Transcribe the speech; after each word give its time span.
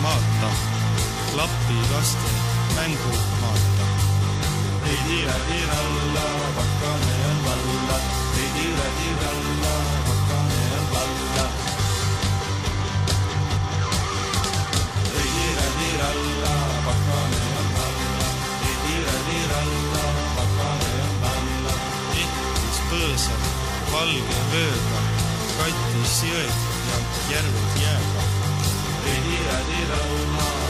Põhjamaata, 0.00 0.50
Lapi 1.36 1.78
laste 1.92 2.30
mängumaata. 2.74 3.84
ei 4.88 4.96
tira 5.06 5.34
tiralla, 5.48 6.24
pakane 6.56 7.16
on 7.30 7.38
valla, 7.44 7.98
ei 8.40 8.48
tira 8.54 8.86
tiralla, 8.96 9.74
pakane 10.06 10.62
on 10.78 10.86
valla. 10.92 11.44
ei 15.20 15.28
tira 15.36 15.68
tiralla, 15.78 16.54
pakane 16.86 17.44
on 17.60 17.68
valla, 17.76 18.26
ei 18.68 18.76
tira 18.86 19.16
tiralla, 19.28 20.04
pakane 20.36 20.92
on 21.04 21.14
valla. 21.22 21.78
ehtis 22.24 22.82
põõsal 22.88 23.48
valge 23.92 24.42
vööga, 24.56 25.06
kattis 25.60 26.20
jõed 26.32 26.68
ja 26.88 27.06
järved 27.36 27.82
jääga. 27.84 28.29
Ei 29.50 29.64
tira 29.64 29.96
tiralla, 29.96 30.46
pakane 30.48 30.69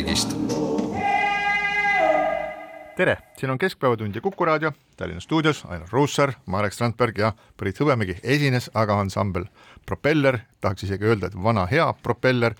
koduvabariigist. 0.00 0.36
tere, 2.96 3.16
siin 3.36 3.50
on 3.50 3.58
Keskpäevatund 3.58 4.14
ja 4.14 4.20
Kuku 4.20 4.44
raadio, 4.44 4.72
Tallinna 4.96 5.20
stuudios 5.20 5.64
Ainar 5.64 5.88
Ruussaar, 5.90 6.32
Marek 6.46 6.72
Strandberg 6.72 7.18
ja 7.18 7.32
Priit 7.56 7.80
Hõbemägi 7.80 8.18
esines 8.22 8.70
aga 8.74 8.98
ansambel 9.00 9.44
Propeller, 9.86 10.38
tahaks 10.60 10.84
isegi 10.84 11.04
öelda, 11.04 11.26
et 11.26 11.42
vana 11.42 11.66
hea 11.66 11.92
Propeller 12.02 12.54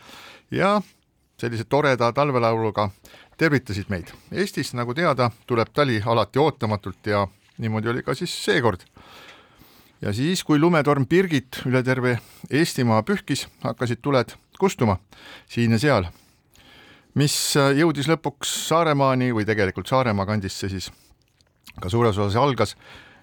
ja 0.50 0.80
sellise 1.40 1.64
toreda 1.64 2.12
talvelauluga 2.12 2.90
tervitasid 3.36 3.88
meid. 3.88 4.12
Eestis, 4.32 4.74
nagu 4.74 4.94
teada, 4.94 5.30
tuleb 5.46 5.68
tali 5.72 6.00
alati 6.06 6.38
ootamatult 6.38 7.06
ja 7.06 7.26
niimoodi 7.58 7.88
oli 7.88 8.02
ka 8.02 8.14
siis 8.14 8.44
seekord. 8.44 8.80
ja 10.00 10.12
siis, 10.12 10.44
kui 10.44 10.58
lumetorm 10.58 11.06
Birgit 11.06 11.62
üle 11.66 11.82
terve 11.82 12.18
Eestimaa 12.50 13.02
pühkis, 13.02 13.48
hakkasid 13.60 14.00
tuled 14.02 14.32
kustuma 14.58 14.98
siin 15.48 15.72
ja 15.72 15.78
seal 15.78 16.08
mis 17.14 17.36
jõudis 17.76 18.08
lõpuks 18.10 18.52
Saaremaani 18.68 19.32
või 19.34 19.46
tegelikult 19.48 19.90
Saaremaa 19.90 20.26
kandis 20.28 20.58
see 20.60 20.70
siis 20.76 20.90
ka 21.80 21.90
suures 21.90 22.18
osas 22.18 22.36
algas. 22.36 22.76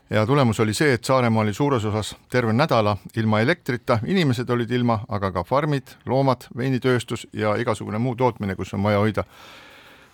Ja 0.10 0.26
tulemus 0.26 0.60
oli 0.64 0.74
see, 0.74 0.94
et 0.96 1.04
Saaremaa 1.04 1.44
oli 1.44 1.54
suures 1.54 1.86
osas 1.86 2.14
terve 2.32 2.54
nädala 2.56 2.96
ilma 3.20 3.42
elektrita, 3.44 4.00
inimesed 4.08 4.50
olid 4.50 4.72
ilma, 4.72 5.02
aga 5.10 5.34
ka 5.36 5.44
farmid, 5.44 5.98
loomad, 6.08 6.48
veinitööstus 6.58 7.28
ja 7.34 7.56
igasugune 7.60 8.00
muu 8.00 8.16
tootmine, 8.16 8.56
kus 8.56 8.74
on 8.74 8.84
vaja 8.88 9.02
hoida 9.04 9.26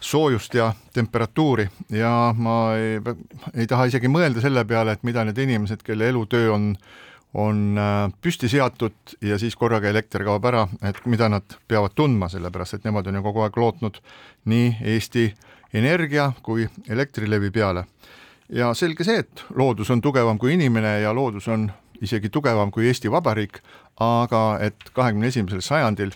soojust 0.04 0.54
ja 0.58 0.72
temperatuuri. 0.94 1.68
Ja 1.94 2.34
ma 2.38 2.74
ei, 2.78 2.98
ei 3.54 3.70
taha 3.70 3.86
isegi 3.92 4.10
mõelda 4.10 4.42
selle 4.42 4.66
peale, 4.66 4.98
et 4.98 5.06
mida 5.06 5.24
need 5.28 5.38
inimesed, 5.38 5.86
kelle 5.86 6.10
elutöö 6.10 6.52
on 6.56 6.74
on 7.34 7.78
äh, 7.78 8.12
püsti 8.22 8.50
seatud 8.50 9.16
ja 9.22 9.40
siis 9.42 9.56
korraga 9.56 9.90
elekter 9.90 10.24
kaob 10.26 10.46
ära, 10.46 10.68
et 10.86 11.00
mida 11.10 11.30
nad 11.30 11.58
peavad 11.68 11.96
tundma, 11.96 12.30
sellepärast 12.30 12.78
et 12.78 12.86
nemad 12.86 13.08
on 13.10 13.18
ju 13.20 13.24
kogu 13.26 13.46
aeg 13.46 13.58
lootnud 13.58 14.00
nii 14.50 14.76
Eesti 14.94 15.32
Energia 15.74 16.32
kui 16.46 16.68
Elektrilevi 16.90 17.50
peale. 17.52 17.86
ja 18.50 18.74
selge 18.74 19.04
see, 19.04 19.24
et 19.24 19.46
loodus 19.56 19.90
on 19.90 20.02
tugevam 20.02 20.38
kui 20.38 20.54
inimene 20.54 21.00
ja 21.02 21.14
loodus 21.14 21.48
on 21.48 21.72
isegi 22.02 22.30
tugevam 22.30 22.72
kui 22.72 22.88
Eesti 22.88 23.12
Vabariik, 23.12 23.62
aga 24.00 24.60
et 24.62 24.90
kahekümne 24.94 25.28
esimesel 25.28 25.62
sajandil 25.62 26.12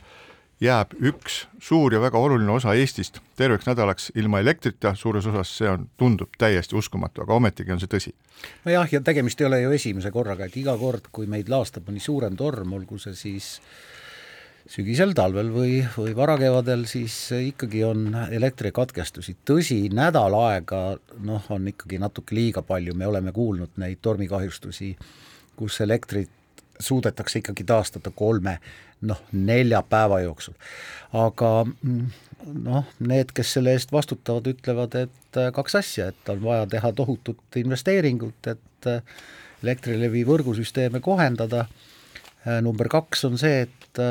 jääb 0.62 0.94
üks 0.98 1.44
suur 1.62 1.94
ja 1.94 2.02
väga 2.02 2.18
oluline 2.18 2.52
osa 2.52 2.74
Eestist 2.74 3.20
terveks 3.38 3.68
nädalaks 3.68 4.10
ilma 4.16 4.40
elektrita, 4.42 4.96
suures 4.96 5.28
osas 5.30 5.52
see 5.60 5.70
on, 5.70 5.86
tundub 5.98 6.34
täiesti 6.38 6.76
uskumatu, 6.76 7.22
aga 7.24 7.38
ometigi 7.38 7.74
on 7.74 7.82
see 7.82 7.92
tõsi. 7.92 8.14
nojah, 8.66 8.90
ja 8.92 9.02
tegemist 9.02 9.42
ei 9.42 9.48
ole 9.48 9.62
ju 9.62 9.76
esimese 9.78 10.12
korraga, 10.12 10.48
et 10.48 10.58
iga 10.58 10.78
kord, 10.78 11.12
kui 11.12 11.30
meid 11.30 11.50
laastab 11.50 11.90
mõni 11.90 12.02
suurem 12.02 12.36
torm, 12.38 12.74
olgu 12.74 12.98
see 13.02 13.14
siis 13.18 13.52
sügisel, 14.68 15.14
talvel 15.16 15.52
või, 15.54 15.78
või 15.96 16.16
varakevadel, 16.18 16.88
siis 16.90 17.16
ikkagi 17.38 17.84
on 17.88 18.10
elektrikatkestusi, 18.26 19.38
tõsi, 19.48 19.84
nädal 19.94 20.36
aega 20.42 20.82
noh, 21.24 21.46
on 21.54 21.70
ikkagi 21.72 22.02
natuke 22.02 22.36
liiga 22.36 22.66
palju, 22.66 22.98
me 22.98 23.08
oleme 23.08 23.32
kuulnud 23.32 23.78
neid 23.78 24.02
tormikahjustusi, 24.02 24.96
kus 25.58 25.80
elektrit 25.86 26.34
suudetakse 26.80 27.42
ikkagi 27.42 27.66
taastada 27.68 28.12
kolme 28.16 28.58
noh, 29.02 29.20
nelja 29.32 29.84
päeva 29.90 30.22
jooksul. 30.24 30.54
aga 31.14 31.52
noh, 31.66 32.94
need, 33.00 33.34
kes 33.34 33.58
selle 33.58 33.74
eest 33.78 33.92
vastutavad, 33.92 34.48
ütlevad, 34.54 34.96
et 35.08 35.42
äh, 35.42 35.52
kaks 35.54 35.76
asja, 35.82 36.12
et 36.14 36.34
on 36.34 36.42
vaja 36.44 36.66
teha 36.78 36.94
tohutut 36.96 37.62
investeeringut, 37.64 38.54
et 38.54 38.90
äh, 38.90 39.04
Elektrilevi 39.58 40.22
võrgusüsteeme 40.22 41.00
kohendada, 41.02 41.64
Äh, 42.48 42.62
number 42.64 42.88
kaks 42.92 43.26
on 43.28 43.36
see, 43.40 43.66
et 43.66 44.02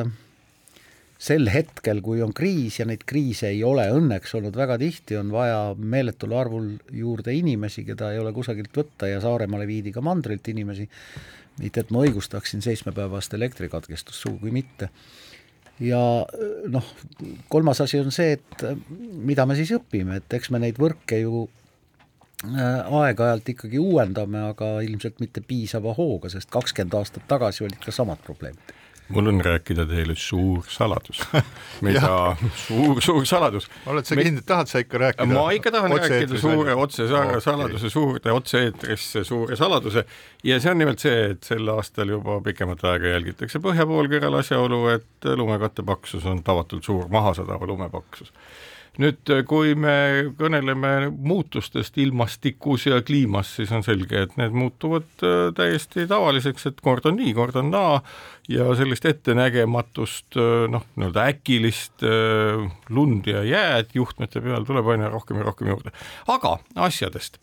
sel 1.16 1.48
hetkel, 1.48 2.02
kui 2.04 2.20
on 2.24 2.34
kriis 2.36 2.80
ja 2.80 2.86
neid 2.88 3.06
kriise 3.08 3.48
ei 3.48 3.62
ole 3.64 3.86
õnneks 3.94 4.34
olnud 4.36 4.56
väga 4.58 4.76
tihti, 4.82 5.16
on 5.16 5.30
vaja 5.32 5.60
meeletul 5.78 6.34
arvul 6.36 6.74
juurde 6.92 7.32
inimesi, 7.32 7.86
keda 7.86 8.12
ei 8.12 8.20
ole 8.20 8.34
kusagilt 8.36 8.74
võtta 8.76 9.08
ja 9.08 9.22
Saaremaale 9.24 9.68
viidi 9.68 9.94
ka 9.94 10.04
mandrilt 10.04 10.50
inimesi, 10.52 10.88
mitte 11.60 11.82
et 11.82 11.92
ma 11.94 12.04
õigustaksin 12.06 12.64
seitsmepäevast 12.64 13.34
elektrikatkestust, 13.34 14.18
sugugi 14.20 14.52
mitte. 14.54 14.90
ja 15.80 16.00
noh, 16.72 16.86
kolmas 17.52 17.82
asi 17.84 18.00
on 18.00 18.12
see, 18.14 18.38
et 18.38 18.64
mida 19.28 19.46
me 19.46 19.56
siis 19.58 19.74
õpime, 19.76 20.20
et 20.20 20.38
eks 20.38 20.50
me 20.50 20.60
neid 20.62 20.80
võrke 20.80 21.20
ju 21.20 21.44
äh, 22.46 22.94
aeg-ajalt 23.02 23.52
ikkagi 23.52 23.80
uuendame, 23.82 24.46
aga 24.52 24.78
ilmselt 24.86 25.20
mitte 25.20 25.44
piisava 25.44 25.92
hooga, 25.98 26.32
sest 26.32 26.50
kakskümmend 26.52 26.96
aastat 26.96 27.28
tagasi 27.28 27.66
olid 27.68 27.80
ka 27.84 27.92
samad 27.92 28.24
probleemid 28.24 28.76
mul 29.08 29.26
on 29.30 29.40
rääkida 29.44 29.86
teile 29.86 30.14
suur 30.18 30.64
saladus, 30.68 31.20
mida 31.86 32.36
suur, 32.66 33.00
suur 33.02 33.26
saladus. 33.26 33.68
oled 33.86 34.08
sa 34.08 34.18
kindel, 34.18 34.44
tahad 34.46 34.70
sa 34.70 34.82
ikka 34.82 35.00
rääkida? 35.02 35.28
ma 35.30 35.46
ikka 35.54 35.72
tahan 35.74 35.94
rääkida 35.98 36.40
suure 36.40 36.74
otsesaladuse 36.74 37.86
okay., 37.86 37.90
suurde 37.90 38.32
otse-eetrisse 38.32 39.24
suure 39.24 39.56
saladuse 39.56 40.04
ja 40.44 40.60
see 40.60 40.72
on 40.72 40.82
nimelt 40.82 41.02
see, 41.02 41.30
et 41.32 41.46
sel 41.46 41.68
aastal 41.74 42.14
juba 42.16 42.40
pikemat 42.44 42.84
aega 42.92 43.14
jälgitakse 43.14 43.62
põhja 43.62 43.86
poolkeral 43.86 44.40
asjaolu, 44.40 44.86
et 44.96 45.30
lumekatte 45.36 45.86
paksus 45.86 46.26
on 46.26 46.42
tavatult 46.46 46.84
suur, 46.84 47.06
mahasadava 47.12 47.66
lume 47.66 47.90
paksus 47.92 48.32
nüüd, 49.02 49.32
kui 49.48 49.74
me 49.78 49.96
kõneleme 50.38 51.10
muutustest 51.10 51.98
ilmastikus 52.00 52.86
ja 52.88 53.00
kliimas, 53.06 53.54
siis 53.58 53.72
on 53.74 53.84
selge, 53.86 54.26
et 54.26 54.36
need 54.40 54.56
muutuvad 54.56 55.08
äh, 55.24 55.50
täiesti 55.56 56.06
tavaliseks, 56.08 56.70
et 56.70 56.80
kord 56.84 57.08
on 57.08 57.18
nii, 57.20 57.34
kord 57.36 57.58
on 57.60 57.70
naa 57.74 58.00
ja 58.48 58.68
sellist 58.78 59.06
ettenägematust 59.08 60.38
noh, 60.70 60.84
nii-öelda 60.94 61.26
äkilist 61.32 62.04
äh, 62.06 62.62
lund 62.94 63.26
ja 63.30 63.42
jääd 63.46 63.92
juhtmete 63.96 64.42
peal 64.44 64.66
tuleb 64.66 64.92
aina 64.94 65.10
rohkem 65.10 65.40
ja 65.40 65.48
rohkem 65.48 65.72
juurde. 65.72 65.92
aga 66.30 66.56
asjadest. 66.86 67.40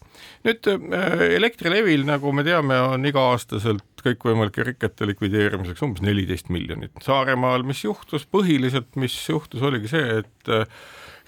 nüüd 0.48 0.70
äh, 0.72 1.28
Elektrilevil, 1.40 2.06
nagu 2.08 2.32
me 2.36 2.46
teame, 2.48 2.80
on 2.96 3.06
iga-aastaselt 3.06 4.04
kõikvõimalike 4.04 4.66
rikete 4.68 5.08
likvideerimiseks 5.08 5.84
umbes 5.86 6.04
neliteist 6.04 6.50
miljonit. 6.52 6.92
Saaremaal, 7.04 7.64
mis 7.68 7.84
juhtus, 7.86 8.26
põhiliselt 8.28 8.98
mis 9.00 9.16
juhtus, 9.30 9.64
oligi 9.64 9.92
see, 9.94 10.20
et 10.24 10.52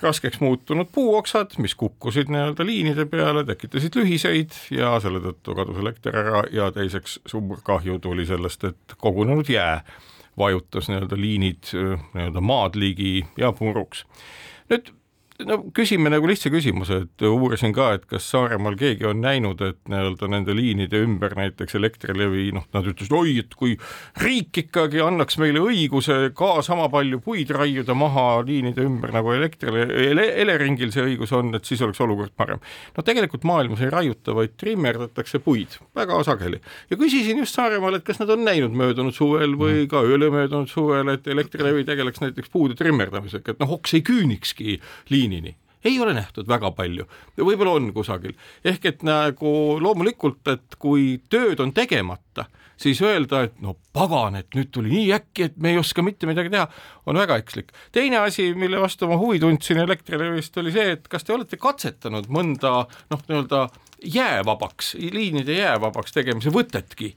raskeks 0.01 0.39
muutunud 0.39 0.89
puuoksad, 0.91 1.55
mis 1.57 1.75
kukkusid 1.75 2.29
nii-öelda 2.31 2.65
liinide 2.65 3.05
peale, 3.05 3.45
tekitasid 3.47 3.95
lühiseid 3.95 4.57
ja 4.75 4.95
selle 5.03 5.21
tõttu 5.23 5.55
kadus 5.55 5.79
elekter 5.81 6.17
ära 6.19 6.43
ja 6.51 6.71
teiseks 6.75 7.19
suur 7.25 7.61
kahju 7.63 7.99
tuli 8.03 8.25
sellest, 8.27 8.63
et 8.63 8.97
kogunenud 8.97 9.49
jää 9.49 9.79
vajutas 10.37 10.89
nii-öelda 10.91 11.19
liinid 11.19 11.71
nii-öelda 11.71 12.43
maad 12.43 12.75
ligi 12.75 13.25
ja 13.37 13.53
puruks. 13.55 14.05
nüüd 14.69 14.91
no 15.43 15.57
küsime 15.75 16.09
nagu 16.11 16.27
lihtsa 16.29 16.49
küsimuse, 16.53 17.01
et 17.05 17.23
uurisin 17.27 17.73
ka, 17.75 17.89
et 17.97 18.05
kas 18.07 18.27
Saaremaal 18.31 18.77
keegi 18.79 19.07
on 19.09 19.19
näinud, 19.23 19.59
et 19.65 19.79
nii-öelda 19.91 20.29
nende 20.31 20.55
liinide 20.55 21.01
ümber 21.03 21.35
näiteks 21.35 21.75
Elektrilevi, 21.75 22.47
noh, 22.55 22.63
nad 22.75 22.87
ütlesid, 22.87 23.11
oi, 23.15 23.35
et 23.43 23.55
kui 23.57 23.75
riik 24.23 24.55
ikkagi 24.63 25.01
annaks 25.03 25.39
meile 25.41 25.59
õiguse 25.63 26.31
ka 26.37 26.51
sama 26.65 26.87
palju 26.93 27.19
puid 27.25 27.51
raiuda 27.55 27.95
maha 27.97 28.25
liinide 28.47 28.85
ümber 28.87 29.11
nagu 29.15 29.33
elektrile 29.35 29.85
ele,, 30.07 30.27
Eleringil 30.45 30.93
see 30.95 31.03
õigus 31.11 31.33
on, 31.35 31.51
et 31.57 31.67
siis 31.67 31.83
oleks 31.83 31.99
olukord 32.03 32.31
parem. 32.37 32.63
no 32.95 33.03
tegelikult 33.05 33.43
maailmas 33.47 33.83
ei 33.83 33.91
raiuta, 33.91 34.35
vaid 34.37 34.55
trimmerdatakse 34.59 35.41
puid 35.43 35.75
väga 35.95 36.21
sageli 36.27 36.61
ja 36.89 36.99
küsisin 36.99 37.43
just 37.43 37.55
Saaremaal, 37.55 37.99
et 37.99 38.07
kas 38.07 38.21
nad 38.23 38.31
on 38.31 38.43
näinud 38.47 38.75
möödunud 38.75 39.15
suvel 39.15 39.55
või 39.59 39.85
ka 39.91 40.03
ülemöödunud 40.07 40.71
suvel, 40.71 41.11
et 41.15 41.27
Elektrilevi 41.27 41.85
tegeleks 41.87 42.23
näiteks 42.23 42.51
puude 42.51 42.75
trimmerdamisega, 42.79 43.55
et 43.55 43.63
noh, 43.63 43.75
oks 43.77 43.95
ei 43.97 44.03
küünikski 44.05 44.79
liini 45.11 45.24
liinini 45.25 45.55
ei 45.85 45.99
ole 46.01 46.15
nähtud 46.17 46.47
väga 46.49 46.71
palju, 46.73 47.05
võib-olla 47.37 47.75
on 47.77 47.91
kusagil, 47.93 48.33
ehk 48.65 48.87
et 48.89 49.03
nagu 49.05 49.49
loomulikult, 49.81 50.41
et 50.49 50.77
kui 50.81 51.19
tööd 51.29 51.61
on 51.61 51.73
tegemata, 51.77 52.47
siis 52.81 52.99
öelda, 53.05 53.43
et 53.45 53.59
no 53.63 53.75
pagan, 53.95 54.39
et 54.39 54.49
nüüd 54.57 54.71
tuli 54.73 54.91
nii 54.91 55.11
äkki, 55.15 55.49
et 55.49 55.59
me 55.61 55.75
ei 55.75 55.79
oska 55.79 56.03
mitte 56.05 56.27
midagi 56.29 56.51
teha, 56.53 56.65
on 57.05 57.21
väga 57.21 57.37
ekslik. 57.41 57.71
teine 57.93 58.17
asi, 58.23 58.49
mille 58.57 58.81
vastu 58.81 59.07
ma 59.07 59.19
huvi 59.21 59.39
tundsin 59.39 59.79
Elektrilevist, 59.85 60.57
oli 60.57 60.73
see, 60.75 60.97
et 60.97 61.07
kas 61.07 61.23
te 61.23 61.35
olete 61.37 61.61
katsetanud 61.61 62.27
mõnda 62.33 62.73
noh, 63.13 63.25
nii-öelda 63.29 63.67
jäävabaks, 64.13 64.93
liinide 65.11 65.57
jäävabaks 65.59 66.13
tegemise 66.15 66.53
võtetki. 66.53 67.15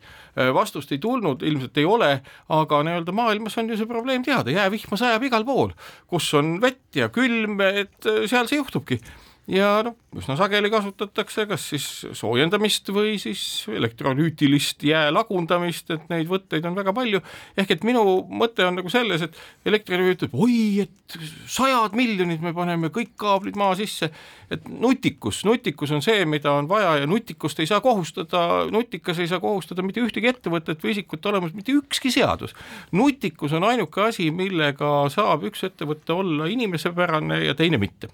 vastust 0.55 0.93
ei 0.95 0.99
tulnud, 1.03 1.43
ilmselt 1.43 1.79
ei 1.79 1.85
ole, 1.85 2.11
aga 2.49 2.83
nii-öelda 2.87 3.13
maailmas 3.13 3.59
on 3.59 3.71
ju 3.71 3.77
see 3.77 3.89
probleem 3.91 4.23
teada, 4.23 4.51
jäävihma 4.55 4.97
sajab 4.97 5.25
igal 5.27 5.45
pool, 5.45 5.73
kus 6.07 6.29
on 6.39 6.61
vett 6.63 6.97
ja 6.97 7.09
külm, 7.11 7.59
et 7.61 8.07
seal 8.31 8.47
see 8.47 8.61
juhtubki 8.61 9.01
ja 9.49 9.69
noh, 9.87 9.95
üsna 10.19 10.37
sageli 10.37 10.69
kasutatakse 10.73 11.47
kas 11.49 11.65
siis 11.73 11.87
soojendamist 12.17 12.91
või 12.93 13.15
siis 13.21 13.41
elektrolüütilist 13.73 14.85
jää 14.85 15.09
lagundamist, 15.15 15.89
et 15.95 16.05
neid 16.13 16.29
võtteid 16.29 16.67
on 16.69 16.77
väga 16.77 16.93
palju, 16.97 17.23
ehk 17.57 17.73
et 17.73 17.87
minu 17.89 18.03
mõte 18.29 18.67
on 18.69 18.77
nagu 18.79 18.93
selles, 18.93 19.25
et 19.25 19.39
Elektrilevi 19.69 20.15
ütleb 20.17 20.37
oi, 20.37 20.59
et 20.85 21.17
sajad 21.49 21.97
miljonid 21.97 22.45
me 22.45 22.53
paneme 22.57 22.93
kõik 22.93 23.15
kaablid 23.21 23.57
maa 23.61 23.73
sisse, 23.79 24.11
et 24.53 24.69
nutikus, 24.69 25.41
nutikus 25.49 25.93
on 25.97 26.05
see, 26.05 26.25
mida 26.29 26.53
on 26.57 26.69
vaja 26.69 26.99
ja 27.03 27.09
nutikust 27.09 27.61
ei 27.61 27.69
saa 27.71 27.81
kohustada, 27.85 28.69
nutikas 28.73 29.21
ei 29.21 29.33
saa 29.33 29.41
kohustada 29.41 29.85
mitte 29.85 30.05
ühtegi 30.05 30.29
ettevõtet 30.29 30.85
või 30.85 30.93
isikut 30.97 31.25
olemas, 31.33 31.57
mitte 31.57 31.73
ükski 31.77 32.13
seadus. 32.13 32.57
nutikus 32.93 33.57
on 33.57 33.65
ainuke 33.65 34.05
asi, 34.09 34.31
millega 34.31 35.09
saab 35.13 35.49
üks 35.49 35.65
ettevõte 35.69 36.17
olla 36.17 36.49
inimesepärane 36.53 37.45
ja 37.45 37.57
teine 37.57 37.81
mitte 37.81 38.13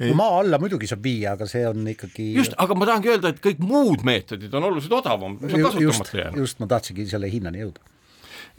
no 0.00 0.14
maa 0.18 0.40
alla 0.40 0.60
muidugi 0.62 0.88
saab 0.90 1.04
viia, 1.04 1.34
aga 1.36 1.48
see 1.50 1.64
on 1.68 1.86
ikkagi 1.92 2.30
just, 2.36 2.56
aga 2.62 2.76
ma 2.78 2.88
tahangi 2.88 3.12
öelda, 3.12 3.32
et 3.34 3.40
kõik 3.44 3.62
muud 3.64 4.04
meetodid 4.06 4.54
on 4.56 4.68
oluliselt 4.70 4.96
odavam, 5.00 5.38
mis 5.40 5.56
on 5.56 5.66
kasutamata 5.66 6.20
jäänud. 6.20 6.42
just, 6.44 6.60
ma 6.62 6.68
tahtsingi 6.70 7.08
selle 7.10 7.30
hinnani 7.32 7.64
jõuda. 7.64 7.82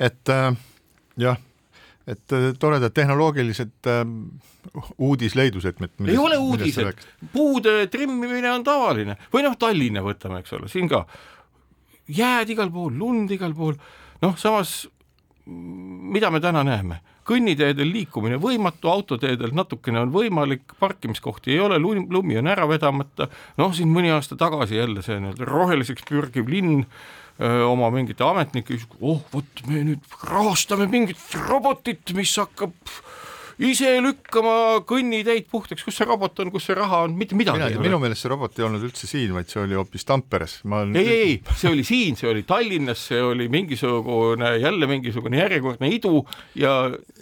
et 0.10 0.34
äh, 0.34 0.50
jah, 1.24 1.40
et 2.08 2.36
äh, 2.38 2.50
toredad 2.60 2.96
tehnoloogilised 2.96 3.90
äh, 3.94 4.04
uudisleidused. 4.98 5.82
ei 6.08 6.18
ole 6.18 6.38
uudised, 6.38 7.08
puude 7.34 7.80
trimmimine 7.94 8.52
on 8.52 8.68
tavaline 8.68 9.18
või 9.34 9.48
noh, 9.48 9.58
Tallinna 9.60 10.06
võtame, 10.06 10.44
eks 10.44 10.54
ole, 10.60 10.70
siin 10.72 10.90
ka 10.92 11.06
jääd 12.08 12.54
igal 12.54 12.72
pool, 12.72 12.94
lund 12.98 13.32
igal 13.36 13.56
pool, 13.58 13.76
noh, 14.22 14.38
samas 14.40 14.84
mida 15.48 16.32
me 16.32 16.40
täna 16.44 16.64
näeme 16.64 17.00
kõnniteedel 17.28 17.92
liikumine 17.92 18.40
võimatu, 18.42 18.90
autoteedel 18.92 19.54
natukene 19.58 20.02
on 20.06 20.14
võimalik, 20.14 20.64
parkimiskohti 20.80 21.56
ei 21.56 21.62
ole, 21.64 21.80
lumi 21.82 22.40
on 22.40 22.52
ära 22.52 22.68
vedamata, 22.70 23.30
noh, 23.60 23.74
siin 23.76 23.92
mõni 23.94 24.12
aasta 24.14 24.40
tagasi 24.40 24.80
jälle 24.80 25.04
see 25.06 25.20
nii-öelda 25.22 25.48
roheliseks 25.48 26.08
pürgiv 26.08 26.50
linn 26.52 26.86
öö, 26.86 27.66
oma 27.68 27.92
mingite 27.94 28.26
ametnike, 28.28 28.80
oh 29.02 29.22
vot 29.34 29.64
me 29.68 29.84
nüüd 29.92 30.18
rahastame 30.24 30.90
mingit 30.92 31.22
robotit, 31.48 32.16
mis 32.18 32.36
hakkab 32.40 32.74
ise 33.58 33.90
lükkama 34.04 34.84
kõnniteid 34.88 35.48
puhtaks, 35.50 35.82
kus 35.86 35.98
see 35.98 36.06
robot 36.08 36.38
on, 36.44 36.52
kus 36.54 36.68
see 36.70 36.76
raha 36.78 37.04
on, 37.08 37.16
mitte 37.18 37.38
midagi 37.38 37.58
Mina, 37.58 37.70
ei 37.72 37.80
ole. 37.80 37.86
minu 37.88 38.00
meelest 38.02 38.26
see 38.26 38.32
robot 38.32 38.60
ei 38.60 38.66
olnud 38.68 38.86
üldse 38.86 39.10
siin, 39.10 39.34
vaid 39.34 39.50
see 39.50 39.64
oli 39.64 39.78
hoopis 39.78 40.06
Tamperes. 40.06 40.60
Olen... 40.68 40.94
ei, 41.00 41.10
ei, 41.16 41.34
see 41.58 41.72
oli 41.72 41.86
siin, 41.88 42.20
see 42.20 42.30
oli 42.30 42.46
Tallinnas, 42.48 43.08
see 43.10 43.22
oli 43.24 43.50
mingisugune, 43.54 44.54
jälle 44.62 44.90
mingisugune 44.90 45.42
järjekordne 45.42 45.90
idu 45.96 46.22
ja 46.56 46.76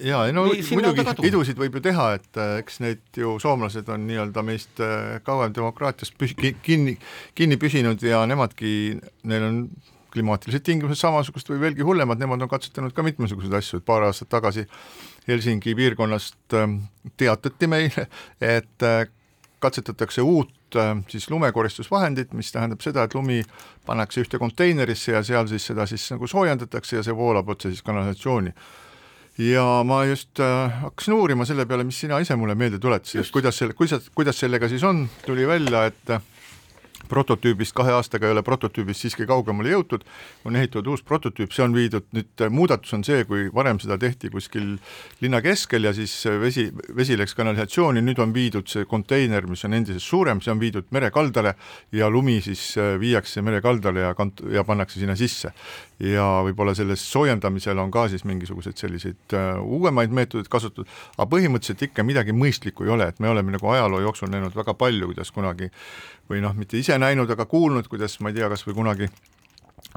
ja 0.04 0.26
ei 0.28 0.36
no 0.36 0.46
muidugi 0.50 1.08
idusid 1.30 1.60
võib 1.62 1.80
ju 1.80 1.86
teha, 1.88 2.12
et 2.20 2.42
äh, 2.42 2.60
eks 2.64 2.82
need 2.84 3.24
ju 3.24 3.38
soomlased 3.42 3.90
on 3.94 4.08
nii-öelda 4.10 4.44
meist 4.46 4.84
äh, 4.84 5.18
kauem 5.26 5.56
demokraatias 5.56 6.12
püs-, 6.12 6.36
kinni, 6.36 6.98
kinni 7.36 7.60
püsinud 7.62 8.04
ja 8.04 8.26
nemadki, 8.28 8.98
neil 9.24 9.48
on 9.48 9.60
klimaatilised 10.16 10.64
tingimused 10.64 11.00
samasugused 11.02 11.50
või 11.52 11.62
veelgi 11.66 11.86
hullemad, 11.86 12.20
nemad 12.22 12.44
on 12.46 12.52
katsetanud 12.52 12.96
ka 12.96 13.04
mitmesuguseid 13.06 13.56
asju, 13.60 13.82
et 13.82 13.88
paar 13.88 14.06
aastat 14.08 14.32
tagasi 14.32 14.64
Helsingi 15.28 15.76
piirkonnast 15.76 16.54
ähm, 16.54 16.78
teatati 17.18 17.68
meile, 17.68 18.08
et 18.42 18.84
äh, 18.86 19.08
katsetatakse 19.60 20.22
uut 20.22 20.76
äh, 20.76 20.96
siis 21.08 21.30
lumekoristusvahendit, 21.30 22.34
mis 22.34 22.52
tähendab 22.54 22.84
seda, 22.86 23.06
et 23.06 23.16
lumi 23.18 23.42
pannakse 23.86 24.22
ühte 24.22 24.40
konteinerisse 24.42 25.16
ja 25.16 25.24
seal 25.26 25.50
siis 25.50 25.66
seda 25.72 25.88
siis 25.90 26.06
nagu 26.14 26.28
soojendatakse 26.30 27.00
ja 27.00 27.06
see 27.06 27.16
voolab 27.16 27.50
otse 27.56 27.72
siis 27.74 27.86
kanalisatsiooni. 27.86 28.54
Ja 29.42 29.66
ma 29.84 30.06
just 30.08 30.40
äh, 30.40 30.78
hakkasin 30.86 31.18
uurima 31.18 31.46
selle 31.46 31.66
peale, 31.68 31.84
mis 31.84 32.00
sina 32.06 32.22
ise 32.24 32.38
mulle 32.40 32.56
meelde 32.56 32.80
tuletasid, 32.80 33.26
et 33.26 33.34
kuidas 33.36 33.58
selle, 33.60 33.76
kuidas, 33.76 34.08
kuidas 34.16 34.40
sellega 34.40 34.70
siis 34.72 34.84
on, 34.88 35.08
tuli 35.26 35.48
välja, 35.48 35.88
et 35.90 36.16
prototüübist 37.10 37.76
kahe 37.76 37.94
aastaga 37.96 38.28
ei 38.28 38.36
ole 38.36 38.44
prototüübist 38.46 39.06
siiski 39.06 39.28
kaugemale 39.30 39.74
jõutud, 39.74 40.06
on 40.46 40.56
ehitatud 40.60 40.92
uus 40.94 41.04
prototüüp, 41.06 41.54
see 41.54 41.66
on 41.66 41.76
viidud, 41.76 42.06
nüüd 42.16 42.46
muudatus 42.54 42.94
on 42.98 43.06
see, 43.08 43.24
kui 43.30 43.48
varem 43.54 43.80
seda 43.84 43.98
tehti 44.02 44.32
kuskil 44.34 44.76
linna 45.24 45.42
keskel 45.46 45.88
ja 45.88 45.94
siis 45.96 46.14
vesi, 46.42 46.68
vesi 46.96 47.18
läks 47.20 47.36
kanalisatsiooni, 47.38 48.04
nüüd 48.06 48.22
on 48.24 48.34
viidud 48.36 48.70
see 48.72 48.88
konteiner, 48.90 49.48
mis 49.50 49.66
on 49.68 49.78
endisest 49.78 50.08
suurem, 50.08 50.42
see 50.44 50.54
on 50.54 50.62
viidud 50.62 50.90
merekaldale 50.96 51.56
ja 51.96 52.10
lumi 52.12 52.40
siis 52.46 52.68
äh, 52.82 52.96
viiakse 53.02 53.44
merekaldale 53.46 54.08
ja 54.08 54.14
kant-, 54.18 54.46
ja 54.54 54.66
pannakse 54.68 55.00
sinna 55.00 55.18
sisse. 55.20 55.54
ja 56.00 56.24
võib-olla 56.44 56.74
selles 56.76 57.00
soojendamisel 57.08 57.80
on 57.80 57.92
ka 57.92 58.10
siis 58.12 58.26
mingisuguseid 58.28 58.76
selliseid 58.76 59.36
uuemaid 59.64 60.12
meetodeid 60.12 60.50
kasutatud, 60.52 60.90
aga 61.16 61.28
põhimõtteliselt 61.32 61.86
ikka 61.88 62.04
midagi 62.04 62.36
mõistlikku 62.36 62.84
ei 62.84 62.92
ole, 62.92 63.08
et 63.14 63.22
me 63.24 63.32
oleme 63.32 63.56
nagu 63.56 63.70
ajaloo 63.72 64.02
jooksul 64.04 64.32
näinud 64.34 64.56
väga 64.58 64.76
palju, 64.76 65.08
kuidas 65.14 65.32
kunagi 65.32 65.70
või 66.30 66.42
noh, 66.44 66.56
mitte 66.58 66.78
ise 66.80 66.95
näinud, 67.02 67.30
aga 67.32 67.46
kuulnud, 67.46 67.88
kuidas 67.92 68.20
ma 68.20 68.32
ei 68.32 68.40
tea, 68.40 68.50
kas 68.52 68.66
või 68.68 68.78
kunagi 68.82 69.10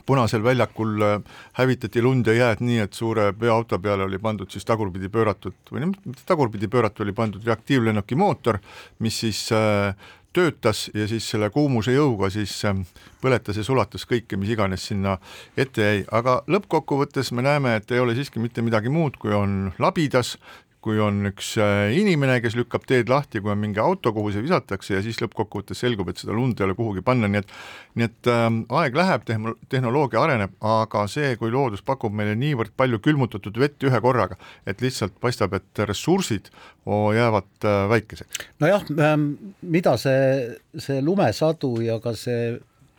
Punasel 0.07 0.43
väljakul 0.45 1.03
äh, 1.03 1.21
hävitati 1.59 2.03
lund 2.03 2.27
ja 2.27 2.35
jääd 2.37 2.63
nii, 2.63 2.79
et 2.85 2.95
suure 2.95 3.33
veoauto 3.41 3.79
peale 3.83 4.07
oli 4.07 4.19
pandud 4.23 4.51
siis 4.51 4.67
tagurpidi 4.69 5.11
pööratud 5.11 5.73
või 5.73 5.89
mitte 5.91 6.23
tagurpidi 6.27 6.69
pööratud, 6.71 7.03
oli 7.07 7.15
pandud 7.17 7.45
reaktiivlennuki 7.47 8.19
mootor, 8.19 8.61
mis 9.03 9.19
siis 9.25 9.41
äh, 9.53 9.97
töötas 10.33 10.87
ja 10.95 11.09
siis 11.11 11.27
selle 11.31 11.51
kuumuse 11.51 11.95
jõuga 11.97 12.31
siis 12.31 12.55
äh, 12.69 12.79
põletas 13.23 13.59
ja 13.59 13.67
sulatas 13.67 14.07
kõike, 14.07 14.39
mis 14.39 14.53
iganes 14.55 14.87
sinna 14.91 15.17
ette 15.57 15.83
jäi, 15.83 16.05
aga 16.15 16.43
lõppkokkuvõttes 16.47 17.33
me 17.35 17.47
näeme, 17.47 17.77
et 17.81 17.91
ei 17.91 18.03
ole 18.03 18.15
siiski 18.19 18.43
mitte 18.43 18.63
midagi 18.63 18.93
muud, 18.93 19.19
kui 19.19 19.35
on 19.35 19.73
labidas, 19.83 20.37
kui 20.85 21.01
on 21.03 21.27
üks 21.33 21.53
äh, 21.59 21.91
inimene, 21.99 22.39
kes 22.43 22.55
lükkab 22.59 22.85
teed 22.89 23.11
lahti, 23.11 23.43
kui 23.43 23.51
on 23.51 23.59
mingi 23.61 23.81
auto, 23.83 24.13
kuhu 24.15 24.31
see 24.35 24.45
visatakse 24.45 24.95
ja 24.95 25.03
siis 25.03 25.19
lõppkokkuvõttes 25.23 25.81
selgub, 25.83 26.11
et 26.13 26.21
seda 26.23 26.37
lund 26.37 26.61
ei 26.61 26.69
ole 26.69 26.77
kuhugi 26.79 27.03
panna, 27.05 27.31
nii 27.31 27.43
et 27.43 27.55
nii 27.99 28.07
et 28.07 28.31
äh, 28.31 28.47
aeg 28.81 28.99
läheb, 28.99 29.27
tehnoloogia 29.73 30.23
areneb, 30.23 30.55
aga 30.63 31.05
see, 31.11 31.33
kui 31.41 31.51
loodus 31.55 31.83
pakub 31.87 32.15
meile 32.15 32.37
niivõrd 32.39 32.77
palju 32.79 33.03
külmutatud 33.05 33.59
vett 33.59 33.89
ühe 33.89 34.03
korraga, 34.05 34.39
et 34.71 34.85
lihtsalt 34.85 35.19
paistab, 35.23 35.57
et 35.59 35.83
ressursid 35.89 36.53
jäävad 36.87 37.67
äh, 37.67 37.81
väikeseks. 37.91 38.47
nojah 38.63 38.87
ähm,, 39.03 39.33
mida 39.63 39.97
see, 40.01 40.55
see 40.79 41.03
lumesadu 41.03 41.75
ja 41.85 41.99
ka 42.05 42.15
see 42.17 42.55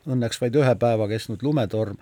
õnneks 0.10 0.42
vaid 0.42 0.60
ühe 0.60 0.76
päeva 0.80 1.08
kestnud 1.08 1.44
lumetorm 1.46 1.98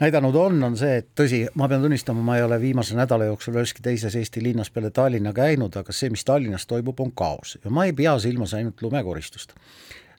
näidanud 0.00 0.34
on, 0.34 0.62
on 0.62 0.76
see, 0.78 1.00
et 1.00 1.08
tõsi, 1.18 1.42
ma 1.56 1.68
pean 1.70 1.84
tunnistama, 1.84 2.22
ma 2.24 2.36
ei 2.38 2.44
ole 2.44 2.58
viimase 2.60 2.96
nädala 2.96 3.30
jooksul 3.30 3.56
üheski 3.60 3.84
teises 3.84 4.16
Eesti 4.16 4.42
linnas 4.44 4.70
peale 4.70 4.90
Tallinna 4.90 5.32
käinud, 5.36 5.76
aga 5.80 5.94
see, 5.94 6.10
mis 6.12 6.24
Tallinnas 6.24 6.66
toimub, 6.66 7.00
on 7.00 7.12
kaos 7.16 7.56
ja 7.62 7.72
ma 7.72 7.86
ei 7.88 7.94
pea 7.96 8.16
silmas 8.22 8.54
ainult 8.54 8.82
lumekoristust. 8.82 9.56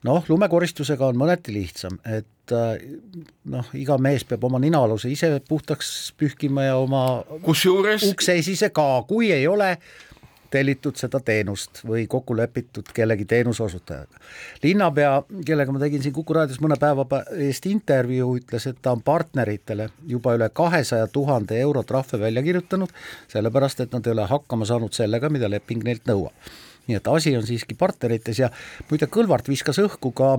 noh, 0.07 0.25
lumekoristusega 0.29 1.07
on 1.07 1.17
mõneti 1.19 1.53
lihtsam, 1.53 1.97
et 2.05 2.53
äh, 2.53 2.77
noh, 3.51 3.69
iga 3.73 3.97
mees 3.97 4.23
peab 4.25 4.43
oma 4.47 4.59
ninaaluse 4.61 5.09
ise 5.11 5.31
puhtaks 5.49 6.13
pühkima 6.17 6.67
ja 6.69 6.75
oma 6.77 7.23
kusjuures 7.43 8.05
ukseesise 8.11 8.69
ka, 8.69 9.03
kui 9.09 9.31
ei 9.33 9.47
ole, 9.47 9.75
tellitud 10.49 10.95
seda 10.99 11.19
teenust 11.23 11.81
või 11.87 12.05
kokku 12.09 12.35
lepitud 12.37 12.89
kellegi 12.93 13.25
teenuseosutajaga. 13.25 14.19
linnapea, 14.63 15.11
kellega 15.45 15.71
ma 15.71 15.79
tegin 15.79 16.03
siin 16.03 16.15
Kuku 16.15 16.33
raadios 16.33 16.61
mõne 16.63 16.77
päeva 16.79 17.05
eest 17.47 17.65
intervjuu, 17.69 18.37
ütles, 18.39 18.67
et 18.69 18.79
ta 18.81 18.93
on 18.95 19.01
partneritele 19.05 19.89
juba 20.07 20.35
üle 20.37 20.49
kahesaja 20.49 21.07
tuhande 21.07 21.59
euro 21.59 21.83
trahve 21.83 22.19
välja 22.19 22.43
kirjutanud, 22.43 22.93
sellepärast 23.31 23.83
et 23.83 23.93
nad 23.93 24.07
ei 24.07 24.15
ole 24.15 24.27
hakkama 24.27 24.65
saanud 24.65 24.93
sellega, 24.95 25.29
mida 25.29 25.49
leping 25.49 25.83
neilt 25.83 26.07
nõuab. 26.07 26.33
nii 26.87 26.95
et 26.95 27.07
asi 27.11 27.35
on 27.35 27.43
siiski 27.43 27.75
partnerites 27.75 28.39
ja 28.39 28.49
muide, 28.89 29.09
Kõlvart 29.11 29.47
viskas 29.47 29.79
õhku 29.83 30.13
ka 30.15 30.37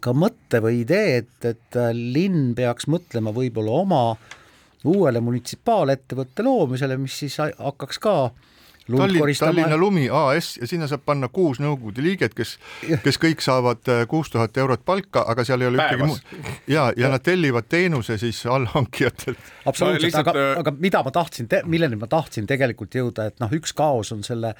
ka 0.00 0.14
mõtte 0.16 0.62
või 0.64 0.80
idee, 0.86 1.16
et, 1.20 1.44
et 1.44 1.76
linn 1.92 2.54
peaks 2.56 2.86
mõtlema 2.88 3.34
võib-olla 3.36 3.74
oma 3.82 4.16
uuele 4.88 5.20
munitsipaalettevõtte 5.20 6.42
loomisele, 6.42 6.96
mis 6.96 7.18
siis 7.20 7.36
hakkaks 7.36 8.00
ka 8.00 8.14
äh, 8.24 8.48
Tallinn, 8.98 9.38
Tallinna 9.38 9.76
Lumi 9.76 10.08
AS 10.10 10.56
ja 10.60 10.68
sinna 10.70 10.88
saab 10.90 11.04
panna 11.06 11.28
kuus 11.32 11.60
nõukogude 11.62 12.04
liiget, 12.04 12.34
kes, 12.36 12.56
kes 13.04 13.20
kõik 13.22 13.44
saavad 13.44 13.88
äh, 13.92 14.04
kuus 14.10 14.32
tuhat 14.32 14.56
eurot 14.58 14.84
palka, 14.84 15.24
aga 15.28 15.44
seal 15.46 15.64
ei 15.64 15.70
ole 15.70 15.80
ühtegi 15.80 16.08
muud 16.08 16.48
ja, 16.70 16.90
ja 16.96 17.12
nad 17.12 17.24
tellivad 17.24 17.68
teenuse 17.72 18.18
siis 18.20 18.44
allhankijatelt. 18.46 19.52
absoluutselt, 19.66 20.18
aga, 20.22 20.36
äh, 20.36 20.56
aga 20.62 20.74
mida 20.78 21.02
ma 21.04 21.14
tahtsin, 21.14 21.50
milleni 21.64 22.00
ma 22.00 22.10
tahtsin 22.10 22.48
tegelikult 22.50 22.94
jõuda, 22.98 23.30
et 23.32 23.40
noh, 23.42 23.52
üks 23.58 23.74
kaos 23.76 24.12
on 24.16 24.24
selle 24.26 24.54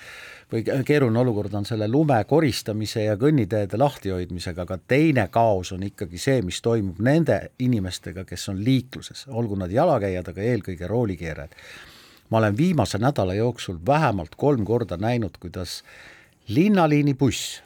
või 0.52 0.64
keeruline 0.84 1.18
olukord 1.18 1.54
on 1.56 1.64
selle 1.68 1.88
lume 1.88 2.18
koristamise 2.28 3.06
ja 3.06 3.16
kõnniteede 3.20 3.78
lahtihoidmisega, 3.80 4.66
aga 4.66 4.78
teine 4.88 5.26
kaos 5.32 5.72
on 5.72 5.86
ikkagi 5.86 6.20
see, 6.20 6.42
mis 6.44 6.60
toimub 6.64 7.00
nende 7.00 7.38
inimestega, 7.64 8.26
kes 8.28 8.48
on 8.52 8.60
liikluses, 8.64 9.26
olgu 9.32 9.56
nad 9.60 9.72
jalakäijad, 9.72 10.28
aga 10.34 10.44
eelkõige 10.52 10.90
roolikeerajad 10.90 11.56
ma 12.32 12.38
olen 12.38 12.56
viimase 12.56 12.98
nädala 12.98 13.34
jooksul 13.34 13.76
vähemalt 13.86 14.34
kolm 14.40 14.64
korda 14.64 14.96
näinud, 14.96 15.36
kuidas 15.40 15.82
linnaliini 16.48 17.12
buss 17.14 17.60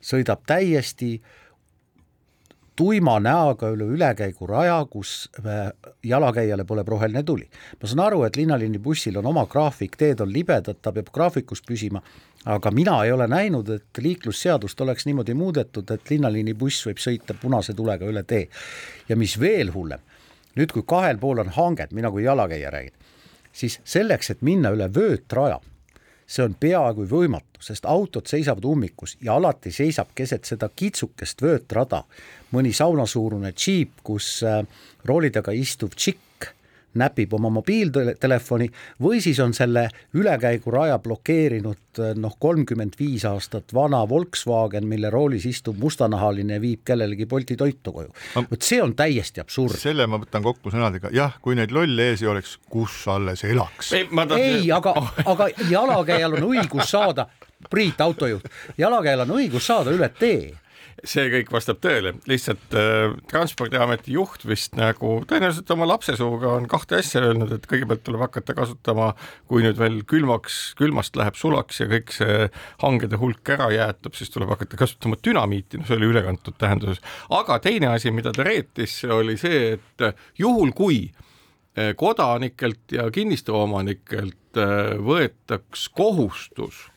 sõidab 0.00 0.40
täiesti 0.48 1.18
tuima 2.80 3.18
näoga 3.20 3.68
üle 3.74 3.84
ülekäiguraja, 3.92 4.78
kus 4.88 5.28
äh, 5.44 5.68
jalakäijale 6.02 6.64
pole 6.64 6.84
roheline 6.86 7.22
tuli. 7.22 7.44
ma 7.82 7.88
saan 7.88 8.00
aru, 8.06 8.22
et 8.24 8.36
linnaliini 8.40 8.78
bussil 8.78 9.18
on 9.20 9.26
oma 9.26 9.44
graafik, 9.46 9.98
teed 10.00 10.24
on 10.24 10.32
libedad, 10.32 10.80
ta 10.80 10.92
peab 10.96 11.10
graafikus 11.12 11.60
püsima, 11.60 12.00
aga 12.44 12.70
mina 12.70 13.02
ei 13.04 13.12
ole 13.12 13.28
näinud, 13.28 13.68
et 13.68 14.00
liiklusseadust 14.00 14.80
oleks 14.80 15.04
niimoodi 15.06 15.34
muudetud, 15.34 15.90
et 15.90 16.10
linnaliini 16.10 16.54
buss 16.54 16.88
võib 16.88 17.04
sõita 17.04 17.36
punase 17.42 17.76
tulega 17.76 18.08
üle 18.08 18.24
tee. 18.24 18.48
ja 19.08 19.16
mis 19.16 19.36
veel 19.40 19.74
hullem, 19.76 20.00
nüüd 20.56 20.72
kui 20.72 20.88
kahel 20.88 21.20
pool 21.20 21.44
on 21.44 21.52
hanged, 21.52 21.92
mina 21.92 22.10
kui 22.10 22.24
jalakäija 22.24 22.72
räägin, 22.72 22.96
siis 23.52 23.80
selleks, 23.84 24.30
et 24.30 24.42
minna 24.46 24.72
üle 24.74 24.88
vöötraja, 24.94 25.60
see 26.30 26.44
on 26.46 26.54
peaaegu 26.54 27.06
võimatu, 27.10 27.62
sest 27.64 27.86
autod 27.90 28.28
seisavad 28.30 28.64
ummikus 28.64 29.16
ja 29.20 29.34
alati 29.34 29.72
seisab 29.74 30.12
keset 30.14 30.46
seda 30.46 30.68
kitsukest 30.70 31.42
vöötrada 31.42 32.04
mõni 32.54 32.72
saunasuurune 32.76 33.52
džiip, 33.52 33.98
kus 34.06 34.38
äh, 34.46 34.62
rooli 35.04 35.32
taga 35.34 35.54
istuv 35.56 35.96
tšikk 35.96 36.52
näpib 36.94 37.34
oma 37.34 37.50
mobiiltelefoni 37.50 38.68
või 39.02 39.20
siis 39.22 39.40
on 39.40 39.54
selle 39.54 39.88
ülekäiguraja 40.14 40.98
blokeerinud 40.98 42.00
noh, 42.18 42.36
kolmkümmend 42.38 42.96
viis 42.98 43.24
aastat 43.28 43.74
vana 43.74 44.02
Volkswagen, 44.08 44.86
mille 44.86 45.10
roolis 45.10 45.46
istub 45.46 45.78
mustanahaline 45.78 46.58
ja 46.58 46.62
viib 46.62 46.84
kellelegi 46.84 47.26
Bolti 47.26 47.56
toitu 47.56 47.92
koju. 47.92 48.14
vot 48.50 48.62
see 48.62 48.82
on 48.82 48.94
täiesti 48.96 49.40
absurd. 49.40 49.78
selle 49.78 50.06
ma 50.06 50.18
võtan 50.22 50.42
kokku 50.42 50.70
sõnadega, 50.70 51.12
jah, 51.14 51.36
kui 51.42 51.58
neid 51.58 51.74
lolle 51.74 52.10
ees 52.10 52.22
ei 52.22 52.30
oleks, 52.32 52.58
kus 52.70 53.02
alles 53.08 53.44
elaks. 53.44 53.92
ei, 53.92 54.08
ei, 54.38 54.72
aga, 54.72 54.94
aga 55.24 55.50
jalakäijal 55.70 56.40
on 56.40 56.50
õigus 56.54 56.90
saada 56.90 57.28
Priit, 57.70 58.00
autojuht, 58.00 58.46
jalakäijal 58.78 59.26
on 59.26 59.34
õigus 59.36 59.66
saada 59.68 59.92
üle 59.92 60.08
tee 60.16 60.54
see 61.06 61.28
kõik 61.32 61.50
vastab 61.52 61.78
tõele, 61.82 62.12
lihtsalt 62.28 62.74
äh, 62.76 63.14
Transpordiameti 63.30 64.14
juht 64.16 64.44
vist 64.48 64.76
nagu 64.78 65.20
tõenäoliselt 65.28 65.70
oma 65.74 65.88
lapse 65.88 66.16
suuga 66.18 66.52
on 66.58 66.66
kahte 66.70 66.98
asja 67.00 67.22
öelnud, 67.28 67.52
et 67.56 67.66
kõigepealt 67.70 68.04
tuleb 68.06 68.24
hakata 68.26 68.56
kasutama, 68.58 69.12
kui 69.50 69.64
nüüd 69.64 69.80
veel 69.80 70.00
külmaks, 70.08 70.60
külmast 70.80 71.16
läheb 71.20 71.38
sulaks 71.40 71.80
ja 71.82 71.88
kõik 71.90 72.12
see 72.16 72.50
hangede 72.82 73.20
hulk 73.20 73.54
ära 73.56 73.70
jäätab, 73.74 74.18
siis 74.18 74.32
tuleb 74.34 74.52
hakata 74.52 74.80
kasutama 74.80 75.18
dünamiiti, 75.24 75.80
no 75.80 75.88
see 75.88 75.98
oli 75.98 76.10
ülekantud 76.12 76.58
tähenduses. 76.60 77.02
aga 77.30 77.58
teine 77.64 77.94
asi, 77.94 78.12
mida 78.14 78.34
ta 78.36 78.46
reetis, 78.46 79.00
oli 79.08 79.38
see, 79.40 79.76
et 79.78 80.06
juhul 80.38 80.74
kui 80.76 81.02
äh, 81.08 81.94
kodanikelt 81.96 82.92
ja 82.92 83.08
kinnistuomanikelt 83.14 84.60
äh, 84.60 84.96
võetaks 85.00 85.88
kohustus 85.96 86.89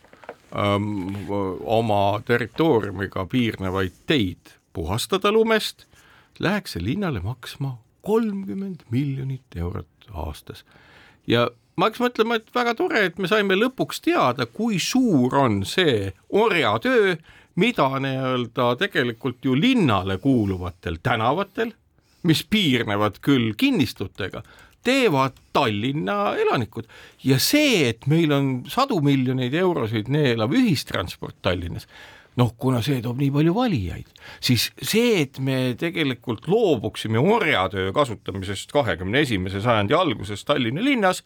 oma 0.53 2.21
territooriumiga 2.25 3.25
piirnevaid 3.25 3.95
teid 4.05 4.53
puhastada 4.73 5.31
lumest, 5.31 5.85
läheks 6.39 6.75
see 6.75 6.83
linnale 6.83 7.21
maksma 7.25 7.77
kolmkümmend 8.01 8.85
miljonit 8.91 9.55
eurot 9.55 10.09
aastas. 10.13 10.65
ja 11.27 11.47
ma 11.75 11.87
hakkasin 11.87 12.05
mõtlema, 12.05 12.37
et 12.37 12.49
väga 12.55 12.73
tore, 12.77 13.05
et 13.07 13.17
me 13.17 13.29
saime 13.31 13.57
lõpuks 13.57 14.01
teada, 14.03 14.45
kui 14.45 14.79
suur 14.79 15.35
on 15.35 15.63
see 15.65 16.11
orjatöö, 16.29 17.15
mida 17.55 17.87
nii-öelda 18.01 18.73
tegelikult 18.81 19.45
ju 19.45 19.55
linnale 19.55 20.17
kuuluvatel 20.17 20.99
tänavatel, 21.03 21.73
mis 22.23 22.43
piirnevad 22.49 23.19
küll 23.21 23.53
kinnistutega, 23.57 24.43
teevad 24.83 25.37
Tallinna 25.53 26.33
elanikud. 26.39 26.87
Ja 27.23 27.39
see, 27.41 27.89
et 27.91 28.07
meil 28.11 28.33
on 28.35 28.51
sadu 28.71 28.99
miljoneid 29.05 29.53
eurosid 29.57 30.11
neelav 30.13 30.53
ühistransport 30.57 31.39
Tallinnas, 31.45 31.87
noh, 32.39 32.53
kuna 32.57 32.81
see 32.85 33.01
toob 33.03 33.19
nii 33.21 33.31
palju 33.33 33.53
valijaid, 33.55 34.07
siis 34.43 34.69
see, 34.81 35.21
et 35.21 35.37
me 35.43 35.75
tegelikult 35.79 36.47
loobuksime 36.49 37.21
orjatöö 37.21 37.91
kasutamisest 37.93 38.73
kahekümne 38.73 39.21
esimese 39.25 39.61
sajandi 39.61 39.97
alguses 39.97 40.45
Tallinna 40.47 40.83
linnas, 40.83 41.21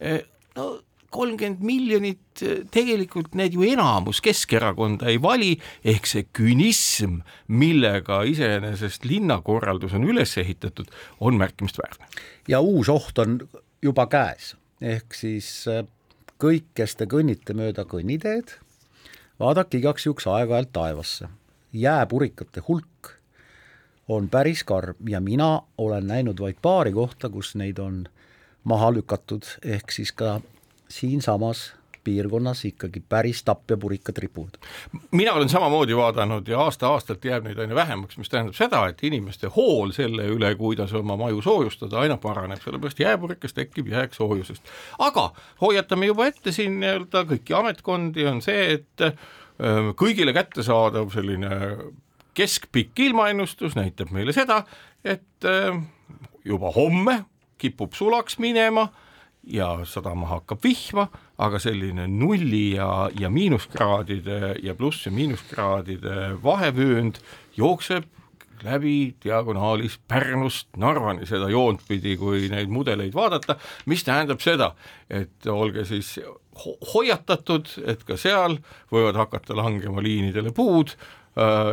eh, 0.00 0.20
no 0.58 0.74
kolmkümmend 1.10 1.62
miljonit, 1.64 2.42
tegelikult 2.72 3.34
need 3.38 3.56
ju 3.56 3.64
enamus 3.64 4.20
Keskerakonda 4.24 5.08
ei 5.08 5.20
vali, 5.22 5.54
ehk 5.84 6.06
see 6.08 6.26
künism, 6.36 7.22
millega 7.48 8.20
iseenesest 8.28 9.08
linnakorraldus 9.08 9.96
on 9.96 10.04
üles 10.08 10.36
ehitatud, 10.40 10.90
on 11.20 11.38
märkimisväärne. 11.40 12.06
ja 12.48 12.60
uus 12.60 12.88
oht 12.92 13.18
on 13.18 13.40
juba 13.82 14.06
käes, 14.06 14.54
ehk 14.80 15.14
siis 15.14 15.48
äh, 15.68 15.86
kõik, 16.38 16.68
kes 16.74 16.96
te 16.96 17.08
kõnnite 17.10 17.56
mööda 17.56 17.86
kõnniteed, 17.88 18.58
vaadake 19.40 19.80
igaks 19.80 20.06
juhuks 20.06 20.26
aeg-ajalt 20.26 20.72
taevasse. 20.72 21.28
jääpurikate 21.72 22.60
hulk 22.68 23.14
on 24.08 24.28
päris 24.28 24.64
karm 24.64 24.94
ja 25.08 25.20
mina 25.20 25.62
olen 25.78 26.06
näinud 26.06 26.40
vaid 26.40 26.56
paari 26.62 26.92
kohta, 26.92 27.28
kus 27.28 27.54
neid 27.54 27.78
on 27.78 28.06
maha 28.64 28.92
lükatud, 28.92 29.44
ehk 29.64 29.92
siis 29.92 30.12
ka 30.12 30.40
siinsamas 30.88 31.72
piirkonnas 32.08 32.64
ikkagi 32.64 33.02
päris 33.08 33.42
tapjapurikad 33.44 34.16
ripuvad. 34.16 34.54
mina 35.10 35.32
olen 35.32 35.48
samamoodi 35.48 35.96
vaadanud 35.96 36.48
ja 36.48 36.60
aasta-aastalt 36.60 37.24
jääb 37.24 37.44
neid 37.44 37.58
aina 37.58 37.74
vähemaks, 37.74 38.18
mis 38.18 38.30
tähendab 38.32 38.56
seda, 38.56 38.86
et 38.88 39.02
inimeste 39.04 39.50
hool 39.56 39.92
selle 39.92 40.24
üle, 40.32 40.54
kuidas 40.56 40.94
oma 40.94 41.16
maju 41.20 41.42
soojustada, 41.42 41.98
aina 42.00 42.16
paraneb, 42.16 42.62
sellepärast 42.64 43.00
jääpurikas 43.00 43.52
tekib 43.54 43.90
jääksoojusest. 43.92 44.72
aga 44.98 45.32
hoiatame 45.60 46.08
juba 46.08 46.26
ette 46.30 46.52
siin 46.52 46.80
nii-öelda 46.80 47.24
kõiki 47.32 47.56
ametkondi, 47.60 48.26
on 48.30 48.40
see, 48.42 48.78
et 48.78 49.04
äh, 49.04 49.92
kõigile 50.00 50.32
kättesaadav 50.36 51.12
selline 51.12 51.50
keskpikk 52.38 53.04
ilmaennustus 53.08 53.76
näitab 53.76 54.14
meile 54.14 54.32
seda, 54.32 54.62
et 55.04 55.44
äh, 55.44 55.82
juba 56.44 56.72
homme 56.72 57.24
kipub 57.58 57.92
sulaks 57.98 58.38
minema 58.38 58.88
ja 59.46 59.70
sadama 59.88 60.28
hakkab 60.28 60.62
vihma, 60.64 61.08
aga 61.38 61.58
selline 61.62 62.08
nulli 62.10 62.74
ja, 62.76 63.08
ja 63.20 63.30
miinuskraadide 63.30 64.56
ja 64.62 64.74
pluss- 64.74 65.06
ja 65.06 65.12
miinuskraadide 65.14 66.36
vahevöönd 66.42 67.20
jookseb 67.56 68.04
läbi 68.62 69.14
diagonaalis 69.24 69.98
Pärnust 70.08 70.68
Narvani 70.76 71.26
seda 71.26 71.48
joont 71.50 71.82
pidi, 71.88 72.16
kui 72.18 72.48
neid 72.50 72.70
mudeleid 72.72 73.14
vaadata, 73.14 73.58
mis 73.86 74.04
tähendab 74.06 74.42
seda, 74.42 74.72
et 75.10 75.46
olge 75.46 75.84
siis 75.88 76.16
ho 76.64 76.74
hoiatatud, 76.94 77.70
et 77.86 78.02
ka 78.06 78.18
seal 78.18 78.58
võivad 78.92 79.18
hakata 79.20 79.56
langema 79.56 80.02
liinidele 80.02 80.52
puud, 80.54 80.96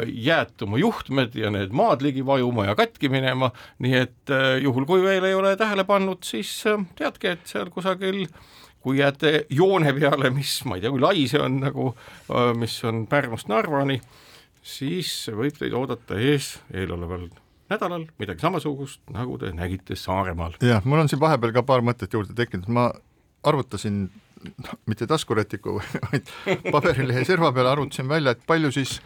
jäätuma 0.06 0.78
juhtmed 0.78 1.36
ja 1.40 1.50
need 1.54 1.72
maad 1.74 2.04
ligi 2.06 2.26
vajuma 2.26 2.68
ja 2.68 2.76
katki 2.78 3.10
minema, 3.10 3.50
nii 3.82 3.96
et 3.98 4.34
juhul, 4.62 4.86
kui 4.86 5.02
veel 5.02 5.26
ei 5.26 5.34
ole 5.34 5.56
tähele 5.58 5.88
pannud, 5.88 6.22
siis 6.28 6.52
teadke, 7.00 7.36
et 7.36 7.50
seal 7.50 7.72
kusagil 7.74 8.26
kui 8.86 9.00
jääte 9.00 9.48
joone 9.50 9.96
peale, 9.98 10.30
mis, 10.30 10.60
ma 10.70 10.78
ei 10.78 10.84
tea, 10.84 10.92
kui 10.94 11.02
lai 11.02 11.24
see 11.30 11.42
on 11.42 11.58
nagu, 11.64 11.88
mis 12.60 12.76
on 12.86 13.08
Pärnust 13.10 13.50
Narvani, 13.50 13.98
siis 14.62 15.10
võib 15.34 15.58
teid 15.58 15.74
oodata 15.74 16.20
ees 16.22 16.52
eeloleval 16.70 17.26
nädalal 17.70 18.06
midagi 18.22 18.46
samasugust, 18.46 19.02
nagu 19.14 19.40
te 19.42 19.50
nägite 19.58 19.98
Saaremaal. 19.98 20.60
jah, 20.62 20.86
mul 20.86 21.02
on 21.02 21.10
siin 21.10 21.22
vahepeal 21.22 21.56
ka 21.56 21.66
paar 21.66 21.82
mõtet 21.86 22.14
juurde 22.14 22.38
tekkinud, 22.38 22.70
ma 22.70 22.92
arvutasin, 23.46 24.06
mitte 24.86 25.08
taskurätiku, 25.10 25.80
vaid 26.06 26.30
paberilehe 26.70 27.26
serva 27.26 27.52
peale 27.56 27.74
arvutasin 27.74 28.10
välja, 28.10 28.36
et 28.36 28.46
palju 28.46 28.70
siis, 28.76 29.00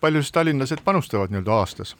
palju 0.00 0.22
siis 0.22 0.34
tallinlased 0.34 0.84
panustavad 0.84 1.32
nii-öelda 1.32 1.58
aastas 1.60 1.96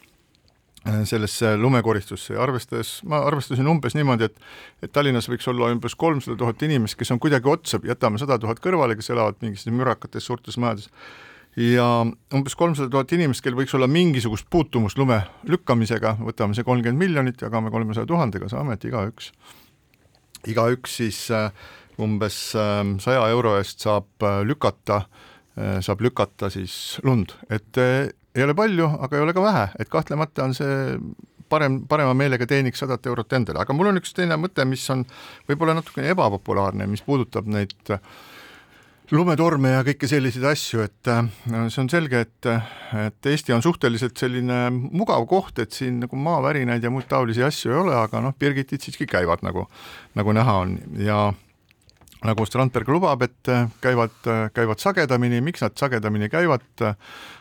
sellesse 1.05 1.57
lumekoristusse. 1.57 2.35
Ja 2.35 2.43
arvestades, 2.43 2.99
ma 3.05 3.19
arvestasin 3.27 3.67
umbes 3.69 3.97
niimoodi, 3.99 4.29
et 4.29 4.37
et 4.83 4.93
Tallinnas 4.95 5.29
võiks 5.29 5.49
olla 5.51 5.71
umbes 5.73 5.97
kolmsada 5.99 6.37
tuhat 6.39 6.63
inimest, 6.63 6.97
kes 6.99 7.11
on 7.13 7.21
kuidagi 7.21 7.51
otsa, 7.51 7.81
jätame 7.85 8.19
sada 8.19 8.39
tuhat 8.39 8.61
kõrvale, 8.65 8.97
kes 8.97 9.11
elavad 9.11 9.41
mingisugustes 9.43 9.75
mürakates 9.75 10.29
suurtes 10.31 10.57
majades, 10.57 10.89
ja 11.59 12.07
umbes 12.35 12.57
kolmsada 12.57 12.89
tuhat 12.95 13.13
inimest, 13.13 13.43
kel 13.45 13.59
võiks 13.59 13.75
olla 13.75 13.89
mingisugust 13.91 14.47
puutumust 14.51 14.99
lume 14.99 15.21
lükkamisega, 15.51 16.17
võtame 16.23 16.57
see 16.57 16.67
kolmkümmend 16.67 17.03
miljonit, 17.03 17.43
jagame 17.43 17.75
kolmesaja 17.75 18.07
tuhandega, 18.07 18.49
saame, 18.49 18.79
et 18.79 18.87
igaüks, 18.89 19.33
igaüks 20.49 21.01
siis 21.03 21.25
äh, 21.35 21.51
umbes 21.99 22.39
ähm, 22.57 22.97
saja 23.03 23.27
euro 23.35 23.57
eest 23.59 23.83
saab 23.83 24.23
äh, 24.23 24.41
lükata, 24.47 25.03
äh, 25.03 25.28
saab 25.85 26.03
lükata 26.05 26.51
siis 26.53 26.99
lund, 27.07 27.33
et 27.51 27.79
ei 27.79 28.45
ole 28.45 28.55
palju, 28.55 28.87
aga 29.03 29.19
ei 29.19 29.25
ole 29.25 29.35
ka 29.35 29.43
vähe, 29.43 29.65
et 29.83 29.91
kahtlemata 29.91 30.47
on 30.47 30.55
see 30.55 30.99
parem, 31.51 31.83
parema 31.89 32.15
meelega 32.17 32.47
teeniks 32.49 32.83
sadat 32.85 33.07
eurot 33.11 33.33
endale, 33.39 33.63
aga 33.65 33.77
mul 33.77 33.91
on 33.93 34.01
üks 34.01 34.15
teine 34.17 34.39
mõte, 34.41 34.67
mis 34.69 34.85
on 34.95 35.05
võib-olla 35.49 35.79
natukene 35.79 36.13
ebapopulaarne, 36.15 36.89
mis 36.91 37.05
puudutab 37.07 37.49
neid 37.51 37.97
lumetorme 39.15 39.73
ja 39.73 39.85
kõiki 39.87 40.09
selliseid 40.11 40.45
asju, 40.51 40.85
et 40.85 41.11
see 41.73 41.81
on 41.81 41.89
selge, 41.89 42.21
et, 42.27 42.49
et 43.07 43.29
Eesti 43.33 43.55
on 43.57 43.65
suhteliselt 43.65 44.21
selline 44.21 44.67
mugav 44.73 45.25
koht, 45.31 45.63
et 45.65 45.73
siin 45.73 46.03
nagu 46.05 46.19
maavärinaid 46.21 46.85
ja 46.85 46.93
muid 46.93 47.09
taolisi 47.09 47.45
asju 47.47 47.73
ei 47.73 47.81
ole, 47.87 47.97
aga 47.97 48.21
noh, 48.25 48.37
Birgitid 48.39 48.85
siiski 48.85 49.09
käivad, 49.09 49.45
nagu, 49.47 49.65
nagu 50.19 50.37
näha 50.37 50.59
on. 50.65 50.77
Ja 51.01 51.23
nagu 52.27 52.47
Strandberg 52.47 52.89
lubab, 52.91 53.23
et 53.27 53.51
käivad, 53.83 54.15
käivad 54.55 54.83
sagedamini, 54.83 55.43
miks 55.45 55.63
nad 55.63 55.77
sagedamini 55.79 56.31
käivad, 56.33 56.67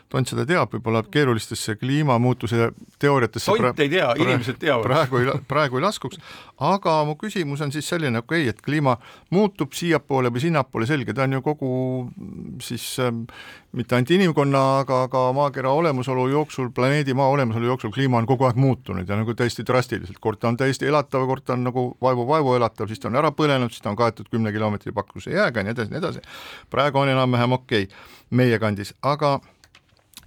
tont 0.08 0.30
seda 0.30 0.44
teab, 0.48 0.72
võib-olla 0.72 1.02
keerulistesse 1.12 1.76
kliimamuutuse 1.80 2.70
teooriatesse 3.00 3.52
tont 3.52 3.82
ei 3.84 3.90
tea, 3.92 4.08
inimesed 4.16 4.58
teavad. 4.62 4.86
praegu 4.86 5.20
ei, 5.20 5.32
praegu 5.48 5.78
ei 5.78 5.84
laskuks, 5.84 6.20
aga 6.64 6.96
mu 7.08 7.16
küsimus 7.20 7.62
on 7.64 7.72
siis 7.74 7.88
selline, 7.88 8.22
okei 8.24 8.46
okay,, 8.46 8.54
et 8.54 8.62
kliima 8.64 8.96
muutub 9.34 9.76
siiapoole 9.76 10.32
või 10.32 10.44
sinnapoole, 10.46 10.88
selge, 10.88 11.14
ta 11.16 11.26
on 11.28 11.38
ju 11.38 11.44
kogu 11.44 11.70
siis 12.64 12.86
äh, 13.04 13.12
mitte 13.76 13.98
ainult 13.98 14.14
inimkonna, 14.16 14.64
aga 14.82 15.02
ka 15.12 15.24
maakera 15.36 15.72
olemasolu 15.76 16.28
jooksul, 16.32 16.70
planeedi 16.74 17.14
Maa 17.18 17.28
olemasolu 17.34 17.68
jooksul 17.68 17.92
kliima 17.92 18.20
on 18.22 18.28
kogu 18.28 18.48
aeg 18.48 18.56
muutunud 18.56 19.08
ja 19.08 19.18
nagu 19.18 19.34
täiesti 19.36 19.66
drastiliselt, 19.66 20.20
kord 20.24 20.40
ta 20.40 20.48
on 20.48 20.56
täiesti 20.56 20.88
elatav, 20.88 21.26
kord 21.28 21.44
ta 21.44 21.56
on 21.58 21.68
nagu 21.68 21.90
vaevu-vaevu 22.02 22.56
elatav, 22.56 22.88
siis 22.88 23.02
ta 23.02 23.12
on 23.12 23.20
ära 23.20 23.32
põlenud, 23.36 23.74
siis 23.74 23.84
ta 23.84 23.92
on 23.92 24.00
kaetud 24.00 24.30
kümne 24.32 24.52
kilomeetri 24.56 24.94
pakkuse 24.96 25.36
jääga 25.36 25.60
ja 25.60 25.68
nii 25.68 25.76
edasi, 25.76 25.92
nii 25.92 26.00
edasi. 26.00 26.24
praegu 26.70 27.04
on 27.04 27.12
enam-vähem 27.12 27.58
okei 27.60 27.90
okay 27.90 28.16
meie 28.30 28.58
kandis, 28.58 28.92
aga 29.02 29.38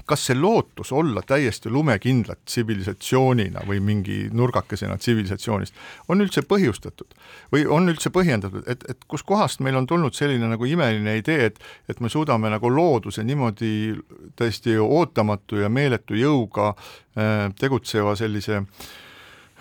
kas 0.05 0.25
see 0.27 0.38
lootus 0.38 0.91
olla 0.91 1.24
täiesti 1.27 1.70
lumekindlat 1.70 2.43
tsivilisatsioonina 2.46 3.65
või 3.67 3.81
mingi 3.84 4.17
nurgakesena 4.34 4.98
tsivilisatsioonist 4.98 5.75
on 6.09 6.24
üldse 6.24 6.44
põhjustatud? 6.48 7.14
Või 7.53 7.66
on 7.70 7.90
üldse 7.92 8.14
põhjendatud, 8.14 8.66
et, 8.72 8.85
et 8.90 9.05
kuskohast 9.07 9.61
meil 9.66 9.77
on 9.79 9.87
tulnud 9.87 10.16
selline 10.18 10.50
nagu 10.51 10.66
imeline 10.66 11.18
idee, 11.22 11.51
et 11.51 11.61
et 11.90 12.00
me 12.00 12.09
suudame 12.09 12.50
nagu 12.51 12.70
looduse 12.70 13.24
niimoodi 13.24 13.94
täiesti 14.40 14.77
ootamatu 14.79 15.61
ja 15.64 15.70
meeletu 15.70 16.16
jõuga 16.18 16.72
äh, 16.74 17.48
tegutseva 17.59 18.16
sellise 18.20 18.64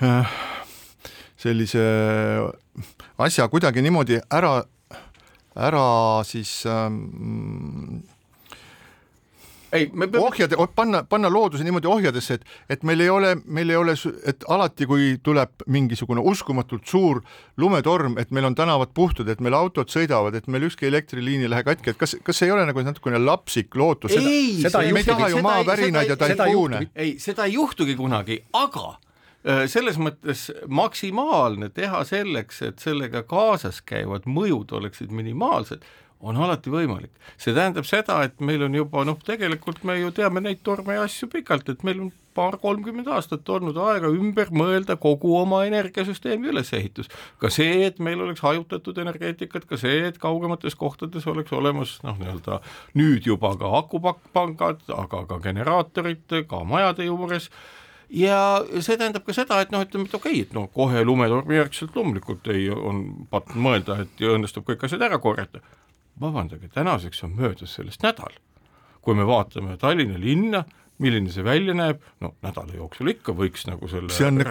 äh, 0.02 0.34
sellise 1.40 1.84
asja 3.20 3.48
kuidagi 3.48 3.82
niimoodi 3.84 4.20
ära, 4.32 4.60
ära 5.56 5.84
siis 6.28 6.52
ähm, 6.68 8.00
ei, 9.72 9.90
me 9.92 10.08
peame 10.08 10.26
ohjade, 10.26 10.56
panna, 10.74 11.02
panna 11.08 11.30
looduse 11.32 11.64
niimoodi 11.64 11.88
ohjadesse, 11.90 12.38
et, 12.38 12.46
et 12.76 12.86
meil 12.86 13.00
ei 13.04 13.10
ole, 13.10 13.34
meil 13.44 13.70
ei 13.70 13.78
ole, 13.78 13.94
et 14.28 14.46
alati, 14.48 14.86
kui 14.90 15.12
tuleb 15.22 15.64
mingisugune 15.70 16.22
uskumatult 16.32 16.86
suur 16.90 17.22
lumetorm, 17.60 18.18
et 18.18 18.32
meil 18.34 18.48
on 18.50 18.56
tänavad 18.58 18.94
puhtad, 18.94 19.28
et 19.30 19.42
meil 19.44 19.56
autod 19.58 19.92
sõidavad, 19.92 20.36
et 20.38 20.48
meil 20.50 20.66
ükski 20.70 20.88
elektriliin 20.90 21.44
ei 21.46 21.52
lähe 21.52 21.66
katki, 21.66 21.94
et 21.94 22.00
kas, 22.00 22.16
kas 22.26 22.42
ei 22.46 22.54
ole 22.54 22.64
nagu 22.68 22.84
natukene 22.86 23.20
lapsik 23.22 23.76
lootus? 23.78 24.16
ei, 24.18 24.58
seda, 24.62 24.82
ei 24.86 25.06
taha 25.06 25.30
ju 25.34 25.44
maavärinaid 25.44 26.14
ja 26.14 26.18
taifuune. 26.20 26.84
ei, 26.94 27.14
seda 27.22 27.46
ei 27.48 27.56
juhtugi 27.58 27.96
kunagi, 27.98 28.40
aga 28.56 28.86
äh, 28.90 29.64
selles 29.70 30.00
mõttes 30.02 30.48
maksimaalne 30.66 31.70
teha 31.74 32.04
selleks, 32.08 32.62
et 32.66 32.82
sellega 32.82 33.22
kaasas 33.28 33.82
käivad 33.86 34.26
mõjud 34.26 34.78
oleksid 34.80 35.14
minimaalsed 35.14 35.86
on 36.20 36.36
alati 36.36 36.70
võimalik. 36.72 37.12
see 37.40 37.54
tähendab 37.56 37.86
seda, 37.88 38.20
et 38.26 38.40
meil 38.40 38.62
on 38.66 38.74
juba 38.74 39.04
noh, 39.08 39.18
tegelikult 39.24 39.84
me 39.88 39.98
ju 40.00 40.10
teame 40.14 40.42
neid 40.44 40.60
torme 40.66 40.98
ja 40.98 41.06
asju 41.08 41.30
pikalt, 41.32 41.68
et 41.72 41.84
meil 41.86 42.00
on 42.06 42.12
paar-kolmkümmend 42.36 43.08
aastat 43.10 43.48
olnud 43.50 43.78
aega 43.80 44.10
ümber 44.14 44.52
mõelda 44.54 44.96
kogu 45.00 45.32
oma 45.38 45.64
energiasüsteemi 45.66 46.52
ülesehitus. 46.52 47.10
ka 47.40 47.50
see, 47.50 47.86
et 47.86 47.98
meil 47.98 48.20
oleks 48.20 48.44
hajutatud 48.44 48.98
energeetikat, 49.02 49.66
ka 49.66 49.80
see, 49.80 50.06
et 50.08 50.18
kaugemates 50.18 50.76
kohtades 50.78 51.26
oleks 51.26 51.52
olemas 51.52 51.98
noh, 52.06 52.16
nii-öelda 52.20 52.60
nüüd 53.00 53.26
juba 53.26 53.56
ka 53.58 53.74
akupangad, 53.80 54.86
aga 54.94 55.26
ka 55.26 55.40
generaatorid 55.48 56.40
ka 56.48 56.64
majade 56.64 57.08
juures 57.08 57.50
ja 58.10 58.38
see 58.78 58.96
tähendab 58.96 59.26
ka 59.26 59.34
seda, 59.34 59.60
et 59.64 59.74
noh, 59.74 59.82
ütleme, 59.86 60.06
et 60.06 60.14
okei 60.14 60.38
okay,, 60.38 60.46
et 60.46 60.54
noh, 60.54 60.70
kohe 60.74 61.04
lumetormi 61.04 61.58
järgselt 61.58 61.96
loomulikult 61.96 62.46
ei, 62.54 62.68
on 62.70 63.26
patt 63.30 63.54
mõelda, 63.54 64.02
et 64.04 64.26
õnnestub 64.30 64.66
kõik 64.68 64.86
asjad 64.86 65.08
ära 65.08 65.18
korjata 65.22 65.62
vabandage, 66.20 66.68
tänaseks 66.74 67.24
on 67.24 67.34
möödas 67.38 67.74
sellest 67.74 68.02
nädal. 68.02 68.36
kui 69.00 69.14
me 69.16 69.24
vaatame 69.24 69.78
Tallinna 69.80 70.18
linna, 70.20 70.64
milline 71.00 71.30
see 71.32 71.44
välja 71.44 71.72
näeb, 71.72 72.02
no 72.20 72.34
nädala 72.44 72.74
jooksul 72.76 73.08
ikka 73.14 73.32
võiks 73.32 73.64
nagu 73.64 73.88
selle 73.88 74.12
see 74.12 74.26
on, 74.28 74.42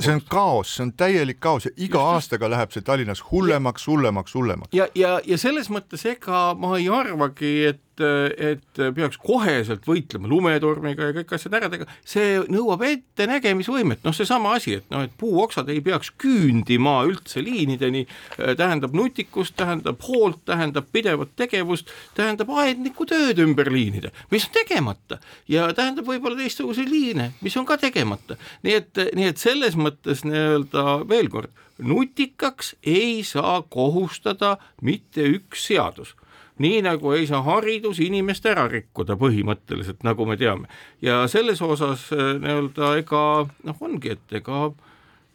see 0.00 0.14
on 0.14 0.22
kaos, 0.24 0.70
see 0.76 0.86
on 0.86 0.92
täielik 0.96 1.40
kaos 1.44 1.68
ja 1.68 1.72
iga 1.76 2.00
just, 2.00 2.14
aastaga 2.14 2.48
läheb 2.48 2.72
see 2.72 2.84
Tallinnas 2.86 3.20
hullemaks, 3.28 3.84
hullemaks, 3.90 4.34
hullemaks. 4.34 4.72
ja, 4.76 4.88
ja, 4.96 5.18
ja 5.26 5.38
selles 5.40 5.68
mõttes 5.68 6.06
ega 6.08 6.54
ma 6.56 6.78
ei 6.78 6.88
arvagi, 6.88 7.52
et 7.74 7.84
et, 8.00 8.80
peaks 8.94 9.18
koheselt 9.20 9.86
võitlema 9.88 10.28
lumetormiga 10.30 11.10
ja 11.10 11.14
kõik 11.16 11.34
asjad 11.36 11.56
ära 11.58 11.70
tegema, 11.72 11.92
see 12.06 12.38
nõuab 12.52 12.84
ettenägemisvõimet, 12.86 14.02
noh, 14.06 14.14
seesama 14.16 14.54
asi, 14.56 14.76
et 14.80 14.86
noh, 14.92 15.04
et 15.06 15.14
puuoksad 15.20 15.68
ei 15.72 15.82
peaks 15.84 16.12
küündima 16.20 17.00
üldse 17.08 17.42
liinideni, 17.44 18.06
tähendab 18.36 18.94
nutikust, 18.96 19.56
tähendab 19.60 20.00
hoolt, 20.06 20.42
tähendab 20.48 20.88
pidevat 20.92 21.34
tegevust, 21.40 21.90
tähendab 22.16 22.52
aedniku 22.62 23.08
tööd 23.10 23.42
ümber 23.42 23.72
liinide, 23.72 24.14
mis 24.32 24.48
on 24.48 24.54
tegemata. 24.60 25.20
Ja 25.50 25.70
tähendab 25.76 26.08
võib-olla 26.08 26.40
teistsuguseid 26.40 26.90
liine, 26.90 27.32
mis 27.44 27.56
on 27.60 27.68
ka 27.68 27.78
tegemata, 27.80 28.38
nii 28.66 28.78
et, 28.78 29.04
nii 29.16 29.32
et 29.32 29.42
selles 29.42 29.76
mõttes 29.78 30.24
nii-öelda 30.26 31.02
veel 31.10 31.30
kord, 31.32 31.52
nutikaks 31.80 32.74
ei 32.84 33.22
saa 33.24 33.60
kohustada 33.72 34.56
mitte 34.84 35.24
üks 35.24 35.68
seadus 35.70 36.14
nii 36.60 36.82
nagu 36.84 37.14
ei 37.16 37.26
saa 37.30 37.42
haridus 37.46 38.00
inimest 38.04 38.46
ära 38.50 38.66
rikkuda 38.70 39.16
põhimõtteliselt, 39.20 40.04
nagu 40.06 40.26
me 40.28 40.36
teame. 40.40 40.68
ja 41.02 41.22
selles 41.28 41.62
osas 41.62 42.08
äh, 42.12 42.34
nii-öelda 42.40 42.94
ega 43.00 43.24
noh, 43.64 43.80
ongi, 43.80 44.16
et 44.16 44.40
ega 44.40 44.70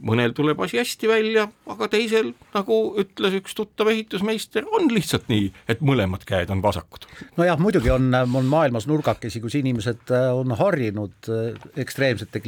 mõnel 0.03 0.33
tuleb 0.35 0.59
asi 0.63 0.77
hästi 0.79 1.07
välja, 1.09 1.45
aga 1.71 1.87
teisel, 1.91 2.31
nagu 2.55 2.77
ütles 2.99 3.37
üks 3.39 3.55
tuttav 3.55 3.89
ehitusmeister, 3.91 4.67
on 4.75 4.89
lihtsalt 4.91 5.29
nii, 5.31 5.47
et 5.71 5.83
mõlemad 5.85 6.25
käed 6.27 6.51
on 6.53 6.61
vasakud. 6.63 7.07
nojah, 7.39 7.59
muidugi 7.61 7.91
on, 7.93 8.09
on 8.13 8.49
maailmas 8.51 8.89
nurgakesi, 8.91 9.41
kus 9.43 9.55
inimesed 9.59 10.11
äh, 10.11 10.27
on 10.35 10.51
harjunud 10.59 11.31
äh, 11.31 11.69
ekstreemsete 11.85 12.41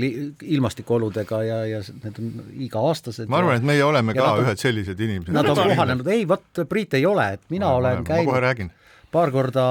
ilmastikuoludega 0.44 1.42
ja, 1.48 1.62
ja 1.72 1.82
need 2.04 2.20
on 2.20 2.34
iga-aastased. 2.68 3.32
ma 3.32 3.42
arvan, 3.42 3.62
et 3.62 3.70
meie 3.72 3.86
oleme 3.86 4.18
ka 4.18 4.26
nad 4.26 4.42
on, 4.42 4.48
ühed 4.48 4.64
sellised 4.64 5.00
inimesed. 5.08 5.34
Nad 5.36 5.52
on 5.54 5.64
kohanenud, 5.72 6.12
ei 6.12 6.28
vot, 6.28 6.46
Priit 6.68 6.98
ei 7.00 7.06
ole, 7.08 7.32
et 7.38 7.48
mina 7.54 7.72
Ma- 7.72 7.80
olen 7.80 8.04
ma 8.04 8.08
kohe 8.08 8.24
käinud 8.26 8.44
räägin. 8.44 8.72
paar 9.12 9.32
korda 9.32 9.68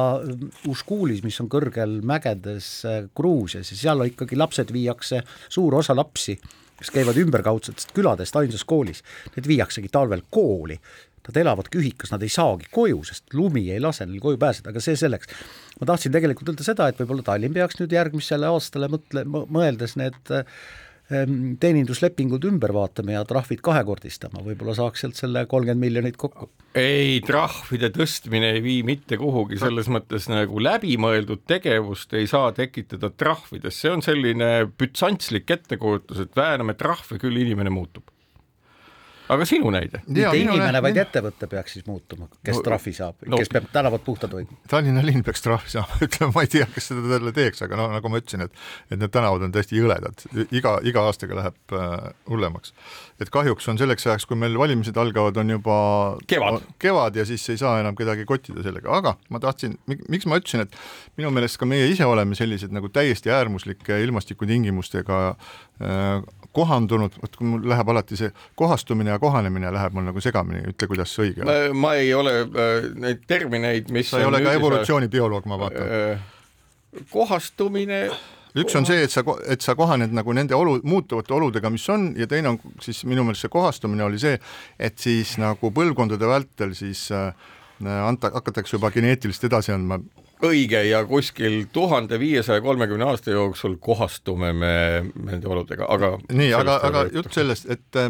Uškuulis, 0.68 1.22
mis 1.26 1.40
on 1.44 1.52
kõrgel 1.52 1.98
mägedes 2.06 2.70
äh, 2.88 3.02
Gruusias 3.16 3.74
ja 3.74 3.82
seal 3.84 4.08
ikkagi 4.08 4.38
lapsed 4.38 4.72
viiakse, 4.72 5.22
suur 5.52 5.76
osa 5.82 5.96
lapsi, 5.96 6.38
kes 6.80 6.92
käivad 6.94 7.18
ümberkaudsetest 7.20 7.94
küladest 7.96 8.36
ainsas 8.36 8.64
koolis, 8.68 9.02
need 9.36 9.48
viiaksegi 9.48 9.92
talvel 9.92 10.24
kooli. 10.30 10.78
Nad 11.26 11.38
elavadki 11.40 11.80
ühikas, 11.80 12.12
nad 12.12 12.22
ei 12.22 12.30
saagi 12.30 12.68
koju, 12.70 13.00
sest 13.08 13.34
lumi 13.34 13.64
ei 13.74 13.80
lase 13.82 14.04
neil 14.06 14.20
koju 14.22 14.38
pääseda, 14.38 14.70
aga 14.70 14.82
see 14.84 14.94
selleks. 14.94 15.32
ma 15.80 15.88
tahtsin 15.90 16.14
tegelikult 16.14 16.52
öelda 16.52 16.66
seda, 16.66 16.86
et 16.86 17.00
võib-olla 17.00 17.24
Tallinn 17.26 17.56
peaks 17.56 17.80
nüüd 17.80 17.96
järgmisele 17.96 18.46
aastale 18.46 18.86
mõtle, 18.92 19.24
mõeldes 19.26 19.96
need 19.98 20.30
ähm, 20.30 20.46
teeninduslepingud 21.06 22.44
ümber 22.48 22.72
vaatama 22.74 23.14
ja 23.14 23.22
trahvid 23.28 23.60
kahekordistama, 23.64 24.42
võib-olla 24.42 24.74
saaks 24.74 25.04
sealt 25.04 25.18
selle 25.18 25.44
kolmkümmend 25.46 25.84
miljonit 25.84 26.16
kokku. 26.18 26.48
ei, 26.74 27.20
trahvide 27.26 27.92
tõstmine 27.94 28.50
ei 28.56 28.62
vii 28.64 28.80
mitte 28.88 29.18
kuhugi, 29.20 29.60
selles 29.60 29.86
mõttes 29.92 30.26
nagu 30.32 30.58
läbimõeldud 30.62 31.44
tegevust 31.46 32.12
ei 32.18 32.26
saa 32.30 32.50
tekitada 32.56 33.12
trahvides, 33.14 33.78
see 33.78 33.94
on 33.94 34.02
selline 34.02 34.50
bütsantslik 34.78 35.50
ettekujutus, 35.50 36.24
et 36.26 36.36
vääname 36.36 36.74
trahve, 36.74 37.20
küll 37.22 37.38
inimene 37.38 37.70
muutub. 37.70 38.10
Aga 39.32 39.46
sinu 39.48 39.70
näide? 39.74 40.00
mitte 40.06 40.36
inimene, 40.38 40.80
vaid 40.84 40.98
ettevõte 41.02 41.48
peaks 41.50 41.76
siis 41.76 41.86
muutuma, 41.88 42.28
kes 42.44 42.56
No- 42.58 42.62
trahvi 42.66 42.92
saab 42.96 43.26
no- 43.26 43.40
kes 43.40 43.50
peab 43.52 43.66
tänavad 43.72 44.02
puhtad 44.06 44.32
hoidma. 44.32 44.56
Tallinna 44.70 45.02
linn 45.06 45.24
peaks 45.26 45.42
trahvi 45.44 45.72
saama, 45.72 45.98
ütleme, 46.06 46.32
ma 46.34 46.44
ei 46.46 46.50
tea, 46.52 46.66
kes 46.74 46.90
seda 46.92 47.04
talle 47.10 47.32
teeks, 47.36 47.62
aga 47.66 47.78
no 47.80 47.88
nagu 47.94 48.12
ma 48.12 48.20
ütlesin, 48.22 48.44
et 48.46 48.52
et 48.90 49.00
need 49.00 49.12
tänavad 49.14 49.42
on 49.46 49.52
täiesti 49.54 49.80
jõledad, 49.80 50.26
iga, 50.54 50.76
iga 50.86 51.06
aastaga 51.08 51.38
läheb 51.40 51.76
äh, 51.76 52.08
hullemaks. 52.30 52.72
et 53.20 53.30
kahjuks 53.32 53.68
on 53.72 53.78
selleks 53.80 54.06
ajaks, 54.06 54.26
kui 54.30 54.36
meil 54.38 54.56
valimised 54.58 54.96
algavad, 55.00 55.36
on 55.42 55.50
juba 55.56 55.76
Kevad. 56.26 56.62
kevad 56.82 57.16
ja 57.16 57.24
siis 57.28 57.44
ei 57.50 57.58
saa 57.60 57.80
enam 57.80 57.96
kedagi 57.96 58.24
kottida 58.28 58.62
sellega, 58.62 58.90
aga 58.96 59.16
ma 59.30 59.40
tahtsin, 59.42 59.78
miks 60.08 60.26
ma 60.26 60.38
ütlesin, 60.40 60.66
et 60.66 60.76
minu 61.18 61.30
meelest 61.34 61.58
ka 61.58 61.66
meie 61.68 61.86
ise 61.90 62.04
oleme 62.06 62.34
sellised 62.38 62.72
nagu 62.74 62.88
täiesti 62.92 63.30
äärmuslike 63.32 63.98
ilmastikutingimustega 64.06 65.20
kohandunud, 66.56 67.18
vot 67.20 67.34
kui 67.36 67.48
mul 67.50 67.66
läheb 67.68 67.90
alati 67.92 68.16
see 68.16 68.30
kohastumine 68.56 69.12
ja 69.12 69.18
kohanemine 69.20 69.72
läheb 69.74 69.96
mul 69.96 70.06
nagu 70.08 70.22
segamini, 70.24 70.62
ütle, 70.72 70.88
kuidas 70.88 71.12
see 71.12 71.28
õige 71.28 71.44
on. 71.44 71.76
ma, 71.76 71.92
ei 72.00 72.14
ole 72.16 72.38
äh, 72.46 72.88
neid 72.96 73.26
termineid, 73.28 73.92
mis 73.92 74.08
sa 74.12 74.22
ei 74.22 74.28
ole 74.28 74.40
ka 74.44 74.54
evolutsioonibioloog, 74.56 75.50
ma 75.50 75.60
vaatan. 75.66 75.92
Äh, 75.98 77.04
kohastumine 77.12 78.06
üks 78.56 78.76
on 78.78 78.86
see, 78.88 79.02
et 79.04 79.12
sa, 79.12 79.20
et 79.44 79.64
sa 79.64 79.76
kohaned 79.76 80.14
nagu 80.16 80.32
nende 80.36 80.56
olu, 80.56 80.78
muutuvate 80.88 81.34
oludega, 81.36 81.70
mis 81.72 81.84
on, 81.92 82.08
ja 82.16 82.28
teine 82.30 82.54
on 82.54 82.60
siis 82.80 83.02
minu 83.08 83.26
meelest 83.26 83.44
see 83.44 83.52
kohastumine 83.52 84.06
oli 84.06 84.20
see, 84.22 84.38
et 84.80 84.96
siis 85.02 85.36
nagu 85.42 85.72
põlvkondade 85.76 86.30
vältel 86.30 86.72
siis 86.78 87.10
äh, 87.12 87.34
anta, 87.84 88.32
hakatakse 88.32 88.78
juba 88.78 88.90
geneetilist 88.94 89.44
edasi 89.44 89.76
andma. 89.76 90.00
Õige 90.44 90.82
ja 90.88 91.04
kuskil 91.08 91.64
tuhande 91.72 92.18
viiesaja 92.20 92.60
kolmekümne 92.60 93.04
aasta 93.08 93.30
jooksul 93.30 93.76
kohastume 93.80 94.52
me 94.52 94.74
nende 95.14 95.48
oludega, 95.48 95.88
aga 95.88 96.16
nii, 96.32 96.52
aga, 96.54 96.78
aga 96.88 97.06
jutt 97.12 97.32
sellest, 97.36 97.70
et 97.70 98.00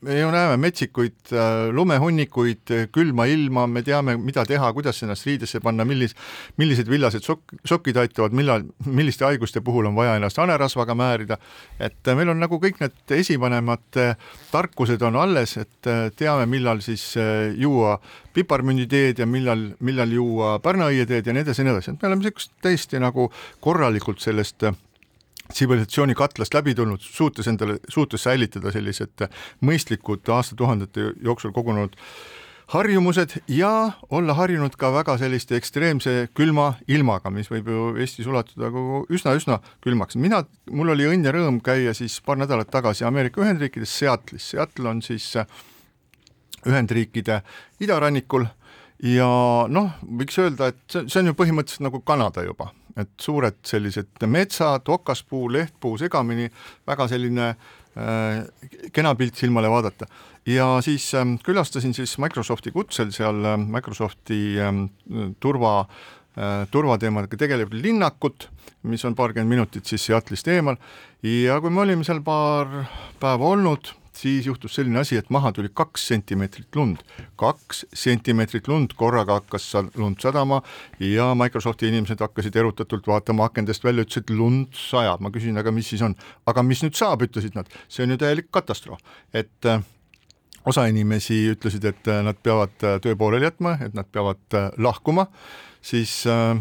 me 0.00 0.16
ju 0.16 0.30
näeme 0.32 0.56
metsikuid 0.60 1.32
äh, 1.32 1.68
lumehunnikuid, 1.76 2.72
külma 2.92 3.26
ilma, 3.28 3.66
me 3.68 3.82
teame, 3.84 4.16
mida 4.20 4.46
teha, 4.48 4.70
kuidas 4.76 5.02
ennast 5.04 5.26
riidesse 5.28 5.60
panna, 5.60 5.84
millis, 5.84 6.14
millised 6.60 6.88
villased 6.88 7.26
sokk, 7.26 7.52
sokid 7.68 8.00
aitavad, 8.00 8.34
millal, 8.36 8.64
milliste 8.86 9.26
haiguste 9.28 9.60
puhul 9.64 9.90
on 9.90 9.98
vaja 9.98 10.16
ennast 10.16 10.40
hanerasvaga 10.40 10.96
määrida, 10.96 11.36
et 11.78 12.08
äh, 12.08 12.16
meil 12.16 12.32
on 12.32 12.40
nagu 12.40 12.60
kõik 12.62 12.80
need 12.80 13.16
esivanemad 13.20 14.00
äh, 14.00 14.16
tarkused 14.50 15.04
on 15.04 15.20
alles, 15.20 15.56
et 15.60 15.90
äh, 15.90 16.08
teame, 16.16 16.48
millal 16.50 16.80
siis 16.84 17.10
äh, 17.20 17.50
juua 17.60 17.98
piparmünditeed 18.34 19.20
ja 19.20 19.28
millal, 19.28 19.70
millal 19.84 20.16
juua 20.16 20.58
pärnaõieteed 20.64 21.28
ja 21.28 21.36
nii 21.36 21.44
edasi 21.44 21.60
ja 21.60 21.68
nii 21.68 21.76
edasi, 21.76 21.92
et 21.92 22.00
me 22.00 22.08
oleme 22.08 22.24
niisugust 22.24 22.56
täiesti 22.64 23.02
nagu 23.02 23.28
korralikult 23.60 24.24
sellest 24.24 24.64
äh, 24.64 24.78
tsivilisatsiooni 25.52 26.14
katlast 26.18 26.54
läbi 26.54 26.74
tulnud, 26.74 27.02
suutes 27.02 27.48
endale, 27.50 27.78
suutes 27.88 28.22
säilitada 28.26 28.72
sellised 28.74 29.26
mõistlikud 29.66 30.28
aastatuhandete 30.36 31.12
jooksul 31.24 31.52
kogunenud 31.56 31.96
harjumused 32.70 33.34
ja 33.48 33.92
olla 34.10 34.34
harjunud 34.34 34.76
ka 34.78 34.92
väga 34.94 35.16
selliste 35.18 35.56
ekstreemse 35.58 36.28
külma 36.38 36.74
ilmaga, 36.88 37.32
mis 37.34 37.50
võib 37.50 37.70
ju 37.72 37.86
Eestis 37.98 38.28
ulatuda 38.30 38.70
kogu 38.70 39.02
üsna-üsna 39.10 39.58
külmaks. 39.82 40.16
mina, 40.16 40.44
mul 40.70 40.94
oli 40.94 41.08
õnn 41.10 41.26
ja 41.26 41.34
rõõm 41.34 41.58
käia 41.64 41.94
siis 41.94 42.20
paar 42.22 42.38
nädalat 42.38 42.70
tagasi 42.70 43.04
Ameerika 43.04 43.42
Ühendriikides 43.42 43.96
Seattle'is, 43.98 44.52
Seattle 44.54 44.88
on 44.88 45.02
siis 45.02 45.32
Ühendriikide 46.66 47.40
idarannikul 47.80 48.46
ja 49.02 49.30
noh, 49.68 49.96
võiks 50.04 50.38
öelda, 50.38 50.70
et 50.70 51.00
see 51.08 51.22
on 51.22 51.32
ju 51.32 51.38
põhimõtteliselt 51.38 51.88
nagu 51.88 52.02
Kanada 52.06 52.44
juba, 52.46 52.70
et 52.98 53.10
suured 53.20 53.58
sellised 53.66 54.26
metsad, 54.26 54.88
okaspuu, 54.88 55.48
lehtpuu 55.52 55.98
segamini, 56.00 56.48
väga 56.88 57.06
selline 57.10 57.50
äh, 57.50 58.40
kena 58.92 59.14
pilt 59.18 59.38
silmale 59.40 59.70
vaadata. 59.70 60.06
ja 60.46 60.78
siis 60.82 61.12
äh, 61.14 61.26
külastasin 61.44 61.94
siis 61.94 62.18
Microsofti 62.18 62.72
kutsel 62.72 63.12
seal 63.12 63.44
äh, 63.44 63.58
Microsofti 63.58 64.40
äh, 64.58 64.72
turva 65.40 65.74
äh, 65.80 66.66
turvateemadega 66.70 67.36
tegelev 67.36 67.72
linnakut, 67.72 68.50
mis 68.82 69.04
on 69.04 69.14
paarkümmend 69.14 69.50
minutit 69.50 69.86
siis 69.86 70.08
Seattle'ist 70.08 70.48
eemal 70.48 70.76
ja 71.22 71.60
kui 71.60 71.70
me 71.70 71.84
olime 71.84 72.04
seal 72.04 72.22
paar 72.24 72.84
päeva 73.20 73.54
olnud, 73.54 73.92
siis 74.20 74.46
juhtus 74.46 74.74
selline 74.78 75.00
asi, 75.00 75.16
et 75.16 75.30
maha 75.30 75.52
tuli 75.56 75.70
kaks 75.74 76.06
sentimeetrit 76.12 76.76
lund. 76.76 77.04
kaks 77.40 77.84
sentimeetrit 77.94 78.68
lund, 78.68 78.96
korraga 78.96 79.40
hakkas 79.40 79.70
lund 79.96 80.20
sadama 80.20 80.62
ja 81.00 81.30
Microsofti 81.34 81.88
inimesed 81.88 82.20
hakkasid 82.20 82.56
erutatult 82.56 83.06
vaatama 83.06 83.48
akendest 83.50 83.84
välja, 83.84 84.04
ütlesid, 84.04 84.34
lund 84.36 84.74
sajab. 84.76 85.20
ma 85.20 85.30
küsin, 85.30 85.58
aga 85.58 85.72
mis 85.72 85.88
siis 85.94 86.02
on? 86.02 86.16
aga 86.46 86.62
mis 86.66 86.84
nüüd 86.84 86.98
saab, 86.98 87.24
ütlesid 87.26 87.56
nad, 87.56 87.70
see 87.88 88.04
on 88.04 88.14
ju 88.14 88.20
täielik 88.20 88.50
katastroof. 88.52 89.00
et 89.32 89.66
äh, 89.66 89.82
osa 90.66 90.86
inimesi 90.90 91.40
ütlesid, 91.54 91.84
et 91.88 92.08
äh, 92.10 92.22
nad 92.24 92.38
peavad 92.42 92.84
äh, 92.84 92.98
töö 93.02 93.16
pooleli 93.16 93.48
jätma, 93.48 93.76
et 93.84 93.96
nad 93.96 94.08
peavad 94.12 94.58
lahkuma, 94.78 95.26
siis 95.82 96.22
äh, 96.28 96.58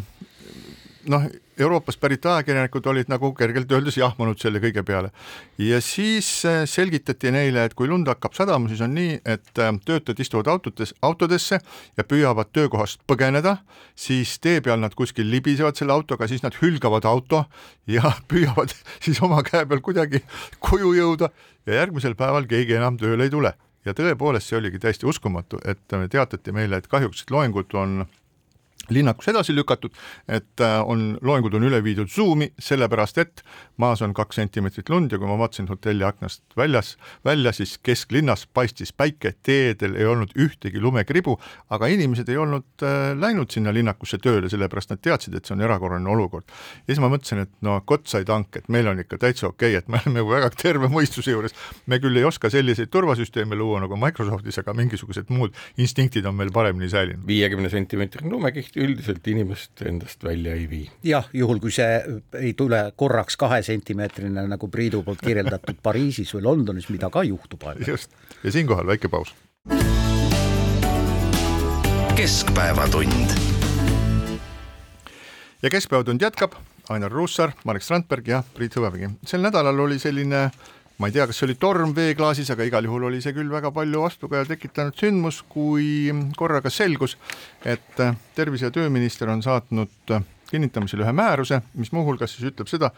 noh, 1.07 1.23
Euroopast 1.59 1.99
pärit 1.99 2.25
ajakirjanikud 2.25 2.85
olid 2.87 3.09
nagu 3.11 3.31
kergelt 3.35 3.71
öeldes 3.71 3.97
jahmunud 3.99 4.39
selle 4.39 4.61
kõige 4.63 4.83
peale. 4.87 5.11
ja 5.57 5.81
siis 5.83 6.27
äh, 6.47 6.63
selgitati 6.65 7.31
neile, 7.31 7.65
et 7.65 7.73
kui 7.73 7.87
lund 7.87 8.07
hakkab 8.07 8.35
sadama, 8.35 8.69
siis 8.69 8.81
on 8.81 8.93
nii, 8.95 9.19
et 9.25 9.59
äh, 9.59 9.71
töötajad 9.85 10.19
istuvad 10.19 10.47
autodes, 10.47 10.93
autodesse 11.01 11.59
ja 11.97 12.03
püüavad 12.03 12.51
töökohast 12.53 13.03
põgeneda, 13.07 13.57
siis 13.95 14.37
tee 14.39 14.61
peal 14.61 14.79
nad 14.79 14.95
kuskil 14.95 15.29
libisevad 15.31 15.79
selle 15.79 15.95
autoga, 15.95 16.27
siis 16.27 16.43
nad 16.43 16.55
hülgavad 16.61 17.05
auto 17.05 17.45
ja 17.87 18.13
püüavad 18.31 18.75
siis 18.99 19.21
oma 19.21 19.43
käe 19.43 19.65
peal 19.65 19.83
kuidagi 19.85 20.23
koju 20.59 20.93
jõuda 20.97 21.31
ja 21.65 21.81
järgmisel 21.83 22.15
päeval 22.19 22.47
keegi 22.49 22.79
enam 22.79 22.97
tööle 22.99 23.27
ei 23.27 23.33
tule. 23.33 23.53
ja 23.85 23.93
tõepoolest, 23.95 24.49
see 24.49 24.57
oligi 24.57 24.79
täiesti 24.79 25.07
uskumatu, 25.07 25.57
et 25.65 25.79
teatati 25.87 26.51
meile, 26.51 26.77
et 26.77 26.87
kahjuks 26.91 27.23
loengud 27.31 27.73
on 27.79 28.03
linnakus 28.93 29.29
edasi 29.31 29.55
lükatud, 29.55 29.95
et 30.27 30.63
äh, 30.63 30.77
on, 30.85 31.17
loengud 31.21 31.55
on 31.57 31.65
üle 31.69 31.81
viidud 31.83 32.09
Zoomi, 32.11 32.49
sellepärast 32.59 33.17
et 33.21 33.43
maas 33.77 34.01
on 34.05 34.13
kaks 34.17 34.39
sentimeetrit 34.39 34.89
lund 34.89 35.11
ja 35.11 35.19
kui 35.19 35.29
ma 35.29 35.37
vaatasin 35.39 35.69
hotelli 35.69 36.05
aknast 36.07 36.43
väljas, 36.57 36.95
välja, 37.25 37.53
siis 37.55 37.77
kesklinnas 37.83 38.45
paistis 38.53 38.93
päike, 38.93 39.33
teedel 39.43 39.95
ei 39.99 40.07
olnud 40.09 40.33
ühtegi 40.39 40.81
lumekribu, 40.81 41.37
aga 41.69 41.89
inimesed 41.91 42.29
ei 42.29 42.39
olnud 42.41 42.85
äh, 42.85 43.11
läinud 43.19 43.51
sinna 43.53 43.73
linnakusse 43.75 44.19
tööle, 44.21 44.49
sellepärast 44.51 44.93
nad 44.93 45.03
teadsid, 45.03 45.37
et 45.37 45.45
see 45.45 45.55
on 45.57 45.63
erakorraline 45.65 46.09
olukord. 46.09 46.49
ja 46.85 46.93
siis 46.93 47.03
ma 47.03 47.11
mõtlesin, 47.11 47.45
et 47.45 47.53
no 47.65 47.79
kott 47.85 48.07
sai 48.11 48.25
tank, 48.27 48.55
et 48.59 48.69
meil 48.69 48.87
on 48.91 48.99
ikka 49.03 49.19
täitsa 49.21 49.49
okei 49.49 49.75
okay,, 49.75 49.83
et 49.83 49.87
me 49.87 50.01
oleme 50.03 50.23
ju 50.23 50.31
väga 50.33 50.51
terve 50.55 50.89
mõistuse 50.91 51.33
juures, 51.33 51.55
me 51.85 51.99
küll 52.01 52.17
ei 52.17 52.25
oska 52.27 52.51
selliseid 52.53 52.91
turvasüsteeme 52.93 53.57
luua 53.59 53.83
nagu 53.83 53.97
Microsoftis, 53.99 54.59
aga 54.61 54.73
mingisugused 54.77 55.31
muud 55.33 55.55
instinktid 55.77 56.25
on 56.29 56.37
meil 56.39 56.51
paremini 56.53 56.89
säilinud. 56.89 57.25
viiekümne 57.27 57.69
sentimeetrine 57.69 58.31
lumekiht 58.31 58.78
üldiselt 58.79 59.27
inimest 59.27 59.81
endast 59.85 60.23
välja 60.23 60.53
ei 60.55 60.65
vii. 60.69 60.85
jah, 61.03 61.27
juhul 61.33 61.59
kui 61.59 61.71
see 61.75 61.99
ei 62.39 62.53
tule 62.57 62.81
korraks 62.95 63.37
kahesentimeetrine, 63.39 64.45
nagu 64.47 64.69
Priidu 64.71 65.03
poolt 65.03 65.21
kirjeldatud 65.25 65.81
Pariisis 65.85 66.33
või 66.35 66.45
Londonis, 66.47 66.89
mida 66.93 67.11
ka 67.13 67.23
juhtub 67.27 67.63
aeg-ajalt. 67.67 67.93
just, 67.93 68.15
ja 68.43 68.51
siinkohal 68.55 68.87
väike 68.87 69.11
paus. 69.11 69.35
keskpäevatund. 72.15 73.37
ja 75.61 75.69
Keskpäevatund 75.69 76.21
jätkab, 76.21 76.55
Ainar 76.89 77.11
Ruussaar, 77.11 77.51
Marek 77.63 77.83
Strandberg 77.83 78.27
ja 78.27 78.43
Priit 78.53 78.75
Hõbemägi. 78.75 79.11
sel 79.25 79.41
nädalal 79.41 79.79
oli 79.79 79.99
selline 79.99 80.49
ma 80.99 81.07
ei 81.07 81.15
tea, 81.15 81.25
kas 81.29 81.39
see 81.39 81.47
oli 81.47 81.55
torm 81.59 81.93
veeklaasis, 81.95 82.49
aga 82.51 82.65
igal 82.67 82.87
juhul 82.87 83.07
oli 83.07 83.21
see 83.23 83.33
küll 83.35 83.51
väga 83.51 83.71
palju 83.75 84.03
vastukaja 84.03 84.47
tekitanud 84.49 84.97
sündmus, 84.99 85.41
kui 85.47 86.11
korraga 86.37 86.71
selgus, 86.73 87.15
et 87.63 88.03
äh, 88.03 88.17
tervise- 88.35 88.67
ja 88.67 88.75
tööminister 88.75 89.31
on 89.31 89.43
saatnud 89.43 90.13
äh, 90.15 90.25
kinnitamisele 90.51 91.05
ühe 91.05 91.13
määruse, 91.15 91.61
mis 91.79 91.93
muuhulgas 91.95 92.35
siis 92.35 92.49
ütleb 92.51 92.67
seda, 92.71 92.91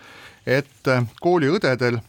et 0.45 0.89
äh, 0.89 1.05
kooliõdedel 1.21 1.99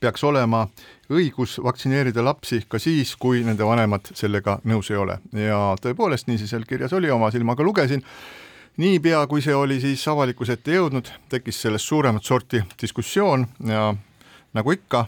peaks 0.00 0.22
olema 0.24 0.66
õigus 1.10 1.56
vaktsineerida 1.64 2.22
lapsi 2.24 2.60
ka 2.68 2.78
siis, 2.78 3.14
kui 3.16 3.40
nende 3.46 3.66
vanemad 3.66 4.12
sellega 4.14 4.58
nõus 4.68 4.92
ei 4.92 5.00
ole. 5.00 5.16
Ja 5.34 5.74
tõepoolest, 5.80 6.28
nii 6.28 6.38
see 6.38 6.52
seal 6.52 6.68
kirjas 6.68 6.92
oli, 6.94 7.10
oma 7.10 7.32
silmaga 7.34 7.64
lugesin. 7.66 8.04
Niipea, 8.80 9.24
kui 9.26 9.42
see 9.42 9.56
oli 9.56 9.80
siis 9.82 10.04
avalikkuse 10.08 10.54
ette 10.56 10.76
jõudnud, 10.76 11.08
tekkis 11.32 11.58
sellest 11.64 11.88
suuremat 11.90 12.24
sorti 12.24 12.62
diskussioon 12.80 13.48
ja 13.66 13.88
nagu 14.56 14.72
ikka, 14.74 15.06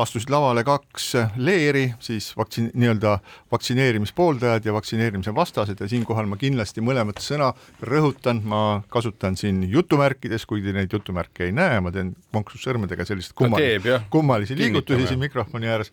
astusid 0.00 0.30
lavale 0.32 0.62
kaks 0.64 1.12
leeri, 1.40 1.84
siis 2.02 2.30
vaktsiin, 2.36 2.70
nii-öelda 2.74 3.18
vaktsineerimispooldajad 3.52 4.64
ja 4.64 4.72
vaktsineerimise 4.72 5.34
vastased 5.34 5.80
ja 5.80 5.88
siinkohal 5.88 6.28
ma 6.30 6.36
kindlasti 6.40 6.82
mõlemat 6.84 7.20
sõna 7.24 7.50
rõhutan, 7.86 8.42
ma 8.44 8.82
kasutan 8.92 9.36
siin 9.40 9.62
jutumärkides, 9.70 10.46
kuigi 10.48 10.74
neid 10.76 10.92
jutumärke 10.92 11.46
ei 11.48 11.54
näe, 11.56 11.80
ma 11.80 11.92
teen 11.94 12.12
konksussõrmedega 12.34 13.06
selliseid 13.08 13.36
kummalisi, 13.38 13.96
kummalisi 14.10 14.58
liigutusi 14.58 15.08
siin 15.10 15.22
mikrofoni 15.22 15.68
ääres. 15.68 15.92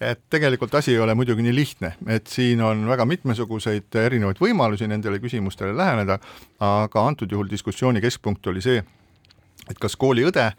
et 0.00 0.20
tegelikult 0.30 0.74
asi 0.74 0.92
ei 0.92 0.98
ole 0.98 1.14
muidugi 1.14 1.42
nii 1.42 1.54
lihtne, 1.54 1.94
et 2.06 2.26
siin 2.26 2.62
on 2.62 2.86
väga 2.88 3.06
mitmesuguseid 3.06 3.94
erinevaid 4.04 4.40
võimalusi 4.42 4.88
nendele 4.90 5.18
küsimustele 5.22 5.76
läheneda, 5.76 6.18
aga 6.60 7.06
antud 7.06 7.30
juhul 7.30 7.50
diskussiooni 7.50 8.00
keskpunkt 8.00 8.46
oli 8.46 8.62
see, 8.62 8.84
et 9.70 9.78
kas 9.80 9.96
kooliõde 9.96 10.50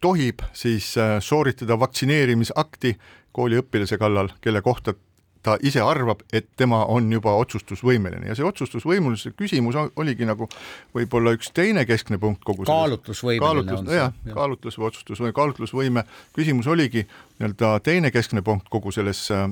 tohib 0.00 0.42
siis 0.52 0.94
äh, 0.98 1.18
sooritada 1.20 1.78
vaktsineerimisakti 1.80 2.96
kooliõpilase 3.36 3.98
kallal, 3.98 4.32
kelle 4.40 4.62
kohta 4.62 4.94
ta 5.42 5.56
ise 5.64 5.80
arvab, 5.80 6.20
et 6.32 6.48
tema 6.56 6.82
on 6.92 7.06
juba 7.12 7.32
otsustusvõimeline 7.40 8.28
ja 8.28 8.34
see 8.36 8.44
otsustusvõimelisuse 8.44 9.32
küsimus 9.38 9.78
oligi 9.96 10.28
nagu 10.28 10.48
võib-olla 10.96 11.32
üks 11.36 11.48
teine 11.56 11.86
keskne 11.88 12.18
punkt 12.20 12.44
kogu 12.44 12.66
kaalutlusvõimeline 12.68 13.46
kaalutlus, 13.46 13.80
on 13.80 13.88
see. 13.88 13.96
jah, 13.96 14.34
kaalutlus 14.36 14.76
või 14.76 14.88
otsustusvõime, 14.90 15.32
kaalutlusvõime 15.38 16.04
küsimus 16.36 16.68
oligi 16.68 17.06
nii-öelda 17.06 17.72
teine 17.86 18.12
keskne 18.12 18.44
punkt 18.44 18.68
kogu 18.72 18.92
selles 18.92 19.22
äh, 19.32 19.48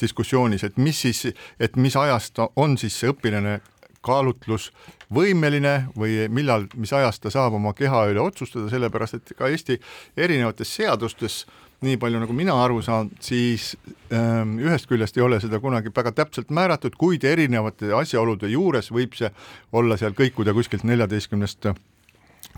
diskussioonis, 0.00 0.64
et 0.68 0.78
mis 0.78 1.02
siis, 1.08 1.26
et 1.58 1.76
mis 1.76 1.98
ajast 1.98 2.38
on 2.54 2.78
siis 2.78 3.02
see 3.02 3.10
õpilane 3.10 3.58
kaalutlusvõimeline 4.06 5.74
või 5.98 6.26
millal, 6.32 6.66
mis 6.76 6.92
ajast 6.96 7.22
ta 7.24 7.32
saab 7.32 7.56
oma 7.58 7.74
keha 7.76 8.06
üle 8.12 8.22
otsustada, 8.22 8.70
sellepärast 8.72 9.18
et 9.18 9.34
ka 9.36 9.50
Eesti 9.50 9.78
erinevates 10.16 10.72
seadustes 10.76 11.44
nii 11.84 11.96
palju, 12.00 12.20
nagu 12.20 12.34
mina 12.36 12.54
aru 12.60 12.82
saan, 12.84 13.08
siis 13.24 13.72
ähm, 14.12 14.58
ühest 14.60 14.88
küljest 14.88 15.16
ei 15.16 15.24
ole 15.24 15.38
seda 15.40 15.60
kunagi 15.60 15.92
väga 15.96 16.12
täpselt 16.12 16.52
määratud, 16.52 16.96
kuid 17.00 17.24
erinevate 17.24 17.92
asjaolude 17.96 18.50
juures 18.52 18.90
võib 18.92 19.16
see 19.16 19.30
olla 19.72 19.96
seal 20.00 20.16
kõikuda 20.16 20.52
kuskilt 20.56 20.84
neljateistkümnest 20.84 21.72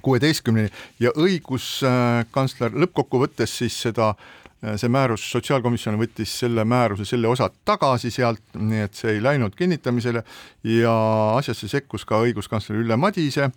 kuueteistkümneni. 0.03 0.73
Ja 0.99 1.13
õiguskantsler 1.15 2.75
lõppkokkuvõttes 2.75 3.55
siis 3.63 3.77
seda 3.85 4.11
äh, 4.11 4.42
see 4.63 4.91
määrus, 4.93 5.25
sotsiaalkomisjon 5.33 5.99
võttis 5.99 6.33
selle 6.43 6.65
määruse, 6.69 7.07
selle 7.09 7.29
osa 7.31 7.49
tagasi 7.67 8.13
sealt, 8.15 8.43
nii 8.55 8.85
et 8.85 8.99
see 8.99 9.17
ei 9.17 9.23
läinud 9.23 9.57
kinnitamisele. 9.59 10.23
Ja 10.71 10.95
asjasse 11.37 11.69
sekkus 11.69 12.07
ka 12.07 12.21
õiguskantsler 12.23 12.79
Ülle 12.85 12.97
Madise, 12.97 13.51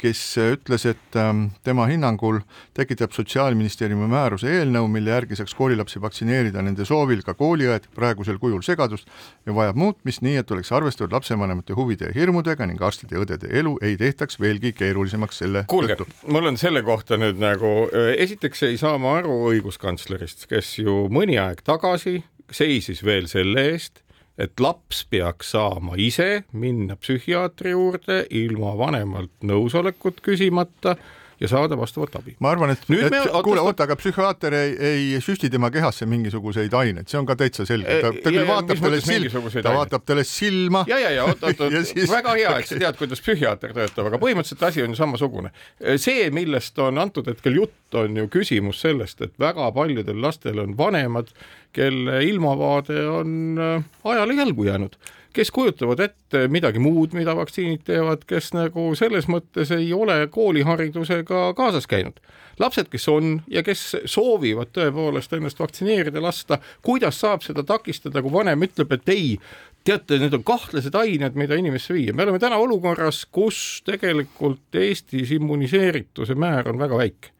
kes 0.00 0.20
ütles, 0.42 0.84
et 0.88 1.16
ähm, 1.18 1.46
tema 1.64 1.86
hinnangul 1.88 2.40
tekitab 2.76 3.14
Sotsiaalministeeriumi 3.14 4.08
määruse 4.10 4.50
eelnõu, 4.50 4.88
mille 4.90 5.14
järgi 5.14 5.38
saaks 5.38 5.54
koolilapsi 5.56 6.02
vaktsineerida 6.02 6.62
nende 6.64 6.86
soovil 6.88 7.22
ka 7.26 7.36
kooliõed 7.38 7.88
praegusel 7.94 8.38
kujul 8.42 8.62
segadust 8.66 9.08
ja 9.46 9.54
vajab 9.56 9.78
muutmist 9.80 10.24
nii, 10.26 10.36
et 10.42 10.50
oleks 10.54 10.72
arvestatud 10.74 11.14
lapsevanemate 11.14 11.76
huvide 11.78 12.10
ja 12.10 12.16
hirmudega 12.16 12.68
ning 12.68 12.82
arstide 12.82 13.18
ja 13.18 13.24
õdede 13.24 13.50
elu 13.60 13.76
ei 13.82 13.96
tehtaks 14.00 14.40
veelgi 14.42 14.74
keerulisemaks 14.76 15.42
selle 15.44 15.64
kuulge, 15.70 15.98
mul 16.26 16.52
on 16.52 16.60
selle 16.60 16.84
kohta 16.86 17.18
nüüd 17.20 17.40
nagu, 17.42 17.74
esiteks 17.94 18.66
ei 18.68 18.78
saa 18.80 18.98
ma 18.98 19.18
aru 19.20 19.40
õiguskantslerist, 19.52 20.48
kes 20.50 20.78
ju 20.82 21.04
mõni 21.12 21.38
aeg 21.40 21.64
tagasi 21.64 22.20
seisis 22.52 23.02
veel 23.04 23.28
selle 23.30 23.68
eest, 23.72 24.03
et 24.38 24.60
laps 24.60 25.04
peaks 25.10 25.52
saama 25.54 25.98
ise 26.00 26.44
minna 26.52 26.96
psühhiaatri 26.96 27.74
juurde 27.74 28.24
ilma 28.30 28.74
vanemalt 28.78 29.34
nõusolekut 29.46 30.22
küsimata 30.24 30.96
ja 31.40 31.48
saada 31.48 31.76
vastavat 31.78 32.16
abi. 32.16 32.36
ma 32.40 32.50
arvan, 32.54 32.70
et, 32.74 32.84
et 32.88 33.10
me, 33.10 33.20
kuule, 33.44 33.62
oota, 33.62 33.86
aga 33.88 33.96
psühhiaater 33.98 34.56
ei, 34.58 34.74
ei 34.90 35.20
süsti 35.24 35.50
tema 35.50 35.70
kehasse 35.74 36.06
mingisuguseid 36.10 36.74
aineid, 36.78 37.08
see 37.10 37.18
on 37.20 37.28
ka 37.28 37.36
täitsa 37.38 37.66
selge, 37.68 37.98
ta, 38.02 38.12
ta 38.14 38.32
küll 38.34 38.46
vaatab 38.48 38.82
talle 38.84 39.00
silma, 39.04 39.54
ta 39.64 39.74
vaatab 39.76 40.06
talle 40.06 40.26
silma. 40.28 40.84
ja, 40.90 41.00
ja, 41.02 41.10
ja 41.18 41.26
oot, 41.30 41.42
oot, 41.42 41.62
oot 41.66 41.78
siis... 41.90 42.10
väga 42.10 42.36
hea, 42.38 42.54
et 42.60 42.70
sa 42.70 42.78
tead, 42.84 43.00
kuidas 43.00 43.24
psühhiaater 43.24 43.74
töötab, 43.76 44.10
aga 44.10 44.20
põhimõtteliselt 44.22 44.68
asi 44.70 44.84
on 44.84 44.94
ju 44.94 45.00
samasugune. 45.00 45.52
see, 45.96 46.28
millest 46.34 46.78
on 46.82 47.02
antud 47.02 47.28
hetkel 47.30 47.58
jutt, 47.62 47.98
on 47.98 48.16
ju 48.22 48.30
küsimus 48.32 48.82
sellest, 48.84 49.22
et 49.24 49.34
väga 49.40 49.70
paljudel 49.74 50.22
lastel 50.22 50.62
on 50.62 50.78
vanemad, 50.78 51.30
kelle 51.74 52.20
ilmavaade 52.22 53.00
on 53.10 53.36
äh, 53.58 53.84
ajale 54.06 54.36
jalgu 54.38 54.66
jäänud 54.68 54.98
kes 55.34 55.50
kujutavad 55.50 56.00
ette 56.00 56.46
midagi 56.52 56.80
muud, 56.82 57.14
mida 57.16 57.34
vaktsiinid 57.36 57.82
teevad, 57.88 58.22
kes 58.28 58.52
nagu 58.54 58.92
selles 58.98 59.26
mõttes 59.30 59.72
ei 59.74 59.90
ole 59.92 60.24
kooliharidusega 60.30 61.50
kaasas 61.58 61.88
käinud. 61.90 62.20
lapsed, 62.58 62.86
kes 62.86 63.08
on 63.10 63.40
ja 63.50 63.64
kes 63.66 63.96
soovivad 64.06 64.70
tõepoolest 64.76 65.32
ennast 65.34 65.58
vaktsineerida 65.58 66.22
lasta, 66.22 66.60
kuidas 66.82 67.18
saab 67.20 67.42
seda 67.42 67.64
takistada, 67.66 68.22
kui 68.22 68.32
vanem 68.32 68.62
ütleb, 68.62 68.92
et 68.94 69.08
ei, 69.10 69.38
teate, 69.84 70.20
need 70.22 70.38
on 70.38 70.44
kahtlased 70.46 70.94
ained, 70.94 71.34
mida 71.34 71.58
inimesse 71.58 71.94
viia, 71.94 72.14
me 72.14 72.22
oleme 72.22 72.38
täna 72.38 72.62
olukorras, 72.62 73.24
kus 73.26 73.82
tegelikult 73.84 74.78
Eestis 74.78 75.34
immuniseerituse 75.34 76.38
määr 76.38 76.70
on 76.70 76.78
väga 76.78 77.02
väike 77.02 77.33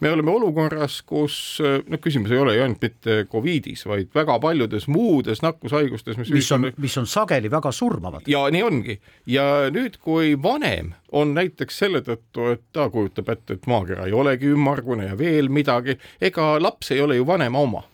me 0.00 0.10
oleme 0.12 0.30
olukorras, 0.30 1.00
kus 1.06 1.36
noh, 1.62 2.00
küsimus 2.02 2.32
ei 2.34 2.40
ole 2.42 2.56
ju 2.56 2.64
ainult 2.64 2.82
mitte 2.84 3.18
Covidis, 3.32 3.86
vaid 3.88 4.12
väga 4.14 4.38
paljudes 4.42 4.88
muudes 4.92 5.42
nakkushaigustes, 5.44 6.18
mis 6.20 6.32
mis 6.34 6.52
on, 6.52 6.68
mis 6.76 6.96
on 7.00 7.08
sageli 7.10 7.50
väga 7.52 7.72
surmavad. 7.72 8.28
ja 8.30 8.44
nii 8.52 8.62
ongi. 8.62 9.00
ja 9.26 9.46
nüüd, 9.72 9.98
kui 10.02 10.36
vanem 10.42 10.92
on 11.12 11.34
näiteks 11.34 11.82
selle 11.84 12.02
tõttu, 12.06 12.52
et 12.52 12.64
ta 12.72 12.88
kujutab 12.92 13.28
ette, 13.32 13.58
et 13.58 13.68
maakera 13.70 14.06
ei 14.06 14.16
olegi 14.16 14.52
ümmargune 14.52 15.10
ja 15.10 15.18
veel 15.18 15.48
midagi, 15.48 15.98
ega 16.20 16.56
laps 16.60 16.92
ei 16.92 17.00
ole 17.00 17.16
ju 17.16 17.26
vanema 17.26 17.62
oma 17.64 17.84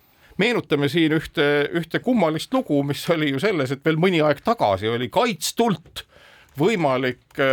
meenutame 0.41 0.89
siin 0.89 1.13
ühte, 1.13 1.45
ühte 1.77 2.01
kummalist 2.03 2.55
lugu, 2.55 2.81
mis 2.87 3.03
oli 3.13 3.31
ju 3.31 3.41
selles, 3.43 3.71
et 3.71 3.85
veel 3.85 4.01
mõni 4.01 4.23
aeg 4.25 4.41
tagasi 4.45 4.89
oli 4.91 5.11
kaitstult 5.13 6.07
võimalik 6.59 7.39
äh, 7.41 7.47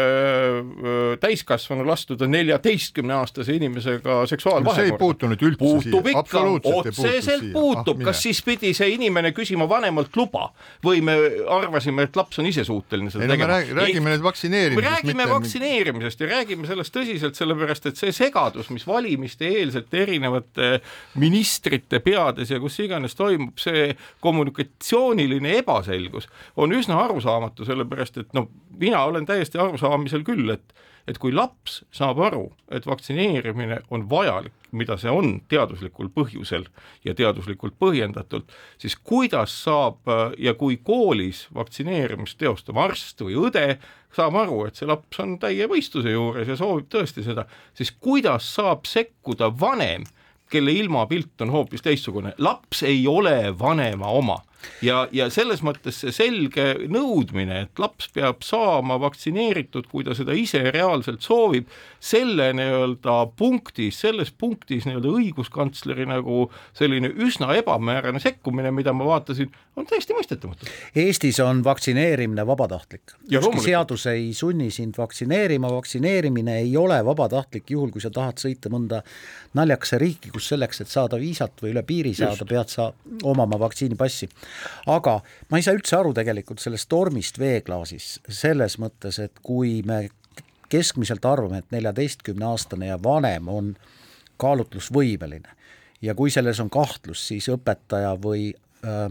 äh, 0.59 1.17
täiskasvanul 1.21 1.89
astuda 1.93 2.27
neljateistkümne 2.27 3.13
aastase 3.15 3.55
inimesega 3.55 4.25
seksuaalvahekorda. 4.27 4.81
see 4.81 4.91
ei 4.91 4.99
puutu 4.99 5.29
nüüd 5.31 5.45
üldse 5.47 5.59
puutub 5.61 6.09
siia, 6.09 6.19
ikka, 6.19 6.41
otseselt 6.73 7.45
puutub 7.53 8.01
ah,, 8.01 8.09
kas 8.09 8.23
siis 8.25 8.41
pidi 8.43 8.73
see 8.75 8.89
inimene 8.97 9.31
küsima 9.35 9.69
vanemalt 9.71 10.15
luba 10.19 10.49
või 10.85 11.03
me 11.05 11.15
arvasime, 11.47 12.09
et 12.09 12.19
laps 12.19 12.41
on 12.43 12.49
ise 12.49 12.65
suuteline 12.67 13.13
seda 13.13 13.23
ei, 13.23 13.31
tegema 13.33 13.61
no,? 13.61 13.79
räägime 13.79 14.13
nüüd 14.15 14.25
vaktsineerimisest. 14.25 14.83
me 14.83 14.95
räägime 14.95 15.23
mitte... 15.23 15.33
vaktsineerimisest 15.33 16.25
ja 16.25 16.31
räägime 16.33 16.69
sellest 16.69 16.95
tõsiselt, 16.95 17.39
sellepärast 17.39 17.89
et 17.91 18.03
see 18.03 18.15
segadus, 18.15 18.71
mis 18.75 18.87
valimiste 18.87 19.47
eelselt 19.47 19.95
erinevate 19.95 20.81
ministrite 21.19 22.03
peades 22.03 22.51
ja 22.51 22.59
kus 22.59 22.75
iganes 22.83 23.15
toimub, 23.15 23.55
see 23.61 23.93
kommunikatsiooniline 24.19 25.55
ebaselgus 25.63 26.27
on 26.59 26.75
üsna 26.75 26.99
arusaamatu, 27.05 27.63
sellepärast 27.67 28.19
et 28.25 28.35
noh, 28.35 28.51
mina 28.89 29.03
olen 29.05 29.25
täiesti 29.29 29.61
arusaamisel 29.61 30.25
küll, 30.25 30.49
et 30.57 30.73
et 31.09 31.17
kui 31.17 31.31
laps 31.33 31.79
saab 31.95 32.19
aru, 32.21 32.43
et 32.69 32.85
vaktsineerimine 32.85 33.79
on 33.89 34.03
vajalik, 34.11 34.53
mida 34.77 34.93
see 35.01 35.09
on 35.09 35.39
teaduslikul 35.49 36.11
põhjusel 36.13 36.67
ja 37.07 37.15
teaduslikult 37.17 37.79
põhjendatult, 37.81 38.51
siis 38.77 38.93
kuidas 38.93 39.55
saab 39.63 40.11
ja 40.37 40.53
kui 40.59 40.77
koolis 40.85 41.47
vaktsineerimist 41.55 42.37
teostav 42.37 42.77
arst 42.77 43.23
või 43.25 43.39
õde 43.41 43.79
saab 44.13 44.37
aru, 44.43 44.59
et 44.67 44.77
see 44.77 44.89
laps 44.89 45.23
on 45.23 45.39
täie 45.41 45.65
mõistuse 45.71 46.13
juures 46.13 46.51
ja 46.51 46.59
soovib 46.59 46.91
tõesti 46.93 47.25
seda, 47.25 47.47
siis 47.73 47.89
kuidas 47.89 48.51
saab 48.59 48.85
sekkuda 48.85 49.49
vanem, 49.49 50.05
kelle 50.49 50.77
ilmapilt 50.77 51.41
on 51.41 51.55
hoopis 51.57 51.81
teistsugune, 51.85 52.35
laps 52.37 52.83
ei 52.85 53.01
ole 53.09 53.49
vanema 53.57 54.13
oma 54.13 54.37
ja, 54.85 55.03
ja 55.11 55.29
selles 55.33 55.63
mõttes 55.65 56.01
see 56.03 56.13
selge 56.15 56.73
nõudmine, 56.91 57.63
et 57.65 57.81
laps 57.81 58.09
peab 58.15 58.43
saama 58.45 58.99
vaktsineeritud, 59.01 59.87
kui 59.91 60.05
ta 60.07 60.15
seda 60.17 60.35
ise 60.37 60.63
reaalselt 60.71 61.25
soovib, 61.25 61.69
selle 61.99 62.51
nii-öelda 62.55 63.15
punktis, 63.37 63.99
selles 64.01 64.31
punktis 64.31 64.87
nii-öelda 64.87 65.11
õiguskantsleri 65.19 66.07
nagu 66.09 66.47
selline 66.77 67.11
üsna 67.25 67.53
ebamäärane 67.59 68.21
sekkumine, 68.23 68.71
mida 68.75 68.93
ma 68.95 69.07
vaatasin, 69.07 69.51
on 69.79 69.87
täiesti 69.89 70.15
mõistetamatu. 70.15 70.69
Eestis 70.95 71.39
on 71.43 71.63
vaktsineerimine 71.63 72.45
vabatahtlik. 72.47 73.15
Ükski 73.31 73.63
seadus 73.69 74.05
ei 74.11 74.31
sunni 74.37 74.69
sind 74.71 74.97
vaktsineerima, 74.97 75.71
vaktsineerimine 75.73 76.59
ei 76.63 76.75
ole 76.77 76.99
vabatahtlik, 77.05 77.67
juhul 77.75 77.91
kui 77.93 78.03
sa 78.03 78.11
tahad 78.13 78.39
sõita 78.41 78.71
mõnda 78.71 79.01
naljakasse 79.57 79.99
riiki, 80.01 80.31
kus 80.33 80.49
selleks, 80.53 80.83
et 80.83 80.91
saada 80.91 81.19
viisat 81.19 81.63
või 81.63 81.73
üle 81.73 81.83
piiri 81.87 82.13
saada, 82.17 82.47
pead 82.49 82.71
sa 82.71 82.91
omama 83.23 83.59
vaktsiinipassi. 83.59 84.29
aga 84.87 85.19
ma 85.49 85.57
ei 85.57 85.65
saa 85.65 85.77
üldse 85.77 85.97
aru 85.97 86.13
tegelikult 86.13 86.61
sellest 86.63 86.89
tormist 86.89 87.39
veeklaasis 87.39 88.19
selles 88.29 88.79
mõttes, 88.79 89.19
et 89.19 89.43
kui 89.43 89.81
me 89.85 90.07
keskmiselt 90.69 91.25
arvame, 91.25 91.63
et 91.63 91.71
neljateistkümneaastane 91.71 92.91
ja 92.91 92.99
vanem 93.03 93.47
on 93.47 93.73
kaalutlusvõimeline. 94.39 95.49
Ja 96.01 96.15
kui 96.15 96.31
selles 96.31 96.59
on 96.63 96.69
kahtlus, 96.71 97.25
siis 97.27 97.49
õpetaja 97.51 98.13
või 98.21 98.53
äh, 98.85 99.09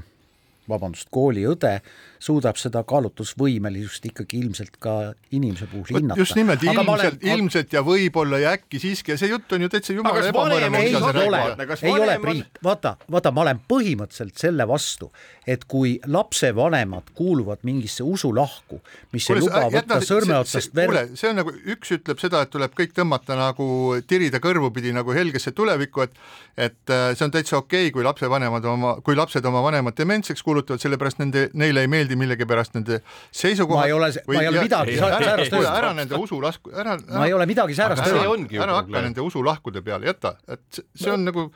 vabandust, 0.68 1.08
kooliõde 1.14 1.78
suudab 2.18 2.58
seda 2.58 2.82
kaalutlusvõimelisust 2.88 4.08
ikkagi 4.10 4.40
ilmselt 4.42 4.78
ka 4.82 4.94
inimese 5.34 5.68
puhul 5.70 6.00
hinnata. 6.00 6.20
just 6.20 6.34
nimelt, 6.36 6.62
ilmselt, 6.62 6.88
olen- 6.88 7.18
ilmselt 7.22 7.72
ja 7.72 7.82
võib-olla 7.86 8.40
ja 8.42 8.54
äkki 8.58 8.80
siiski 8.82 9.14
ja 9.14 9.18
see 9.20 9.30
jutt 9.30 9.52
on 9.52 9.62
ju 9.62 9.68
täitsa 9.68 9.94
jumala 9.94 10.32
vanem, 10.34 10.74
ei 10.74 10.94
ole 10.96 11.68
ei 11.82 11.92
ole 11.92 12.18
Priit, 12.18 12.58
vaata, 12.64 12.96
vaata, 13.10 13.30
ma 13.30 13.44
olen 13.46 13.60
põhimõtteliselt 13.70 14.40
selle 14.40 14.66
vastu, 14.68 15.10
et 15.46 15.64
kui 15.70 15.98
lapsevanemad 16.06 17.12
kuuluvad 17.14 17.62
mingisse 17.62 18.02
usulahku, 18.02 18.80
mis 19.12 19.30
ei 19.30 19.40
luba 19.40 19.64
võtta 19.72 20.00
sõrmeotsast 20.04 20.74
kuule 20.74 21.04
verd,, 21.04 21.16
see 21.20 21.30
on 21.30 21.40
nagu 21.42 21.54
üks 21.74 21.94
ütleb 21.98 22.20
seda, 22.22 22.42
et 22.44 22.52
tuleb 22.52 22.74
kõik 22.78 22.94
tõmmata 22.96 23.38
nagu 23.38 23.68
tirida 24.10 24.42
kõrvupidi 24.42 24.92
nagu 24.96 25.14
helgesse 25.16 25.54
tulevikku, 25.56 26.08
et 26.08 26.18
et 26.58 26.90
äh, 26.90 27.12
see 27.14 27.24
on 27.28 27.30
täitsa 27.34 27.60
okei 27.60 27.86
okay,, 27.86 27.94
kui 27.94 28.04
lapsevanemad 28.06 28.64
oma, 28.66 28.96
kui 29.06 29.14
lapsed 29.18 29.44
oma 29.46 29.62
vanemad 29.62 29.94
dementseks 29.98 30.42
kuulutavad, 30.58 30.82
sellepärast 30.82 31.18
nende, 31.22 31.48
neile 31.54 31.80
ei 31.86 31.88
meeldi 31.90 32.16
millegipärast 32.18 32.74
nende 32.74 33.00
seisukohad. 33.32 33.80
Ma 33.82 33.86
ei 33.86 33.92
ole- 33.92 34.12
ma 34.26 34.42
ei 34.42 34.48
ole 34.48 34.62
midagi 34.62 34.98
ära, 34.98 35.18
säärast 35.24 35.52
öelnud. 35.52 35.78
ära 35.78 35.92
nende 35.94 36.14
usulasku, 36.18 36.70
ära, 36.74 36.96
ära. 36.98 37.18
ma 37.18 37.26
ei 37.26 37.32
ole 37.32 37.46
midagi 37.46 37.74
säärast 37.74 38.06
öelnud. 38.06 38.52
ära 38.52 38.74
hakka 38.82 39.02
nende 39.02 39.20
usulahkude 39.20 39.82
peale, 39.82 40.06
jäta, 40.06 40.36
et 40.48 40.80
see- 40.94 41.12
on 41.12 41.24
nagu 41.24 41.52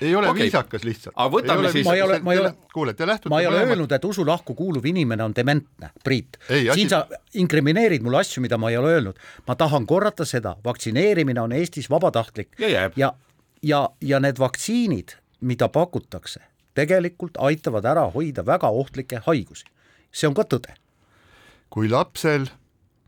ei 0.00 0.14
ole 0.14 0.28
okay. 0.28 0.42
viisakas 0.42 0.84
lihtsalt. 0.84 1.14
Aga 1.16 1.30
võtame 1.36 1.70
siis- 1.72 1.84
Ma 1.86 1.94
ei 1.94 2.02
ole- 2.02 2.20
ma 2.20 2.32
ei 2.32 2.38
ole- 2.38 2.54
kuule, 2.72 2.92
te 2.94 3.06
lähtute 3.06 3.28
ma 3.30 3.40
ei 3.40 3.46
ole 3.46 3.64
öelnud, 3.64 3.92
et 3.92 4.04
usulahku 4.04 4.54
kuuluv 4.54 4.84
inimene 4.84 5.22
on 5.24 5.32
dementne, 5.34 5.90
Priit 6.04 6.36
siin 6.74 6.88
sa 6.88 7.06
inkrimineerid 7.34 8.02
mulle 8.02 8.18
asju, 8.20 8.40
mida 8.42 8.58
ma 8.58 8.70
ei 8.70 8.76
ole 8.76 8.88
öelnud. 8.98 9.16
ma 9.48 9.54
tahan 9.54 9.86
korrata 9.86 10.24
seda, 10.24 10.56
vaktsineerimine 10.64 11.40
on 11.40 11.52
Eestis 11.52 11.88
vabatahtlik 11.90 12.48
Ja 12.58 12.68
ja, 12.68 13.12
ja, 13.62 13.88
ja 14.00 14.20
need 14.20 14.36
vaktsiinid, 14.38 15.16
mida 15.40 15.68
pakutakse, 15.68 16.40
tegelikult 16.76 17.40
aitavad 17.48 17.88
ära 17.88 18.06
hoida 18.12 18.44
väga 18.46 18.68
ohtlikke 18.68 19.22
haigusi. 19.26 19.64
see 20.12 20.28
on 20.28 20.36
ka 20.36 20.44
tõde. 20.44 20.76
kui 21.70 21.88
lapsel 21.88 22.46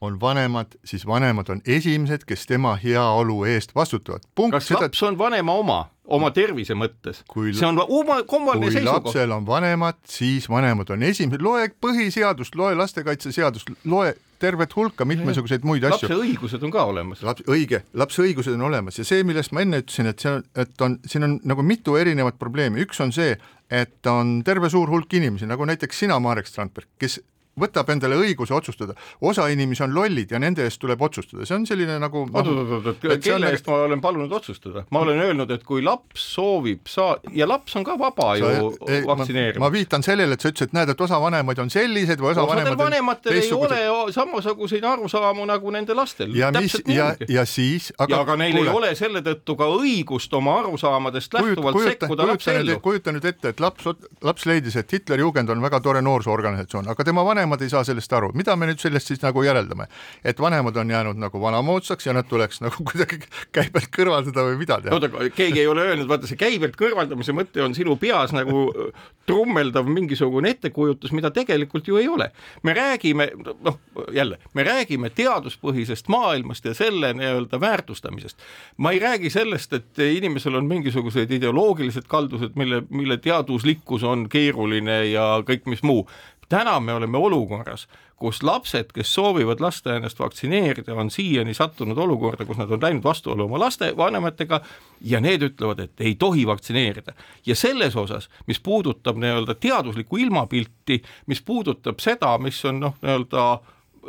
on 0.01 0.21
vanemad, 0.21 0.67
siis 0.85 1.07
vanemad 1.07 1.49
on 1.49 1.61
esimesed, 1.67 2.25
kes 2.27 2.47
tema 2.47 2.77
heaolu 2.77 3.45
eest 3.45 3.75
vastutavad. 3.75 4.23
kas 4.51 4.69
seda, 4.69 4.87
laps 4.87 5.03
on 5.03 5.19
vanema 5.19 5.53
oma, 5.53 5.79
oma 6.07 6.31
tervise 6.31 6.75
mõttes 6.75 7.25
Kui-? 7.29 7.53
see 7.55 7.67
on 7.67 7.81
oma, 7.83 8.23
kummaline 8.23 8.69
kui 8.69 8.77
seisukoht. 8.77 9.11
lapsel 9.11 9.35
on 9.35 9.47
vanemad, 9.47 9.99
siis 10.09 10.49
vanemad 10.49 10.91
on 10.95 11.03
esimesed, 11.03 11.43
loe 11.43 11.69
põhiseadust, 11.83 12.55
loe 12.55 12.75
lastekaitseseadust, 12.79 13.75
loe 13.85 14.15
tervet 14.39 14.77
hulka 14.77 15.05
mitmesuguseid 15.09 15.67
muid 15.67 15.83
lapse 15.83 16.07
asju. 16.07 16.21
õigused 16.23 16.63
on 16.63 16.75
ka 16.75 16.85
olemas. 16.87 17.23
laps, 17.27 17.43
õige, 17.51 17.83
lapse 17.99 18.23
õigused 18.23 18.55
on 18.55 18.69
olemas 18.71 19.01
ja 19.01 19.07
see, 19.09 19.27
millest 19.27 19.55
ma 19.55 19.67
enne 19.67 19.83
ütlesin, 19.83 20.13
et 20.13 20.23
see 20.23 20.37
on, 20.37 20.45
et 20.55 20.87
on, 20.87 20.99
siin 21.11 21.27
on 21.27 21.39
nagu 21.49 21.67
mitu 21.67 21.99
erinevat 21.99 22.39
probleemi, 22.39 22.87
üks 22.87 23.03
on 23.03 23.15
see, 23.15 23.35
et 23.71 24.07
on 24.07 24.39
terve 24.45 24.71
suur 24.73 24.91
hulk 24.91 25.13
inimesi, 25.19 25.47
nagu 25.49 25.67
näiteks 25.69 26.05
sina, 26.05 26.19
Marek 26.23 26.49
Strandberg, 26.49 26.89
kes 26.99 27.19
võtab 27.61 27.91
endale 27.95 28.19
õiguse 28.19 28.55
otsustada, 28.55 28.97
osa 29.21 29.49
inimesi 29.53 29.85
on 29.87 29.95
lollid 29.95 30.33
ja 30.35 30.41
nende 30.43 30.65
eest 30.67 30.81
tuleb 30.83 31.03
otsustada, 31.03 31.47
see 31.49 31.57
on 31.59 31.67
selline 31.69 31.99
nagu 32.03 32.25
oot, 32.27 32.47
oot, 32.47 32.73
oot, 32.79 32.89
oot, 32.89 32.89
et 32.95 33.05
see 33.05 33.15
on 33.15 33.23
kelle 33.27 33.47
nagu- 33.47 33.59
eest 33.59 33.71
ma 33.71 33.81
olen 33.89 34.05
palunud 34.05 34.33
otsustada? 34.41 34.85
ma 34.91 35.05
olen 35.05 35.23
öelnud, 35.27 35.51
et 35.55 35.65
kui 35.69 35.83
laps 35.85 36.25
soovib 36.35 36.89
saa-, 36.91 37.19
ja 37.35 37.49
laps 37.49 37.77
on 37.77 37.87
ka 37.87 37.99
vaba 38.01 38.31
ju 38.39 38.49
ei, 38.49 39.03
ma, 39.03 39.15
vaktsineerima 39.15 39.65
ma. 39.67 39.73
viitan 39.73 40.07
sellele, 40.07 40.39
et 40.39 40.45
sa 40.45 40.53
ütlesid, 40.53 40.73
et 40.73 40.79
näed, 40.79 40.95
et 40.95 41.07
osa 41.09 41.21
vanemaid 41.23 41.63
on 41.65 41.73
sellised 41.73 42.23
või 42.23 42.33
osa 42.33 42.47
osadel 42.47 42.79
vanematel 42.79 43.39
ei 43.39 43.53
ole 43.53 44.13
samasuguseid 44.13 44.85
arusaamu 44.85 45.47
nagu 45.49 45.71
nende 45.71 45.95
lastel. 45.95 46.35
ja 46.37 46.51
mis 46.55 46.77
ja, 46.87 47.13
ja 47.29 47.45
siis 47.49 47.93
aga, 47.99 48.15
ja 48.15 48.21
aga 48.21 48.37
neil 48.37 48.57
kuule, 48.57 48.71
ei 48.71 48.77
ole 48.77 48.93
selle 48.99 49.23
tõttu 49.27 49.57
ka 49.59 49.69
õigust 49.79 50.35
oma 50.39 50.59
arusaamadest 50.63 51.35
lähtuvalt 51.35 51.77
kujuta, 51.77 52.07
sekkuda 52.07 52.27
lapse 52.27 52.51
kujuta, 52.51 52.63
nüüd, 52.63 52.73
ellu. 52.73 52.81
kujuta 52.85 53.15
nüüd 53.17 53.29
ette, 53.31 53.53
et 53.55 53.63
laps, 53.63 53.89
laps 54.25 54.47
leidis, 54.49 54.77
et 54.81 54.93
Hitleri 54.93 55.25
Jugend 55.25 55.51
on 55.55 55.63
väga 55.63 55.81
tore 55.85 56.03
noorsoo-organisatsioon, 56.05 56.91
aga 56.93 57.07
tema 57.07 57.25
vanemad 57.49 57.63
ei 57.65 57.71
saa 57.71 57.85
sellest 57.85 58.13
aru, 58.13 58.31
mida 58.37 58.55
me 58.57 58.69
nüüd 58.69 58.81
sellest 58.83 59.09
siis 59.09 59.21
nagu 59.23 59.43
järeldame, 59.43 59.87
et 60.25 60.41
vanemad 60.41 60.77
on 60.77 60.91
jäänud 60.91 61.19
nagu 61.19 61.41
vanamoodsaks 61.41 62.07
ja 62.07 62.13
nad 62.13 62.29
tuleks 62.29 62.61
nagu 62.61 62.85
kuidagi 62.89 63.21
käi 63.53 63.71
pealt 63.73 63.91
kõrvaldada 63.95 64.45
või 64.51 64.59
mida 64.61 64.81
teha. 64.83 64.95
oota, 64.95 65.31
keegi 65.35 65.63
ei 65.63 65.71
ole 65.71 65.87
öelnud, 65.89 66.09
vaata 66.11 66.29
see 66.29 66.39
käibelt 66.41 66.77
kõrvaldamise 66.79 67.33
mõte 67.37 67.63
on 67.65 67.75
sinu 67.77 67.97
peas 67.97 68.35
nagu 68.37 68.69
äh, 68.69 69.09
trummeldav 69.27 69.89
mingisugune 69.89 70.53
ettekujutus, 70.57 71.13
mida 71.17 71.31
tegelikult 71.35 71.89
ju 71.89 71.97
ei 72.01 72.09
ole. 72.09 72.31
me 72.63 72.75
räägime, 72.77 73.31
noh 73.65 73.81
jälle, 74.13 74.39
me 74.55 74.65
räägime 74.65 75.11
teaduspõhisest 75.11 76.09
maailmast 76.13 76.65
ja 76.65 76.75
selle 76.75 77.15
nii-öelda 77.17 77.61
väärtustamisest. 77.61 78.37
ma 78.77 78.93
ei 78.93 78.99
räägi 78.99 79.31
sellest, 79.31 79.73
et 79.73 79.99
inimesel 79.99 80.55
on 80.55 80.69
mingisugused 80.69 81.31
ideoloogilised 81.31 82.09
kaldused, 82.09 82.57
mille, 82.57 82.83
mille 82.91 83.17
teaduslikkus 83.17 84.05
on 84.05 84.29
keeruline 84.29 85.05
ja 85.09 85.31
kõik 85.47 85.67
mis 85.67 85.83
muu 85.83 86.05
täna 86.49 86.81
me 86.81 86.93
oleme 86.93 87.19
olukorras, 87.19 87.89
kus 88.17 88.43
lapsed, 88.43 88.91
kes 88.95 89.15
soovivad 89.15 89.61
lasta 89.61 89.95
ennast 89.97 90.19
vaktsineerida, 90.19 90.95
on 90.95 91.11
siiani 91.11 91.55
sattunud 91.55 91.99
olukorda, 91.99 92.45
kus 92.45 92.59
nad 92.59 92.71
on 92.71 92.83
läinud 92.83 93.05
vastuollu 93.05 93.45
oma 93.45 93.61
laste 93.63 93.93
vanematega 93.97 94.61
ja 95.01 95.21
need 95.21 95.43
ütlevad, 95.47 95.85
et 95.85 96.01
ei 96.01 96.15
tohi 96.15 96.47
vaktsineerida. 96.47 97.13
ja 97.47 97.55
selles 97.55 97.97
osas, 97.97 98.29
mis 98.47 98.61
puudutab 98.61 99.17
nii-öelda 99.17 99.55
teaduslikku 99.55 100.17
ilmapilti, 100.17 101.03
mis 101.27 101.43
puudutab 101.43 102.01
seda, 102.01 102.39
mis 102.39 102.65
on 102.65 102.81
noh, 102.81 102.95
nii-öelda 103.03 103.59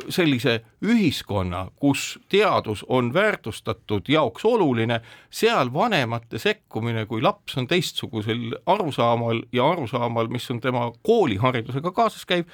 sellise 0.09 0.59
ühiskonna, 0.85 1.67
kus 1.79 2.19
teadus 2.29 2.85
on 2.87 3.13
väärtustatud 3.13 4.09
jaoks 4.09 4.45
oluline, 4.45 5.01
seal 5.29 5.73
vanemate 5.73 6.39
sekkumine, 6.39 7.05
kui 7.05 7.21
laps 7.21 7.57
on 7.57 7.67
teistsugusel 7.67 8.55
arusaamal 8.65 9.43
ja 9.53 9.69
arusaamal, 9.69 10.27
mis 10.27 10.49
on 10.51 10.61
tema 10.63 10.89
kooliharidusega 11.03 11.91
kaasas 11.91 12.25
käiv, 12.25 12.49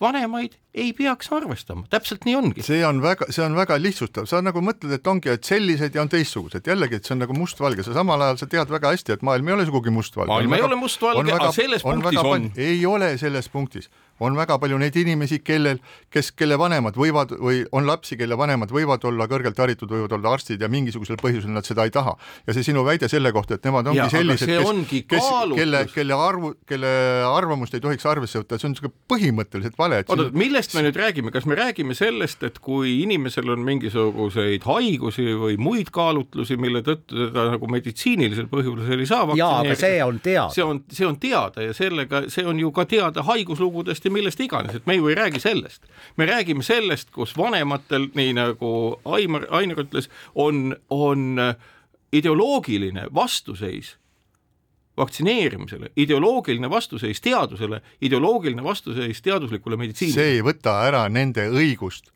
vanemaid 0.00 0.54
ei 0.74 0.92
peaks 0.94 1.30
arvestama, 1.34 1.84
täpselt 1.90 2.26
nii 2.26 2.36
ongi. 2.38 2.62
see 2.62 2.84
on 2.86 3.00
väga, 3.02 3.26
see 3.34 3.42
on 3.44 3.56
väga 3.58 3.78
lihtsustav, 3.82 4.28
sa 4.30 4.40
nagu 4.44 4.62
mõtled, 4.62 4.92
et 4.94 5.10
ongi, 5.10 5.32
et 5.32 5.48
sellised 5.48 5.96
ja 5.96 6.04
on 6.04 6.10
teistsugused, 6.12 6.66
jällegi, 6.70 7.00
et 7.00 7.08
see 7.08 7.16
on 7.16 7.24
nagu 7.24 7.34
mustvalge, 7.34 7.82
sa 7.86 7.96
samal 7.96 8.22
ajal 8.22 8.38
sa 8.42 8.50
tead 8.50 8.70
väga 8.70 8.92
hästi, 8.94 9.16
et 9.16 9.24
maailm 9.26 9.50
ei 9.50 9.56
ole 9.56 9.66
sugugi 9.66 9.94
mustvalge. 9.94 10.30
Maailm 10.30 10.54
ei 10.54 10.66
ole 10.68 10.78
mustvalge, 10.78 11.34
aga 11.34 11.50
selles 11.56 11.82
punktis 11.86 12.22
on. 12.22 12.50
ei 12.56 12.84
ole 12.86 13.10
selles 13.18 13.50
punktis, 13.50 13.90
on 14.24 14.36
väga 14.38 14.58
palju 14.58 14.78
neid 14.80 14.96
inimesi, 14.98 15.40
kellel, 15.44 15.80
kes, 16.12 16.32
kelle 16.36 16.58
vanemad 16.60 16.96
võivad 16.98 17.34
või 17.38 17.62
on 17.72 17.86
lapsi, 17.88 18.18
kelle 18.20 18.38
vanemad 18.38 18.72
võivad 18.74 19.04
olla 19.08 19.28
kõrgelt 19.30 19.58
haritud, 19.58 19.90
võivad 19.92 20.14
olla 20.18 20.34
arstid 20.36 20.62
ja 20.62 20.70
mingisugusel 20.72 21.18
põhjusel 21.20 21.52
nad 21.54 21.66
seda 21.68 21.86
ei 21.86 21.94
taha. 21.94 22.16
ja 22.46 22.56
see 22.56 22.66
sinu 22.70 22.84
väide 22.86 23.08
selle 23.08 23.32
kohta, 23.32 23.58
et 23.58 23.64
nemad 23.66 23.86
ongi 23.90 24.02
aga 24.04 24.12
sellised, 24.12 24.48
kes 24.48 25.08
kes, 25.08 25.22
kaalutlus. 25.22 25.58
kelle, 25.60 25.82
kelle 25.94 26.18
arvu, 26.18 26.52
kelle 26.68 26.92
arvamust 27.28 27.74
ei 27.76 27.82
tohiks 27.84 28.06
arvesse 28.08 28.42
võtta, 28.42 28.58
see 28.58 28.68
on 28.68 28.74
niisugune 28.74 28.94
põhimõtteliselt 29.12 29.78
vale. 29.78 30.02
oota, 30.06 30.28
millest 30.38 30.74
me 30.76 30.84
nüüd 30.86 30.98
räägime, 30.98 31.32
kas 31.34 31.46
me 31.48 31.58
räägime 31.58 31.96
sellest, 31.98 32.42
et 32.46 32.58
kui 32.64 32.98
inimesel 33.02 33.52
on 33.54 33.64
mingisuguseid 33.66 34.66
haigusi 34.68 35.26
või 35.38 35.58
muid 35.60 35.92
kaalutlusi, 35.94 36.58
mille 36.60 36.82
tõttu 36.86 37.28
teda 37.28 37.48
nagu 37.54 37.70
meditsiinilisel 37.70 38.48
põhjusel 38.50 39.04
ei 39.04 39.08
saa 39.08 39.38
jaa, 39.38 39.52
aga 39.62 39.76
see 39.78 40.00
on 40.04 40.20
teada 40.24 40.54
see. 40.54 40.64
on, 40.64 40.82
see 40.92 41.08
on 41.08 41.18
teada 41.20 41.68
ja 41.68 41.76
sellega, 41.76 42.24
see 42.32 42.46
on 42.48 42.60
ju 42.60 42.72
ka 42.74 42.86
teada 42.88 43.24
haiguslugudest 43.26 44.07
ja 44.08 44.14
millest 44.14 44.40
iganes, 44.40 44.74
et 44.78 44.86
me 44.88 44.96
ju 44.96 45.08
ei 45.12 45.16
räägi 45.18 45.40
sellest. 45.44 45.86
me 46.16 46.26
räägime 46.26 46.64
sellest, 46.66 47.10
kus 47.14 47.36
vanematel, 47.36 48.08
nii 48.14 48.34
nagu 48.38 48.72
Aimar, 49.04 49.46
Ainer 49.50 49.84
ütles, 49.84 50.10
on, 50.34 50.76
on 50.90 51.38
ideoloogiline 52.12 53.08
vastuseis 53.14 53.96
vaktsineerimisele, 54.98 55.92
ideoloogiline 55.96 56.70
vastuseis 56.70 57.20
teadusele, 57.20 57.80
ideoloogiline 58.02 58.64
vastuseis 58.64 59.22
teaduslikule 59.22 59.76
meditsiinile. 59.76 60.14
see 60.14 60.38
ei 60.38 60.42
võta 60.42 60.80
ära 60.88 61.04
nende 61.08 61.46
õigust 61.54 62.10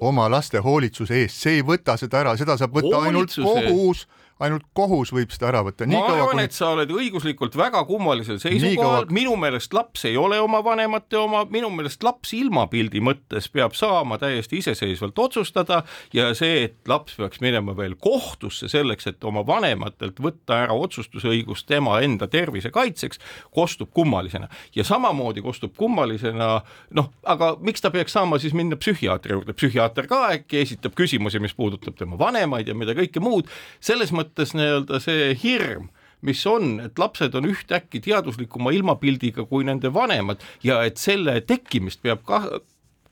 oma 0.00 0.28
laste 0.30 0.62
hoolitsuse 0.62 1.18
eest, 1.24 1.40
see 1.42 1.58
ei 1.58 1.64
võta 1.66 1.96
seda 2.00 2.22
ära, 2.22 2.36
seda 2.40 2.56
saab 2.60 2.78
võtta 2.78 3.02
ainult 3.02 3.34
Hoolitsuse- 3.34 3.66
kohus, 3.68 4.06
ainult 4.42 4.66
kohus 4.76 5.12
võib 5.14 5.32
seda 5.34 5.50
ära 5.50 5.62
võtta. 5.66 5.86
ma 5.90 6.02
arvan, 6.10 6.42
et 6.42 6.54
sa 6.56 6.72
oled 6.74 6.90
õiguslikult 6.92 7.56
väga 7.58 7.82
kummalisel 7.88 8.40
seisukohal. 8.42 9.06
minu 9.14 9.36
meelest 9.40 9.74
laps 9.76 10.06
ei 10.08 10.16
ole 10.20 10.40
oma 10.42 10.62
vanemate 10.64 11.18
oma, 11.20 11.44
minu 11.50 11.70
meelest 11.74 12.02
laps 12.04 12.34
ilmapildi 12.36 13.02
mõttes 13.04 13.48
peab 13.52 13.76
saama 13.78 14.18
täiesti 14.22 14.60
iseseisvalt 14.62 15.18
otsustada 15.18 15.82
ja 16.14 16.30
see, 16.38 16.66
et 16.66 16.90
laps 16.90 17.16
peaks 17.18 17.42
minema 17.44 17.76
veel 17.78 17.94
kohtusse 18.00 18.70
selleks, 18.72 19.08
et 19.10 19.24
oma 19.28 19.44
vanematelt 19.46 20.20
võtta 20.22 20.62
ära 20.66 20.76
otsustusõigus 20.76 21.64
tema 21.68 22.00
enda 22.04 22.28
tervise 22.30 22.72
kaitseks, 22.74 23.20
kostub 23.54 23.92
kummalisena. 23.94 24.48
Ja 24.74 24.84
samamoodi 24.86 25.44
kostub 25.44 25.76
kummalisena 25.78 26.50
noh, 26.96 27.12
aga 27.28 27.54
miks 27.62 27.84
ta 27.84 27.92
peaks 27.94 28.14
saama 28.16 28.40
siis 28.42 28.56
minna 28.56 28.78
psühhiaatri 28.80 29.36
juurde, 29.36 29.56
psühhiaater 29.56 30.08
ka 30.10 30.24
äkki 30.36 30.62
esitab 30.62 30.96
küsimusi, 30.98 31.40
mis 31.42 31.54
puudutab 31.56 31.96
tema 31.98 32.18
vanemaid 32.18 32.68
ja 32.68 32.76
mida 32.76 32.96
kõike 32.96 33.22
muud, 33.22 33.50
selles 33.80 34.12
mõttes 34.14 34.31
nii-öelda 34.38 35.00
see 35.02 35.32
hirm 35.42 35.90
mis 36.22 36.46
on, 36.46 36.76
et 36.84 36.98
lapsed 36.98 37.34
on 37.34 37.48
ühtäkki 37.50 38.00
teaduslikuma 38.00 38.70
ilmapildiga 38.70 39.44
kui 39.50 39.64
nende 39.66 39.90
vanemad 39.94 40.42
ja 40.62 40.82
et 40.86 41.00
selle 41.02 41.40
tekkimist 41.46 42.02
peab 42.02 42.22
ka 42.26 42.42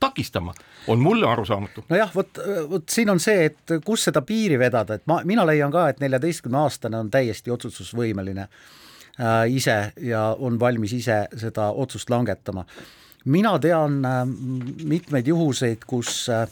takistama, 0.01 0.55
on 0.87 0.99
mulle 0.99 1.29
arusaamatu. 1.29 1.85
nojah, 1.89 2.15
vot, 2.15 2.39
vot 2.71 2.89
siin 2.89 3.11
on 3.11 3.21
see, 3.21 3.45
et 3.51 3.75
kus 3.85 4.07
seda 4.09 4.23
piiri 4.23 4.59
vedada, 4.59 4.97
et 4.97 5.07
ma, 5.07 5.21
mina 5.25 5.45
leian 5.47 5.73
ka, 5.73 5.89
et 5.91 6.01
neljateistkümne 6.01 6.59
aastane 6.63 6.97
on 6.97 7.11
täiesti 7.11 7.51
otsustusvõimeline 7.51 8.47
äh, 8.47 9.43
ise 9.53 9.93
ja 10.01 10.23
on 10.39 10.57
valmis 10.61 10.95
ise 10.97 11.25
seda 11.37 11.71
otsust 11.71 12.11
langetama. 12.11 12.65
mina 13.25 13.59
tean 13.59 14.05
äh, 14.05 14.25
mitmeid 14.85 15.27
juhuseid, 15.27 15.85
kus 15.87 16.29
äh, 16.29 16.49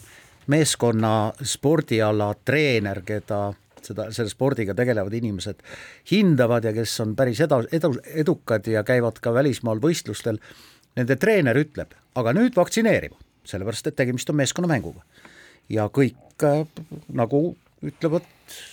meeskonna 0.47 1.33
spordiala 1.43 2.33
treener, 2.45 3.01
keda 3.01 3.53
seda, 3.85 4.09
selle 4.15 4.31
spordiga 4.31 4.75
tegelevad 4.77 5.13
inimesed 5.13 5.63
hindavad 6.11 6.65
ja 6.67 6.73
kes 6.75 6.95
on 7.03 7.15
päris 7.19 7.41
edu, 7.45 7.61
edu, 7.75 7.93
edukad 8.23 8.67
ja 8.67 8.83
käivad 8.87 9.21
ka 9.23 9.33
välismaal 9.35 9.81
võistlustel, 9.83 10.41
nende 10.97 11.17
treener 11.19 11.57
ütleb, 11.59 11.93
aga 12.19 12.33
nüüd 12.35 12.57
vaktsineerima, 12.57 13.17
sellepärast 13.47 13.91
et 13.91 13.97
tegemist 13.99 14.29
on 14.29 14.39
meeskonnamänguga. 14.41 15.03
ja 15.69 15.85
kõik 15.93 16.43
äh, 16.43 16.65
nagu 17.13 17.55
ütlevad 17.85 18.25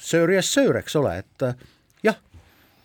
söör 0.02 0.32
yes 0.32 0.48
söör, 0.54 0.80
eks 0.80 0.96
ole, 0.96 1.18
et 1.18 1.42
äh, 1.44 1.54
jah, 2.02 2.16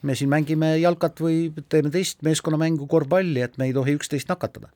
me 0.01 0.15
siin 0.15 0.29
mängime 0.29 0.75
jalkat 0.81 1.21
või 1.23 1.51
teeme 1.69 1.89
teist 1.89 2.21
meeskonnamängu 2.21 2.87
korvpalli, 2.87 3.41
et 3.41 3.57
me 3.57 3.69
ei 3.69 3.73
tohi 3.73 3.95
üksteist 3.97 4.29
nakatada 4.29 4.69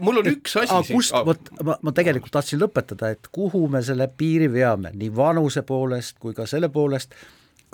mul 0.00 0.20
on 0.22 0.28
üks 0.30 0.56
asi 0.60 0.72
siin. 0.72 0.98
kust, 0.98 1.14
vot 1.26 1.50
ma, 1.64 1.76
ma 1.82 1.92
tegelikult 1.96 2.34
tahtsin 2.34 2.60
lõpetada, 2.62 3.12
et 3.14 3.30
kuhu 3.32 3.66
me 3.72 3.82
selle 3.84 4.08
piiri 4.08 4.50
veame, 4.52 4.92
nii 4.96 5.10
vanuse 5.16 5.64
poolest 5.66 6.18
kui 6.22 6.36
ka 6.36 6.46
selle 6.50 6.70
poolest, 6.72 7.14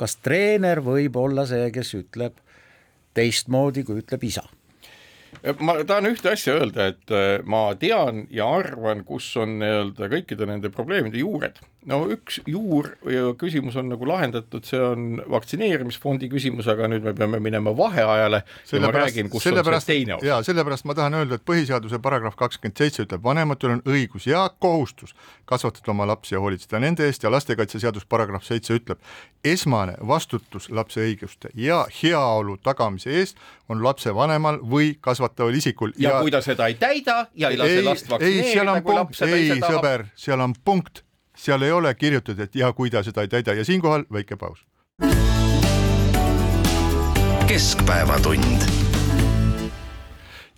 kas 0.00 0.16
treener 0.24 0.82
võib 0.84 1.18
olla 1.20 1.46
see, 1.48 1.68
kes 1.74 1.94
ütleb 1.98 2.40
teistmoodi, 3.14 3.84
kui 3.84 4.00
ütleb 4.02 4.24
isa? 4.26 4.46
Ma 5.62 5.76
tahan 5.86 6.10
ühte 6.10 6.32
asja 6.32 6.56
öelda, 6.58 6.90
et 6.90 7.12
äh, 7.14 7.38
ma 7.46 7.70
tean 7.78 8.24
ja 8.34 8.48
arvan, 8.60 9.04
kus 9.06 9.28
on 9.40 9.60
nii-öelda 9.62 10.10
kõikide 10.12 10.48
nende 10.50 10.72
probleemide 10.74 11.22
juured 11.22 11.60
no 11.88 12.00
üks 12.12 12.40
juur 12.48 12.90
ja 13.08 13.30
küsimus 13.40 13.76
on 13.80 13.88
nagu 13.88 14.06
lahendatud, 14.08 14.64
see 14.68 14.80
on 14.84 15.22
vaktsineerimisfondi 15.32 16.28
küsimus, 16.32 16.68
aga 16.68 16.88
nüüd 16.92 17.06
me 17.06 17.14
peame 17.16 17.40
minema 17.40 17.72
vaheajale 17.76 18.42
ja 18.44 18.80
ma 18.84 18.92
räägin, 18.94 19.30
kus 19.32 19.46
on 19.48 19.56
see 19.56 19.80
teine 19.86 20.16
osa. 20.18 20.26
jaa, 20.26 20.42
sellepärast 20.44 20.84
ma 20.88 20.96
tahan 20.98 21.16
öelda, 21.22 21.40
et 21.40 21.46
põhiseaduse 21.48 22.00
paragrahv 22.04 22.36
kakskümmend 22.40 22.82
seitse 22.82 23.06
ütleb, 23.06 23.24
vanematel 23.24 23.78
on 23.78 23.82
õigus 23.88 24.28
ja 24.28 24.44
kohustus 24.60 25.14
kasvatada 25.48 25.94
oma 25.94 26.06
lapsi 26.10 26.36
ja 26.36 26.44
hoolitseda 26.44 26.82
nende 26.84 27.08
eest 27.08 27.24
ja 27.24 27.32
lastekaitseseadus 27.32 28.04
paragrahv 28.04 28.44
seitse 28.44 28.76
ütleb, 28.76 29.00
esmane 29.44 29.96
vastutus 30.06 30.68
lapse 30.68 31.00
õiguste 31.00 31.54
ja 31.56 31.86
heaolu 32.02 32.58
tagamise 32.60 33.14
eest 33.22 33.40
on 33.72 33.80
lapsevanemal 33.84 34.60
või 34.60 34.96
kasvataval 35.00 35.56
isikul. 35.56 35.96
ja 35.96 36.18
kui 36.20 36.30
ta 36.34 36.42
seda 36.44 36.68
ei 36.68 36.76
täida 36.76 37.22
ja 37.34 37.48
ei 37.48 37.60
lase 37.60 37.84
last 37.86 38.10
vaktsineerida, 38.10 38.82
kui 38.82 38.98
laps 39.00 39.22
seda 39.24 39.36
ise 39.36 39.60
tahab. 39.62 39.70
ei, 39.70 39.78
sõber, 39.78 40.10
seal 40.18 40.44
on 40.44 40.54
punkt 40.64 41.08
seal 41.40 41.62
ei 41.62 41.72
ole 41.72 41.94
kirjutatud, 41.94 42.42
et 42.44 42.54
ja 42.54 42.72
kui 42.72 42.90
ta 42.90 43.02
seda 43.06 43.24
ei 43.24 43.28
täida 43.32 43.54
ja 43.56 43.64
siinkohal 43.64 44.04
väike 44.12 44.36
paus. 44.36 44.64
keskpäevatund 47.50 48.79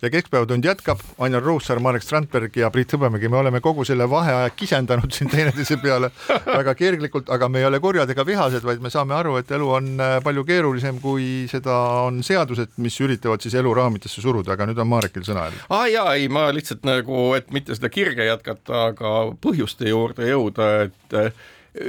ja 0.03 0.09
Keskpäevatund 0.09 0.65
jätkab, 0.65 0.99
Ainar 1.17 1.43
Ruussaar, 1.43 1.79
Marek 1.79 2.03
Strandberg 2.03 2.57
ja 2.59 2.67
Priit 2.71 2.91
Hõbemägi, 2.91 3.29
me 3.31 3.37
oleme 3.39 3.61
kogu 3.63 3.85
selle 3.87 4.03
vaheaja 4.09 4.49
kisendanud 4.51 5.15
siin 5.15 5.29
teineteise 5.31 5.77
peale 5.79 6.09
väga 6.59 6.75
kerglikult, 6.75 7.31
aga 7.31 7.47
me 7.49 7.61
ei 7.61 7.67
ole 7.69 7.79
kurjad 7.79 8.11
ega 8.11 8.25
vihased, 8.27 8.65
vaid 8.67 8.83
me 8.83 8.91
saame 8.91 9.15
aru, 9.15 9.37
et 9.39 9.55
elu 9.55 9.71
on 9.77 9.87
äh, 10.03 10.17
palju 10.25 10.43
keerulisem, 10.49 10.99
kui 11.03 11.47
seda 11.51 11.77
on 12.03 12.19
seadused, 12.23 12.75
mis 12.83 12.99
üritavad 12.99 13.43
siis 13.43 13.55
elu 13.61 13.73
raamidesse 13.79 14.21
suruda, 14.21 14.57
aga 14.57 14.67
nüüd 14.67 14.83
on 14.83 14.91
Marekil 14.91 15.23
sõna 15.23 15.47
jälle. 15.47 15.63
aa 15.69 15.87
jaa, 15.87 16.13
ei 16.19 16.27
ma 16.27 16.49
lihtsalt 16.51 16.83
nagu, 16.87 17.31
et 17.39 17.51
mitte 17.55 17.79
seda 17.79 17.91
kirge 17.93 18.27
jätkata, 18.27 18.89
aga 18.91 19.15
põhjuste 19.39 19.87
juurde 19.87 20.27
jõuda, 20.27 20.71
et 20.89 21.19
äh, 21.19 21.43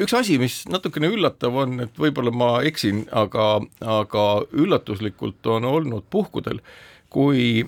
üks 0.06 0.14
asi, 0.14 0.38
mis 0.38 0.62
natukene 0.70 1.10
üllatav 1.10 1.62
on, 1.66 1.80
et 1.88 1.98
võib-olla 1.98 2.30
ma 2.30 2.56
eksin, 2.62 3.08
aga, 3.10 3.56
aga 3.82 4.28
üllatuslikult 4.54 5.50
on 5.50 5.66
olnud 5.66 6.06
puhkudel, 6.14 6.62
kui 7.10 7.64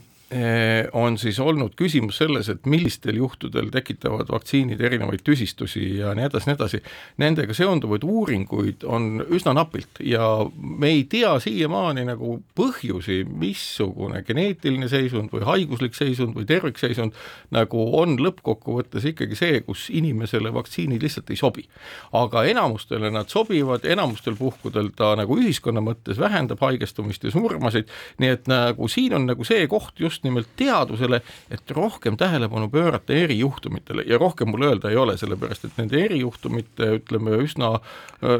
on 0.92 1.18
siis 1.18 1.38
olnud 1.38 1.76
küsimus 1.78 2.16
selles, 2.18 2.48
et 2.50 2.64
millistel 2.66 3.14
juhtudel 3.20 3.68
tekitavad 3.70 4.26
vaktsiinid 4.26 4.80
erinevaid 4.82 5.22
tüsistusi 5.22 6.00
ja 6.00 6.14
nii 6.18 6.24
edasi, 6.26 6.48
nii 6.50 6.56
edasi. 6.56 6.80
Nendega 7.22 7.54
seonduvaid 7.54 8.02
uuringuid 8.02 8.82
on 8.90 9.20
üsna 9.30 9.54
napilt 9.54 10.00
ja 10.02 10.26
me 10.56 10.90
ei 10.90 11.04
tea 11.10 11.36
siiamaani 11.42 12.02
nagu 12.08 12.40
põhjusi, 12.58 13.20
missugune 13.26 14.24
geneetiline 14.26 14.88
seisund 14.90 15.30
või 15.30 15.46
haiguslik 15.46 15.94
seisund 15.94 16.34
või 16.34 16.48
tervikseisund 16.48 17.14
nagu 17.54 17.86
on 18.00 18.18
lõppkokkuvõttes 18.18 19.06
ikkagi 19.12 19.38
see, 19.38 19.62
kus 19.62 19.86
inimesele 19.94 20.50
vaktsiinid 20.54 21.06
lihtsalt 21.06 21.30
ei 21.30 21.38
sobi. 21.38 21.68
aga 22.12 22.44
enamustele 22.50 23.10
nad 23.10 23.30
sobivad, 23.30 23.84
enamustel 23.84 24.34
puhkudel 24.36 24.90
ta 24.96 25.14
nagu 25.16 25.38
ühiskonna 25.38 25.80
mõttes 25.80 26.18
vähendab 26.18 26.60
haigestumist 26.60 27.24
ja 27.24 27.30
surmasid, 27.30 27.86
nii 28.18 28.34
et 28.34 28.50
nagu 28.50 28.88
siin 28.88 29.14
on 29.14 29.26
nagu 29.30 29.44
see 29.44 29.66
koht 29.70 30.00
just 30.00 30.15
just 30.16 30.24
nimelt 30.24 30.48
teadusele, 30.56 31.20
et 31.50 31.70
rohkem 31.70 32.16
tähelepanu 32.16 32.68
pöörata 32.68 33.12
erijuhtumitele 33.12 34.04
ja 34.06 34.18
rohkem 34.18 34.48
mul 34.48 34.62
öelda 34.62 34.90
ei 34.90 34.96
ole, 34.96 35.16
sellepärast 35.16 35.64
et 35.64 35.76
nende 35.76 36.00
erijuhtumite 36.04 36.90
ütleme 37.00 37.36
üsna 37.44 37.76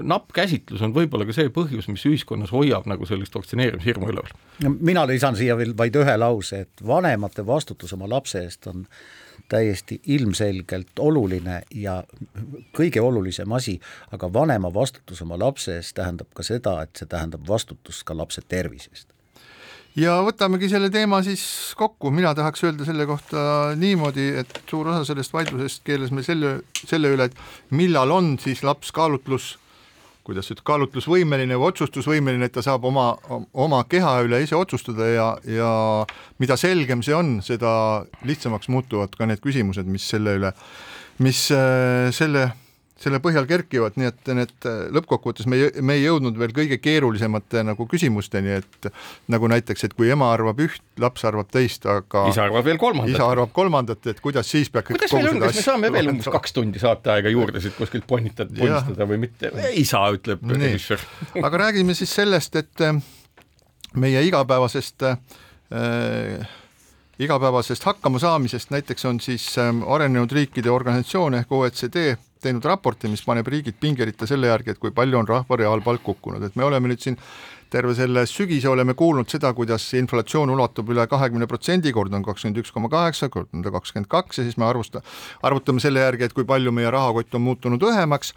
napp 0.03 0.33
käsitlus 0.33 0.83
on 0.83 0.95
võib-olla 0.97 1.27
ka 1.29 1.37
see 1.37 1.53
põhjus, 1.53 1.91
mis 1.93 2.07
ühiskonnas 2.09 2.53
hoiab 2.55 2.89
nagu 2.89 3.07
sellist 3.07 3.35
vaktsineerimishirmu 3.37 4.09
üleval. 4.12 4.33
mina 4.81 5.07
lisan 5.07 5.37
siia 5.37 5.57
veel 5.57 5.77
vaid 5.77 5.97
ühe 5.97 6.16
lause, 6.16 6.64
et 6.66 6.87
vanemate 6.87 7.47
vastutus 7.47 7.93
oma 7.93 8.09
lapse 8.09 8.43
eest 8.45 8.66
on 8.72 8.87
täiesti 9.49 10.01
ilmselgelt 10.11 10.99
oluline 10.99 11.61
ja 11.74 12.01
kõige 12.74 13.01
olulisem 13.01 13.53
asi, 13.53 13.77
aga 14.12 14.33
vanema 14.33 14.72
vastutus 14.74 15.22
oma 15.22 15.39
lapse 15.39 15.77
eest 15.77 15.95
tähendab 15.95 16.33
ka 16.35 16.43
seda, 16.43 16.81
et 16.83 16.97
see 16.97 17.07
tähendab 17.07 17.47
vastutust 17.49 18.03
ka 18.09 18.16
lapse 18.16 18.43
tervise 18.49 18.91
eest 18.91 19.16
ja 19.97 20.16
võtamegi 20.24 20.68
selle 20.70 20.90
teema 20.92 21.22
siis 21.24 21.42
kokku, 21.78 22.11
mina 22.14 22.34
tahaks 22.36 22.64
öelda 22.66 22.86
selle 22.88 23.07
kohta 23.09 23.74
niimoodi, 23.78 24.28
et 24.42 24.59
suur 24.68 24.90
osa 24.92 25.05
sellest 25.09 25.34
vaidlusest 25.34 25.84
keeles 25.86 26.12
meil 26.14 26.26
selle, 26.26 26.57
selle 26.82 27.14
üle, 27.14 27.30
et 27.30 27.72
millal 27.76 28.12
on 28.14 28.34
siis 28.42 28.62
laps 28.66 28.92
kaalutlus, 28.97 29.55
kuidas 30.26 30.51
nüüd 30.51 30.61
kaalutlusvõimeline 30.66 31.57
või 31.57 31.70
otsustusvõimeline, 31.70 32.49
et 32.49 32.57
ta 32.57 32.64
saab 32.66 32.84
oma, 32.88 33.12
oma 33.55 33.84
keha 33.88 34.18
üle 34.26 34.42
ise 34.42 34.59
otsustada 34.59 35.09
ja, 35.09 35.26
ja 35.47 35.70
mida 36.42 36.59
selgem 36.61 37.05
see 37.07 37.14
on, 37.14 37.38
seda 37.47 37.70
lihtsamaks 38.26 38.68
muutuvad 38.72 39.14
ka 39.16 39.28
need 39.30 39.42
küsimused, 39.44 39.86
mis 39.88 40.09
selle 40.11 40.36
üle, 40.40 40.53
mis 41.22 41.47
äh, 41.55 42.11
selle 42.14 42.51
selle 43.01 43.18
põhjal 43.20 43.44
kerkivad, 43.49 43.97
nii 44.01 44.09
et 44.09 44.30
need 44.32 44.66
äh, 44.68 44.86
lõppkokkuvõttes 44.97 45.49
me 45.53 45.59
me 45.84 45.99
ei 45.99 46.07
jõudnud 46.07 46.38
veel 46.40 46.55
kõige 46.57 46.78
keerulisemate 46.80 47.61
nagu 47.66 47.86
küsimusteni, 47.90 48.57
et 48.62 48.88
nagu 49.32 49.51
näiteks, 49.53 49.84
et 49.88 49.97
kui 49.97 50.09
ema 50.12 50.30
arvab 50.32 50.62
üht, 50.64 50.80
laps 51.03 51.26
arvab 51.28 51.51
teist, 51.53 51.84
aga 51.90 52.24
isa 52.32 52.47
arvab 52.47 52.64
veel 52.64 52.80
kolmandat. 52.80 53.12
isa 53.12 53.28
arvab 53.28 53.53
kolmandat, 53.57 54.09
et 54.12 54.22
kuidas 54.24 54.49
siis 54.49 54.72
peab 54.72 54.88
kuidas 54.88 55.12
meil 55.12 55.28
on, 55.34 55.40
kas 55.44 55.61
me 55.61 55.64
saame 55.66 55.92
veel 55.92 56.12
umbes 56.14 56.30
kaks 56.38 56.57
tundi 56.57 56.80
saateaega 56.80 57.32
juurde 57.34 57.61
siit 57.64 57.76
kuskilt 57.76 58.09
ponitada, 58.09 58.57
ponistada 58.57 59.09
või 59.09 59.20
mitte, 59.26 59.53
isa 59.76 60.01
ütleb 60.16 60.47
režissöör. 60.57 61.05
aga 61.42 61.64
räägime 61.66 61.97
siis 61.99 62.16
sellest, 62.16 62.57
et 62.57 62.86
äh, 62.86 62.97
meie 64.01 64.24
igapäevasest 64.24 65.05
äh, 65.11 65.18
igapäevasest 67.18 67.84
hakkamasaamisest, 67.84 68.72
näiteks 68.72 69.05
on 69.05 69.20
siis 69.20 69.51
ähm, 69.59 69.82
arenenud 69.84 70.32
riikide 70.32 70.70
organisatsioon 70.70 71.34
ehk 71.42 71.53
OECD 71.53 72.14
teinud 72.43 72.64
raporti, 72.64 73.09
mis 73.09 73.24
paneb 73.26 73.49
riigid 73.49 73.78
pingeritta 73.80 74.28
selle 74.28 74.51
järgi, 74.51 74.74
et 74.74 74.80
kui 74.82 74.95
palju 74.95 75.18
on 75.18 75.28
rahva 75.28 75.61
reaalpalk 75.61 76.03
kukkunud, 76.07 76.43
et 76.47 76.57
me 76.57 76.66
oleme 76.66 76.91
nüüd 76.93 77.03
siin 77.03 77.18
terve 77.70 77.95
selle 77.99 78.22
sügise 78.30 78.68
oleme 78.70 78.95
kuulnud 78.95 79.28
seda, 79.30 79.51
kuidas 79.57 79.84
inflatsioon 79.99 80.51
ulatub 80.55 80.91
üle 80.95 81.07
kahekümne 81.11 81.49
protsendi, 81.51 81.91
kord 81.95 82.14
on 82.14 82.24
kakskümmend 82.26 82.61
üks 82.62 82.72
koma 82.74 82.91
kaheksa, 82.93 83.28
kord 83.32 83.51
on 83.55 83.64
ta 83.64 83.72
kakskümmend 83.74 84.09
kaks 84.11 84.41
ja 84.41 84.47
siis 84.47 84.59
me 84.61 84.68
arvusta, 84.68 85.03
arvutame 85.47 85.82
selle 85.82 86.05
järgi, 86.05 86.28
et 86.28 86.37
kui 86.37 86.47
palju 86.47 86.72
meie 86.74 86.91
rahakott 86.95 87.34
on 87.34 87.45
muutunud 87.47 87.82
õhemaks. 87.91 88.32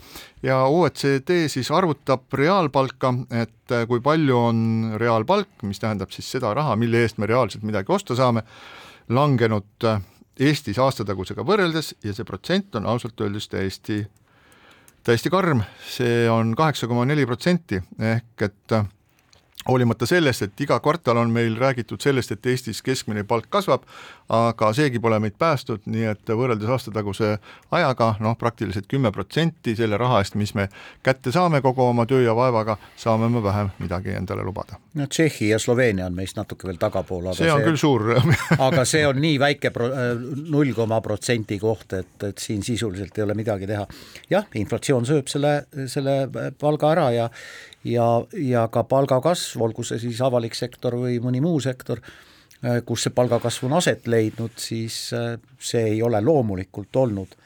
Ja 0.45 0.63
OECD 0.65 1.45
siis 1.51 1.69
arvutab 1.75 2.25
reaalpalka, 2.33 3.13
et 3.43 3.75
kui 3.87 4.01
palju 4.01 4.37
on 4.49 4.61
reaalpalk, 5.01 5.51
mis 5.69 5.81
tähendab 5.81 6.13
siis 6.15 6.29
seda 6.37 6.53
raha, 6.57 6.77
mille 6.79 7.03
eest 7.05 7.21
me 7.21 7.29
reaalselt 7.29 7.65
midagi 7.67 7.93
osta 7.93 8.17
saame, 8.17 8.45
langenud 9.13 9.89
Eestis 10.39 10.77
aastatagusega 10.79 11.43
võrreldes 11.43 11.93
ja 12.03 12.13
see 12.15 12.27
protsent 12.27 12.75
on 12.79 12.87
ausalt 12.87 13.19
öeldes 13.21 13.49
täiesti 13.51 14.05
täiesti 15.03 15.31
karm, 15.31 15.61
see 15.87 16.27
on 16.31 16.53
kaheksa 16.55 16.87
koma 16.87 17.05
neli 17.07 17.25
protsenti 17.27 17.79
ehk 17.99 18.47
et 18.47 18.75
hoolimata 19.67 20.05
sellest, 20.05 20.41
et 20.41 20.61
iga 20.63 20.79
kvartal 20.79 21.17
on 21.17 21.31
meil 21.31 21.57
räägitud 21.59 22.01
sellest, 22.01 22.31
et 22.31 22.45
Eestis 22.45 22.81
keskmine 22.81 23.25
palk 23.27 23.49
kasvab, 23.51 23.83
aga 24.31 24.69
seegi 24.73 25.01
pole 25.03 25.19
meid 25.19 25.35
päästnud, 25.39 25.83
nii 25.89 26.05
et 26.13 26.31
võrreldes 26.31 26.69
aastataguse 26.71 27.33
ajaga 27.75 28.13
noh, 28.23 28.37
praktiliselt 28.39 28.87
kümme 28.89 29.11
protsenti 29.11 29.75
selle 29.75 29.97
raha 29.99 30.21
eest, 30.23 30.37
mis 30.39 30.53
me 30.55 30.69
kätte 31.03 31.33
saame 31.35 31.61
kogu 31.65 31.83
oma 31.83 32.05
töö 32.09 32.21
ja 32.23 32.35
vaevaga, 32.37 32.77
saame 32.97 33.29
me 33.29 33.43
vähem 33.43 33.71
midagi 33.83 34.15
endale 34.15 34.45
lubada. 34.47 34.79
no 34.93 35.07
Tšehhi 35.07 35.49
ja 35.49 35.59
Sloveenia 35.59 36.05
on 36.05 36.15
meist 36.15 36.37
natuke 36.39 36.67
veel 36.67 36.79
tagapool, 36.79 37.27
aga 37.27 37.37
see 37.41 37.51
on 37.51 37.59
see, 37.59 37.67
küll 37.67 37.81
suur 37.81 38.07
aga 38.69 38.85
see 38.85 39.03
on 39.07 39.19
nii 39.21 39.39
väike 39.39 39.73
pro-, 39.75 39.91
null 40.49 40.73
koma 40.77 41.01
protsendi 41.01 41.59
koht, 41.59 41.93
et, 41.99 42.15
et 42.23 42.37
siin 42.37 42.63
sisuliselt 42.63 43.17
ei 43.17 43.27
ole 43.27 43.35
midagi 43.35 43.67
teha. 43.67 43.85
jah, 44.29 44.47
inflatsioon 44.55 45.09
sööb 45.09 45.27
selle, 45.27 45.65
selle 45.89 46.53
palga 46.59 46.93
ära 46.95 47.09
ja 47.11 47.29
ja, 47.83 48.07
ja 48.33 48.67
ka 48.71 48.83
palgakasv, 48.83 49.61
olgu 49.61 49.85
see 49.87 49.99
siis 50.01 50.21
avalik 50.21 50.55
sektor 50.57 50.97
või 50.99 51.19
mõni 51.23 51.41
muu 51.43 51.59
sektor, 51.63 52.01
äh, 52.63 52.81
kus 52.85 53.07
see 53.07 53.15
palgakasv 53.15 53.69
on 53.69 53.77
aset 53.79 54.07
leidnud, 54.07 54.57
siis 54.59 55.09
äh, 55.13 55.37
see 55.59 55.95
ei 55.95 56.01
ole 56.03 56.21
loomulikult 56.21 56.95
olnud 57.03 57.38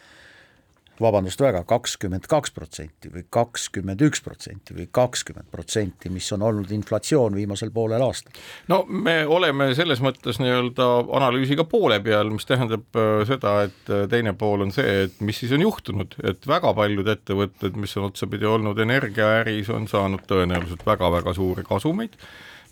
vabandust 1.02 1.42
väga, 1.42 1.64
kakskümmend 1.68 2.28
kaks 2.30 2.54
protsenti 2.54 3.10
või 3.14 3.24
kakskümmend 3.34 4.02
üks 4.06 4.22
protsenti 4.26 4.76
või 4.78 4.86
kakskümmend 4.94 5.50
protsenti, 5.52 6.12
mis 6.14 6.30
on 6.36 6.46
olnud 6.46 6.72
inflatsioon 6.76 7.36
viimasel 7.38 7.74
poolel 7.74 8.04
aastal. 8.06 8.36
no 8.70 8.84
me 8.88 9.24
oleme 9.26 9.72
selles 9.78 10.04
mõttes 10.06 10.40
nii-öelda 10.42 10.90
analüüsiga 11.18 11.66
poole 11.70 12.00
peal, 12.04 12.30
mis 12.34 12.46
tähendab 12.50 12.86
äh, 13.00 13.26
seda, 13.30 13.56
et 13.70 13.94
teine 14.12 14.36
pool 14.38 14.68
on 14.68 14.74
see, 14.76 15.04
et 15.08 15.20
mis 15.26 15.42
siis 15.42 15.54
on 15.58 15.66
juhtunud, 15.66 16.18
et 16.24 16.48
väga 16.48 16.74
paljud 16.78 17.14
ettevõtted, 17.16 17.78
mis 17.80 17.98
on 17.98 18.10
otsapidi 18.12 18.50
olnud 18.50 18.80
energiaäris, 18.86 19.74
on 19.74 19.90
saanud 19.90 20.26
tõenäoliselt 20.30 20.86
väga-väga 20.86 21.34
suuri 21.38 21.66
kasumeid 21.68 22.20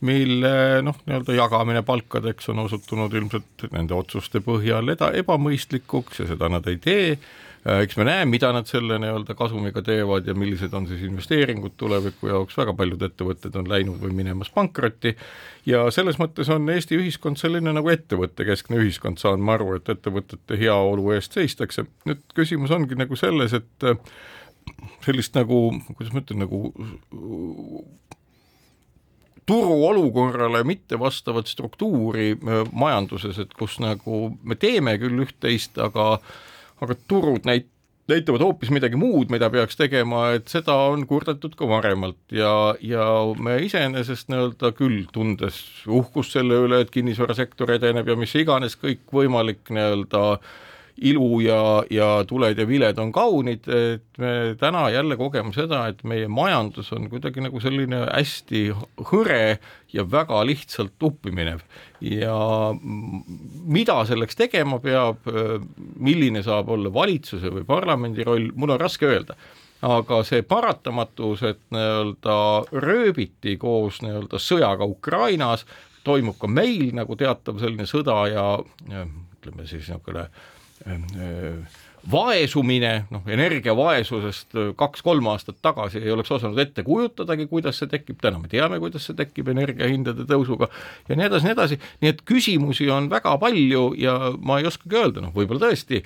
mille 0.02 0.82
noh, 0.82 0.98
nii-öelda 1.06 1.36
jagamine 1.38 1.84
palkadeks 1.86 2.50
on 2.50 2.64
osutunud 2.64 3.14
ilmselt 3.14 3.68
nende 3.70 3.94
otsuste 3.94 4.42
põhjal 4.42 4.90
eda-, 4.96 5.12
ebamõistlikuks 5.14 6.24
ja 6.24 6.26
seda 6.32 6.50
nad 6.50 6.66
ei 6.72 6.80
tee 6.82 7.04
Äh, 7.14 7.51
eks 7.66 7.98
me 8.00 8.06
näe, 8.08 8.26
mida 8.26 8.50
nad 8.56 8.66
selle 8.70 8.98
nii-öelda 9.02 9.36
kasumiga 9.38 9.84
teevad 9.86 10.26
ja 10.28 10.34
millised 10.38 10.74
on 10.74 10.88
siis 10.90 11.04
investeeringud 11.06 11.76
tuleviku 11.78 12.32
jaoks, 12.32 12.58
väga 12.58 12.74
paljud 12.78 13.06
ettevõtted 13.06 13.56
on 13.60 13.70
läinud 13.70 14.02
või 14.02 14.16
minemas 14.18 14.50
pankrotti 14.54 15.14
ja 15.70 15.84
selles 15.94 16.18
mõttes 16.22 16.50
on 16.54 16.70
Eesti 16.74 16.98
ühiskond 16.98 17.38
selline 17.38 17.74
nagu 17.78 17.94
ettevõttekeskne 17.94 18.82
ühiskond, 18.82 19.22
saan 19.22 19.46
ma 19.46 19.60
aru, 19.60 19.76
et 19.78 19.94
ettevõtete 19.94 20.58
heaolu 20.58 21.12
eest 21.18 21.38
seistakse. 21.38 21.86
nüüd 22.10 22.24
küsimus 22.36 22.74
ongi 22.74 22.98
nagu 22.98 23.20
selles, 23.20 23.54
et 23.54 23.86
äh, 23.86 24.00
sellist 25.06 25.38
nagu, 25.38 25.68
kuidas 25.94 26.14
ma 26.16 26.26
ütlen, 26.26 26.42
nagu 26.46 26.74
turuolukorrale 29.46 30.64
mitte 30.64 31.00
vastavat 31.00 31.50
struktuuri 31.50 32.32
äh, 32.34 32.64
majanduses, 32.72 33.38
et 33.38 33.54
kus 33.54 33.78
nagu 33.84 34.32
me 34.42 34.58
teeme 34.58 34.98
küll 35.02 35.28
üht-teist, 35.28 35.78
aga 35.78 36.16
aga 36.82 36.98
turud 37.08 37.46
näit-, 37.48 37.70
näitavad 38.12 38.44
hoopis 38.46 38.72
midagi 38.74 39.00
muud, 39.00 39.30
mida 39.34 39.50
peaks 39.54 39.78
tegema, 39.80 40.32
et 40.38 40.50
seda 40.52 40.76
on 40.92 41.06
kurdetud 41.08 41.56
ka 41.60 41.68
varemalt. 41.70 42.20
Ja, 42.36 42.74
ja 42.82 43.06
me 43.38 43.60
iseenesest 43.66 44.32
nii-öelda 44.32 44.74
küll 44.78 45.06
tundes 45.14 45.62
uhkust 45.88 46.38
selle 46.38 46.64
üle, 46.66 46.82
et 46.82 46.92
kinnisvarasektor 46.94 47.78
edeneb 47.78 48.10
ja 48.12 48.18
mis 48.20 48.36
iganes 48.40 48.78
kõikvõimalik 48.82 49.72
nii-öelda 49.72 50.26
äh, 50.34 50.52
ilu 50.98 51.40
ja, 51.44 51.62
ja 51.90 52.10
tuled 52.28 52.60
ja 52.60 52.66
viled 52.68 53.00
on 53.02 53.12
kaunid, 53.16 53.68
et 53.68 54.22
me 54.22 54.56
täna 54.60 54.90
jälle 54.94 55.18
kogeme 55.18 55.54
seda, 55.56 55.86
et 55.92 56.04
meie 56.08 56.28
majandus 56.28 56.92
on 56.96 57.08
kuidagi 57.12 57.44
nagu 57.46 57.62
selline 57.64 58.04
hästi 58.08 58.64
hõre 59.12 59.58
ja 59.94 60.06
väga 60.08 60.44
lihtsalt 60.48 61.04
uppi 61.04 61.32
minev. 61.36 61.64
ja 62.02 62.36
mida 63.66 64.00
selleks 64.06 64.36
tegema 64.36 64.80
peab, 64.80 65.28
milline 65.98 66.44
saab 66.44 66.70
olla 66.74 66.94
valitsuse 66.94 67.52
või 67.54 67.66
parlamendi 67.66 68.24
roll, 68.26 68.52
mul 68.56 68.78
on 68.78 68.82
raske 68.82 69.10
öelda 69.10 69.38
aga 69.82 70.20
see 70.26 70.44
paratamatus, 70.46 71.42
et 71.46 71.62
nii-öelda 71.74 72.36
rööbiti 72.84 73.56
koos 73.58 74.02
nii-öelda 74.06 74.38
sõjaga 74.38 74.86
Ukrainas, 74.86 75.66
toimub 76.06 76.38
ka 76.42 76.50
meil 76.50 76.92
nagu 76.98 77.18
teatav 77.18 77.60
selline 77.62 77.88
sõda 77.90 78.18
ja, 78.30 78.46
ütleme 79.42 79.66
siis 79.66 79.90
niisugune 79.90 80.28
vaesumine, 82.12 82.92
noh 83.14 83.28
energiavaesusest 83.30 84.56
kaks-kolm 84.80 85.28
aastat 85.30 85.60
tagasi 85.62 86.02
ei 86.02 86.12
oleks 86.12 86.32
osanud 86.34 86.58
ette 86.64 86.84
kujutadagi, 86.84 87.46
kuidas 87.52 87.78
see 87.82 87.92
tekib, 87.92 88.18
täna 88.24 88.42
me 88.42 88.50
teame, 88.50 88.80
kuidas 88.82 89.06
see 89.06 89.18
tekib 89.18 89.52
energiahindade 89.54 90.26
tõusuga 90.30 90.72
ja 91.10 91.18
nii 91.18 91.28
edasi, 91.30 91.48
nii 91.48 91.56
edasi, 91.58 91.80
nii 92.02 92.14
et 92.16 92.24
küsimusi 92.26 92.90
on 92.94 93.10
väga 93.12 93.36
palju 93.42 93.92
ja 94.02 94.18
ma 94.40 94.60
ei 94.60 94.70
oskagi 94.70 94.98
öelda, 94.98 95.26
noh 95.26 95.36
võib-olla 95.36 95.68
tõesti 95.68 96.02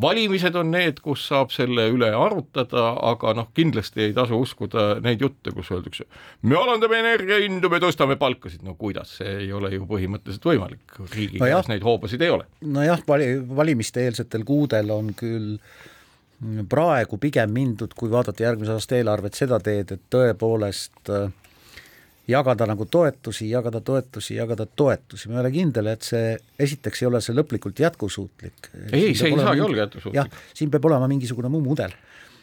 valimised 0.00 0.56
on 0.56 0.70
need, 0.72 1.02
kus 1.04 1.26
saab 1.28 1.50
selle 1.52 1.84
üle 1.92 2.08
arutada, 2.16 2.94
aga 3.10 3.34
noh, 3.36 3.50
kindlasti 3.56 4.06
ei 4.06 4.14
tasu 4.16 4.38
uskuda 4.40 4.86
neid 5.04 5.20
jutte, 5.20 5.52
kus 5.52 5.68
öeldakse, 5.74 6.06
me 6.48 6.56
alandame 6.56 7.02
energiahindu, 7.02 7.68
me 7.68 7.80
tõstame 7.82 8.16
palkasid, 8.20 8.62
no 8.64 8.72
kuidas, 8.78 9.18
see 9.20 9.34
ei 9.44 9.52
ole 9.52 9.74
ju 9.74 9.84
põhimõtteliselt 9.90 10.48
võimalik, 10.48 10.96
riigi 11.12 11.42
no 11.42 11.50
käes 11.50 11.68
neid 11.68 11.84
hoobasid 11.84 12.24
ei 12.24 12.32
ole. 12.32 12.48
nojah, 12.64 13.04
vali, 13.08 13.34
valimiste 13.60 14.06
eelsetel 14.06 14.48
kuudel 14.48 14.96
on 14.96 15.12
küll 15.18 15.58
praegu 16.70 17.18
pigem 17.20 17.52
mindud, 17.52 17.92
kui 17.98 18.08
vaadata 18.10 18.46
järgmise 18.46 18.78
aasta 18.78 18.96
eelarvet, 18.96 19.36
seda 19.36 19.58
teed, 19.60 19.92
et 19.92 20.04
tõepoolest 20.14 21.12
äh, 21.12 21.28
jagada 22.28 22.66
nagu 22.68 22.86
toetusi, 22.90 23.48
jagada 23.50 23.80
toetusi, 23.80 24.34
jagada 24.36 24.66
toetusi, 24.66 25.28
ma 25.28 25.38
ei 25.38 25.40
ole 25.44 25.52
kindel, 25.54 25.92
et 25.94 26.04
see, 26.04 26.34
esiteks 26.60 27.02
ei 27.02 27.08
ole 27.08 27.22
see 27.24 27.36
lõplikult 27.36 27.80
jätkusuutlik. 27.80 28.70
ei, 28.92 29.14
see 29.14 29.32
ei 29.32 29.38
saagi 29.40 29.64
olla 29.64 29.84
jätkusuutlik. 29.84 30.38
siin 30.54 30.70
peab 30.70 30.90
olema 30.90 31.08
mingisugune 31.08 31.48
muu 31.52 31.64
mudel 31.64 31.94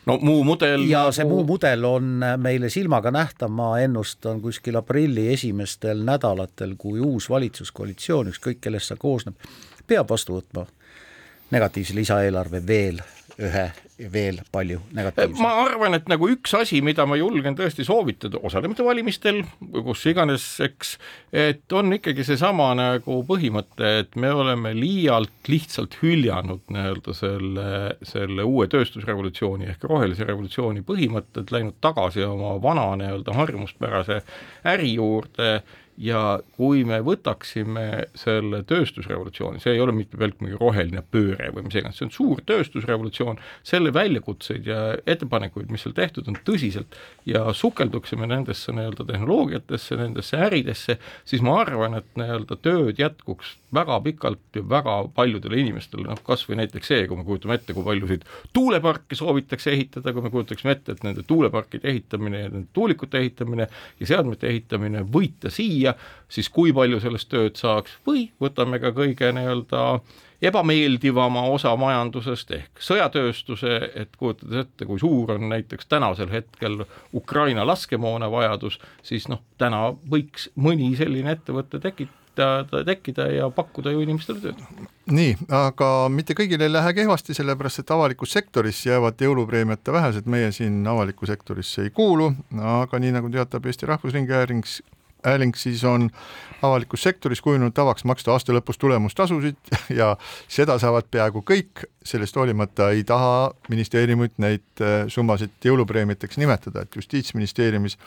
no 0.05 0.17
muu 0.21 0.43
mudel 0.43 0.85
ja 0.89 1.05
nagu... 1.05 1.15
see 1.17 1.27
muu 1.29 1.43
mudel 1.47 1.85
on 1.89 2.25
meile 2.41 2.69
silmaga 2.73 3.11
nähtav, 3.13 3.51
ma 3.53 3.75
ennustan 3.81 4.41
kuskil 4.41 4.77
aprilli 4.81 5.27
esimestel 5.33 6.01
nädalatel, 6.05 6.75
kui 6.77 6.99
uus 7.01 7.29
valitsuskoalitsioon, 7.29 8.33
ükskõik 8.33 8.61
kellest 8.61 8.93
see 8.93 9.01
koosneb, 9.01 9.37
peab 9.87 10.09
vastu 10.09 10.39
võtma 10.39 10.65
negatiivse 11.51 11.95
lisaeelarve 11.97 12.63
veel 12.67 13.01
ühe 13.41 13.65
veel 14.11 14.41
palju 14.51 14.81
negatiivseid. 14.95 15.39
ma 15.39 15.53
arvan, 15.63 15.95
et 15.95 16.09
nagu 16.11 16.27
üks 16.27 16.51
asi, 16.57 16.81
mida 16.83 17.05
ma 17.07 17.15
julgen 17.15 17.55
tõesti 17.55 17.85
soovitada 17.87 18.41
osalemata 18.43 18.83
valimistel, 18.83 19.39
kus 19.85 20.03
iganes, 20.11 20.43
eks, 20.63 20.95
et 21.31 21.75
on 21.75 21.95
ikkagi 21.95 22.25
seesama 22.27 22.73
nagu 22.75 23.21
põhimõte, 23.27 23.91
et 24.01 24.19
me 24.19 24.33
oleme 24.35 24.73
liialt 24.75 25.47
lihtsalt 25.51 25.95
hüljanud 26.01 26.65
nii-öelda 26.75 27.15
selle, 27.15 27.69
selle 28.03 28.43
uue 28.43 28.67
tööstusrevolutsiooni 28.71 29.71
ehk 29.71 29.87
rohelise 29.87 30.27
revolutsiooni 30.27 30.83
põhimõtted, 30.87 31.55
läinud 31.55 31.79
tagasi 31.83 32.25
oma 32.27 32.57
vana 32.63 32.91
nii-öelda 32.99 33.39
harjumuspärase 33.39 34.21
äri 34.75 34.91
juurde 34.97 35.61
ja 35.97 36.39
kui 36.57 36.83
me 36.87 36.99
võtaksime 37.05 37.85
selle 38.17 38.61
tööstusrevolutsiooni, 38.67 39.61
see 39.63 39.75
ei 39.75 39.81
ole 39.83 39.93
mitte 39.95 40.19
pelk 40.19 40.41
mingi 40.43 40.59
roheline 40.59 41.03
pööre 41.11 41.51
või 41.55 41.67
mis 41.67 41.77
iganes, 41.79 41.99
see 41.99 42.07
on 42.09 42.13
suur 42.15 42.41
tööstusrevolutsioon, 42.47 43.39
selle 43.63 43.93
väljakutseid 43.95 44.67
ja 44.67 44.79
ettepanekuid, 45.07 45.71
mis 45.71 45.85
seal 45.85 45.95
tehtud 45.95 46.27
on, 46.31 46.39
tõsiselt 46.47 46.97
ja 47.29 47.45
sukelduksime 47.55 48.27
nendesse 48.27 48.75
nii-öelda 48.75 49.07
tehnoloogiatesse, 49.07 49.99
nendesse 50.01 50.41
äridesse, 50.47 50.97
siis 51.27 51.45
ma 51.45 51.61
arvan, 51.63 51.99
et 52.01 52.11
nii-öelda 52.19 52.59
tööd 52.65 52.99
jätkuks 52.99 53.55
väga 53.75 53.99
pikalt 54.05 54.55
ja 54.55 54.63
väga 54.69 54.95
paljudele 55.15 55.59
inimestele, 55.59 56.07
noh 56.07 56.21
kas 56.25 56.45
või 56.47 56.59
näiteks 56.61 56.91
see, 56.91 57.05
kui 57.09 57.19
me 57.19 57.25
kujutame 57.27 57.57
ette, 57.57 57.75
kui 57.75 57.83
paljusid 57.85 58.25
tuuleparke 58.55 59.17
soovitakse 59.19 59.73
ehitada, 59.73 60.13
kui 60.15 60.23
me 60.25 60.31
kujutaksime 60.33 60.75
ette, 60.75 60.95
et 60.95 61.03
nende 61.05 61.25
tuuleparkide 61.27 61.89
ehitamine 61.91 62.43
ja 62.45 62.51
nende 62.51 62.71
tuulikute 62.75 63.19
ehitamine 63.21 63.67
ja 63.99 64.09
seadmete 64.09 64.49
ehitamine 64.51 65.03
võita 65.11 65.51
siia, 65.53 65.84
siis 66.29 66.49
kui 66.49 66.73
palju 66.73 66.99
sellest 67.03 67.29
tööd 67.29 67.59
saaks 67.59 67.99
või 68.07 68.29
võtame 68.41 68.79
ka 68.81 68.91
kõige 68.95 69.31
nii-öelda 69.35 69.83
ebameeldivama 70.41 71.41
osa 71.41 71.75
majandusest 71.79 72.51
ehk 72.57 72.83
sõjatööstuse, 72.83 73.77
et 73.95 74.15
kujutades 74.19 74.65
ette, 74.65 74.85
kui 74.85 74.99
suur 74.99 75.35
on 75.35 75.49
näiteks 75.49 75.89
tänasel 75.91 76.31
hetkel 76.33 76.83
Ukraina 77.13 77.65
laskemoona 77.67 78.29
vajadus, 78.31 78.79
siis 79.03 79.29
noh, 79.31 79.41
täna 79.57 79.87
võiks 80.11 80.49
mõni 80.55 80.91
selline 80.99 81.35
ettevõte 81.37 81.79
tekitada 81.79 82.83
tekkida 82.85 83.29
ja 83.31 83.49
pakkuda 83.49 83.93
ju 83.95 84.03
inimestele 84.03 84.41
tööd. 84.43 84.63
nii, 85.11 85.37
aga 85.55 86.09
mitte 86.11 86.35
kõigil 86.37 86.61
ei 86.61 86.71
lähe 86.71 86.93
kehvasti, 86.97 87.33
sellepärast 87.37 87.79
et 87.85 87.95
avalikus 87.95 88.35
sektoris 88.35 88.85
jäävad 88.85 89.21
jõulupreemiate 89.21 89.93
vähesed, 89.95 90.27
meie 90.27 90.51
siin 90.51 90.83
avalikku 90.87 91.25
sektorisse 91.25 91.87
ei 91.87 91.95
kuulu, 91.95 92.33
aga 92.59 92.99
nii 92.99 93.15
nagu 93.15 93.31
teatab 93.31 93.65
Eesti 93.65 93.87
Rahvusringhääling, 93.87 94.67
hääling, 95.25 95.55
siis 95.57 95.83
on 95.83 96.09
avalikus 96.61 97.03
sektoris 97.03 97.41
kujunenud 97.41 97.73
tavaks 97.75 98.05
maksta 98.07 98.31
aasta 98.33 98.53
lõpus 98.55 98.79
tulemustasusid 98.79 99.73
ja 99.99 100.13
seda 100.47 100.77
saavad 100.81 101.09
peaaegu 101.11 101.43
kõik, 101.45 101.85
sellest 102.05 102.35
hoolimata 102.35 102.89
ei 102.95 103.03
taha 103.07 103.51
ministeeriumid 103.69 104.37
neid 104.41 104.65
äh, 104.81 105.05
summasid 105.11 105.55
jõulupreemiateks 105.65 106.39
nimetada, 106.41 106.85
et 106.85 106.95
Justiitsministeeriumis 106.95 107.97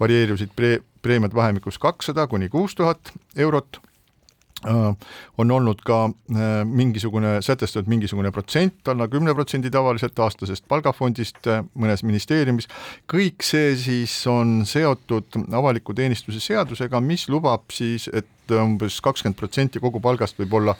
varieerusid 0.00 0.54
pre-, 0.56 0.80
preemiad 1.02 1.34
vahemikus 1.34 1.78
kakssada 1.78 2.26
kuni 2.30 2.48
kuus 2.52 2.74
tuhat 2.74 3.12
eurot 3.36 3.80
on 5.38 5.50
olnud 5.50 5.80
ka 5.84 6.04
äh, 6.04 6.64
mingisugune, 6.64 7.36
sätestatud 7.42 7.88
mingisugune 7.90 8.30
protsent, 8.32 8.88
alla 8.88 9.08
kümne 9.08 9.34
protsendi 9.34 9.70
tavaliselt 9.70 10.18
aastasest 10.18 10.64
palgafondist 10.68 11.46
äh, 11.50 11.64
mõnes 11.74 12.04
ministeeriumis, 12.06 12.68
kõik 13.10 13.44
see 13.44 13.74
siis 13.80 14.14
on 14.30 14.62
seotud 14.68 15.40
avaliku 15.52 15.94
teenistuse 15.94 16.40
seadusega, 16.40 17.00
mis 17.04 17.28
lubab 17.28 17.68
siis, 17.74 18.08
et 18.12 18.30
umbes 18.52 18.98
kakskümmend 19.04 19.38
protsenti 19.40 19.80
kogu 19.80 20.00
palgast 20.04 20.38
võib 20.40 20.58
olla 20.60 20.74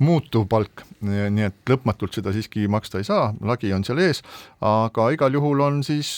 muutuv 0.00 0.46
palk, 0.48 0.86
nii 1.04 1.48
et 1.50 1.68
lõpmatult 1.68 2.16
seda 2.16 2.32
siiski 2.32 2.64
maksta 2.68 3.00
ei 3.00 3.08
saa, 3.08 3.28
lagi 3.44 3.72
on 3.76 3.84
seal 3.84 4.00
ees, 4.00 4.22
aga 4.64 5.10
igal 5.12 5.36
juhul 5.36 5.60
on 5.66 5.82
siis 5.84 6.14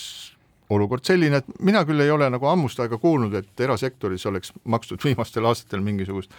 olukord 0.72 1.04
selline, 1.04 1.42
et 1.42 1.62
mina 1.64 1.82
küll 1.88 2.00
ei 2.02 2.10
ole 2.12 2.28
nagu 2.32 2.46
ammust 2.48 2.80
aega 2.82 2.98
kuulnud, 3.02 3.34
et 3.36 3.64
erasektoris 3.66 4.26
oleks 4.30 4.52
makstud 4.64 5.02
viimastel 5.04 5.46
aastatel 5.48 5.82
mingisugust 5.84 6.32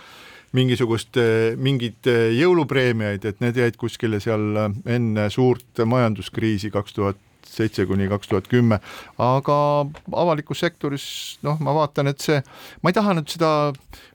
mingisugust, 0.54 1.18
eh, 1.18 1.56
mingeid 1.58 2.10
eh, 2.10 2.30
jõulupreemiaid, 2.38 3.26
et 3.26 3.40
need 3.42 3.58
jäid 3.58 3.78
kuskile 3.82 4.20
seal 4.24 4.58
eh, 4.62 4.76
enne 4.96 5.28
suurt 5.34 5.82
majanduskriisi 5.90 6.72
kaks 6.74 6.98
tuhat 6.98 7.22
seitse 7.50 7.86
kuni 7.90 8.08
kaks 8.12 8.32
tuhat 8.32 8.48
kümme, 8.52 8.80
aga 9.22 9.58
avalikus 10.12 10.64
sektoris 10.64 11.06
noh, 11.46 11.60
ma 11.64 11.76
vaatan, 11.76 12.12
et 12.12 12.24
see, 12.24 12.40
ma 12.82 12.92
ei 12.92 12.98
taha 12.98 13.16
nüüd 13.18 13.30
seda 13.34 13.52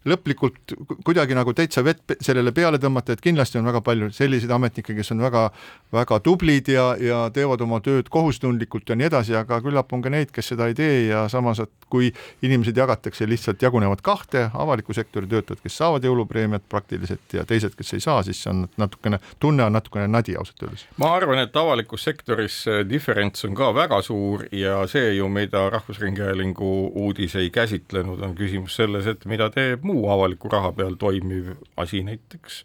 lõplikult 0.09 0.75
kuidagi 1.07 1.37
nagu 1.37 1.53
täitsa 1.57 1.83
vett 1.85 2.17
sellele 2.25 2.53
peale 2.57 2.81
tõmmata, 2.81 3.15
et 3.15 3.23
kindlasti 3.25 3.61
on 3.61 3.69
väga 3.69 3.83
palju 3.85 4.11
selliseid 4.15 4.53
ametnikke, 4.55 4.97
kes 4.97 5.13
on 5.15 5.23
väga, 5.25 5.49
väga 5.95 6.21
tublid 6.25 6.71
ja, 6.73 6.91
ja 7.01 7.21
teevad 7.35 7.63
oma 7.65 7.81
tööd 7.85 8.09
kohustundlikult 8.13 8.89
ja 8.89 8.97
nii 8.99 9.09
edasi, 9.11 9.37
aga 9.39 9.61
küllap 9.65 9.93
on 9.93 10.05
ka 10.05 10.13
neid, 10.13 10.33
kes 10.35 10.53
seda 10.55 10.71
ei 10.71 10.77
tee 10.79 11.09
ja 11.11 11.27
samas, 11.33 11.63
et 11.65 11.89
kui 11.93 12.11
inimesed 12.45 12.77
jagatakse 12.77 13.29
lihtsalt, 13.29 13.63
jagunevad 13.65 14.03
kahte, 14.05 14.49
avaliku 14.55 14.97
sektori 14.97 15.29
töötajad, 15.31 15.63
kes 15.65 15.79
saavad 15.81 16.05
jõulupreemiat 16.05 16.67
praktiliselt 16.69 17.37
ja 17.37 17.45
teised, 17.49 17.77
kes 17.79 17.95
ei 17.97 18.05
saa, 18.05 18.23
siis 18.27 18.41
on 18.51 18.67
natukene, 18.81 19.21
tunne 19.41 19.67
on 19.67 19.77
natukene 19.77 20.09
nadi 20.11 20.37
ausalt 20.39 20.67
öeldes. 20.67 20.87
ma 21.01 21.13
arvan, 21.17 21.43
et 21.45 21.57
avalikus 21.57 22.05
sektoris 22.09 22.63
diferents 22.89 23.18
on 23.45 23.55
ka 23.59 23.71
väga 23.75 24.01
suur 24.03 24.45
ja 24.53 24.81
see 24.91 25.15
ju, 25.17 25.29
mida 25.29 25.69
Rahvusringhäälingu 25.71 26.71
uudis 26.95 27.37
ei 27.37 27.51
käsitlenud, 27.51 28.23
on 28.23 28.35
küsimus 28.39 28.77
selles, 28.77 29.07
et 29.07 29.25
mida 29.27 29.51
teeb 29.55 29.87
muu 29.87 30.09
avaliku 30.11 30.51
raha 30.53 30.73
peal 30.73 30.99
toimiv 31.01 31.55
asi, 31.77 32.03
näiteks 32.03 32.65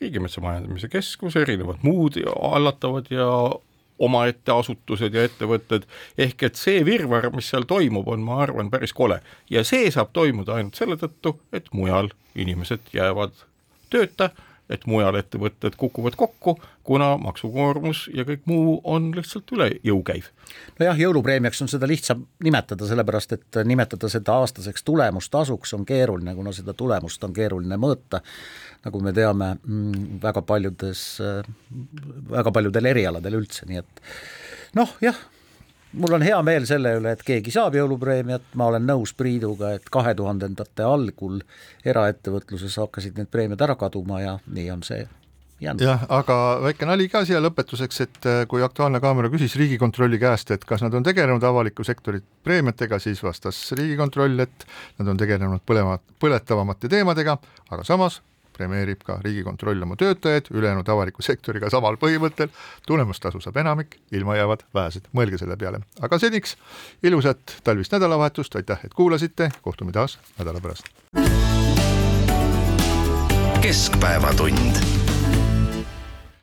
Riigimetsa 0.00 0.40
Majandamise 0.40 0.88
Keskus, 0.88 1.36
erinevad 1.36 1.84
muud 1.86 2.16
hallatavad 2.26 3.06
ja 3.10 3.28
omaette 4.02 4.52
asutused 4.52 5.14
ja 5.14 5.26
ettevõtted, 5.28 5.84
ehk 6.18 6.42
et 6.48 6.58
see 6.58 6.82
virvarr, 6.86 7.30
mis 7.34 7.50
seal 7.52 7.66
toimub, 7.70 8.08
on, 8.10 8.24
ma 8.26 8.40
arvan, 8.42 8.70
päris 8.70 8.94
kole. 8.96 9.20
ja 9.50 9.62
see 9.64 9.90
saab 9.94 10.10
toimuda 10.12 10.56
ainult 10.58 10.78
selle 10.78 10.98
tõttu, 10.98 11.36
et 11.52 11.68
mujal 11.72 12.10
inimesed 12.34 12.90
jäävad 12.96 13.36
tööta 13.92 14.32
et 14.70 14.84
mujal 14.86 15.16
ettevõtted 15.18 15.76
kukuvad 15.78 16.16
kokku, 16.18 16.56
kuna 16.86 17.16
maksukoormus 17.20 18.04
ja 18.14 18.24
kõik 18.28 18.44
muu 18.50 18.78
on 18.84 19.10
lihtsalt 19.16 19.50
üle 19.56 19.68
jõu 19.84 20.02
käiv. 20.06 20.30
nojah, 20.80 20.98
jõulupreemiaks 20.98 21.62
on 21.64 21.70
seda 21.72 21.88
lihtsam 21.90 22.26
nimetada, 22.44 22.86
sellepärast 22.88 23.36
et 23.36 23.60
nimetada 23.68 24.08
seda 24.12 24.38
aastaseks 24.42 24.86
tulemustasuks 24.86 25.74
on 25.78 25.86
keeruline, 25.88 26.34
kuna 26.34 26.52
seda 26.52 26.74
tulemust 26.74 27.24
on 27.24 27.34
keeruline 27.36 27.76
mõõta, 27.80 28.22
nagu 28.84 29.02
me 29.02 29.12
teame, 29.16 29.54
mm, 29.66 30.22
väga 30.22 30.42
paljudes, 30.42 31.04
väga 32.30 32.52
paljudel 32.52 32.90
erialadel 32.94 33.40
üldse, 33.42 33.66
nii 33.68 33.82
et 33.82 34.02
noh, 34.78 34.96
jah, 35.04 35.18
mul 35.92 36.18
on 36.18 36.22
hea 36.22 36.42
meel 36.42 36.66
selle 36.68 36.94
üle, 36.98 37.14
et 37.16 37.24
keegi 37.26 37.52
saab 37.54 37.76
jõulupreemiat, 37.76 38.52
ma 38.58 38.68
olen 38.72 38.86
nõus 38.88 39.14
Priiduga, 39.16 39.74
et 39.76 39.88
kahe 39.92 40.14
tuhandendate 40.18 40.86
algul 40.86 41.40
eraettevõtluses 41.84 42.78
hakkasid 42.80 43.18
need 43.18 43.30
preemiad 43.32 43.64
ära 43.64 43.76
kaduma 43.80 44.22
ja 44.22 44.38
nii 44.46 44.70
on 44.72 44.86
see 44.86 45.04
jäänud. 45.62 45.84
jah, 45.84 46.04
aga 46.08 46.36
väike 46.62 46.88
nali 46.88 47.08
ka 47.12 47.24
siia 47.28 47.40
lõpetuseks, 47.42 48.02
et 48.06 48.26
äh, 48.26 48.42
kui 48.50 48.64
Aktuaalne 48.64 49.00
Kaamera 49.00 49.30
küsis 49.32 49.54
Riigikontrolli 49.60 50.18
käest, 50.22 50.50
et 50.54 50.64
kas 50.68 50.82
nad 50.82 50.94
on 50.94 51.06
tegelenud 51.06 51.44
avaliku 51.44 51.84
sektori 51.86 52.22
preemiatega, 52.44 52.98
siis 53.02 53.22
vastas 53.22 53.60
Riigikontroll, 53.78 54.40
et 54.42 54.66
nad 54.98 55.12
on 55.12 55.20
tegelenud 55.20 55.64
põlema, 55.68 55.98
põletavamate 56.22 56.90
teemadega, 56.92 57.38
aga 57.70 57.86
samas 57.86 58.20
premeerib 58.62 59.02
ka 59.06 59.18
Riigikontroll 59.24 59.82
oma 59.82 59.96
töötajaid 59.98 60.52
ülejäänud 60.54 60.88
avaliku 60.94 61.24
sektoriga 61.26 61.70
samal 61.72 61.98
põhimõttel, 62.00 62.52
tulemustasu 62.86 63.42
saab 63.42 63.58
enamik, 63.62 63.98
ilma 64.14 64.38
jäävad 64.38 64.66
vähesed, 64.74 65.10
mõelge 65.16 65.40
selle 65.42 65.58
peale. 65.58 65.82
aga 66.00 66.18
seniks 66.22 66.56
ilusat 67.02 67.58
talvist 67.64 67.92
nädalavahetust, 67.92 68.56
aitäh, 68.56 68.84
et 68.86 68.94
kuulasite, 68.94 69.50
kohtume 69.62 69.92
taas 69.92 70.18
nädala 70.38 70.60
pärast. 70.60 70.90
keskpäevatund 73.62 75.01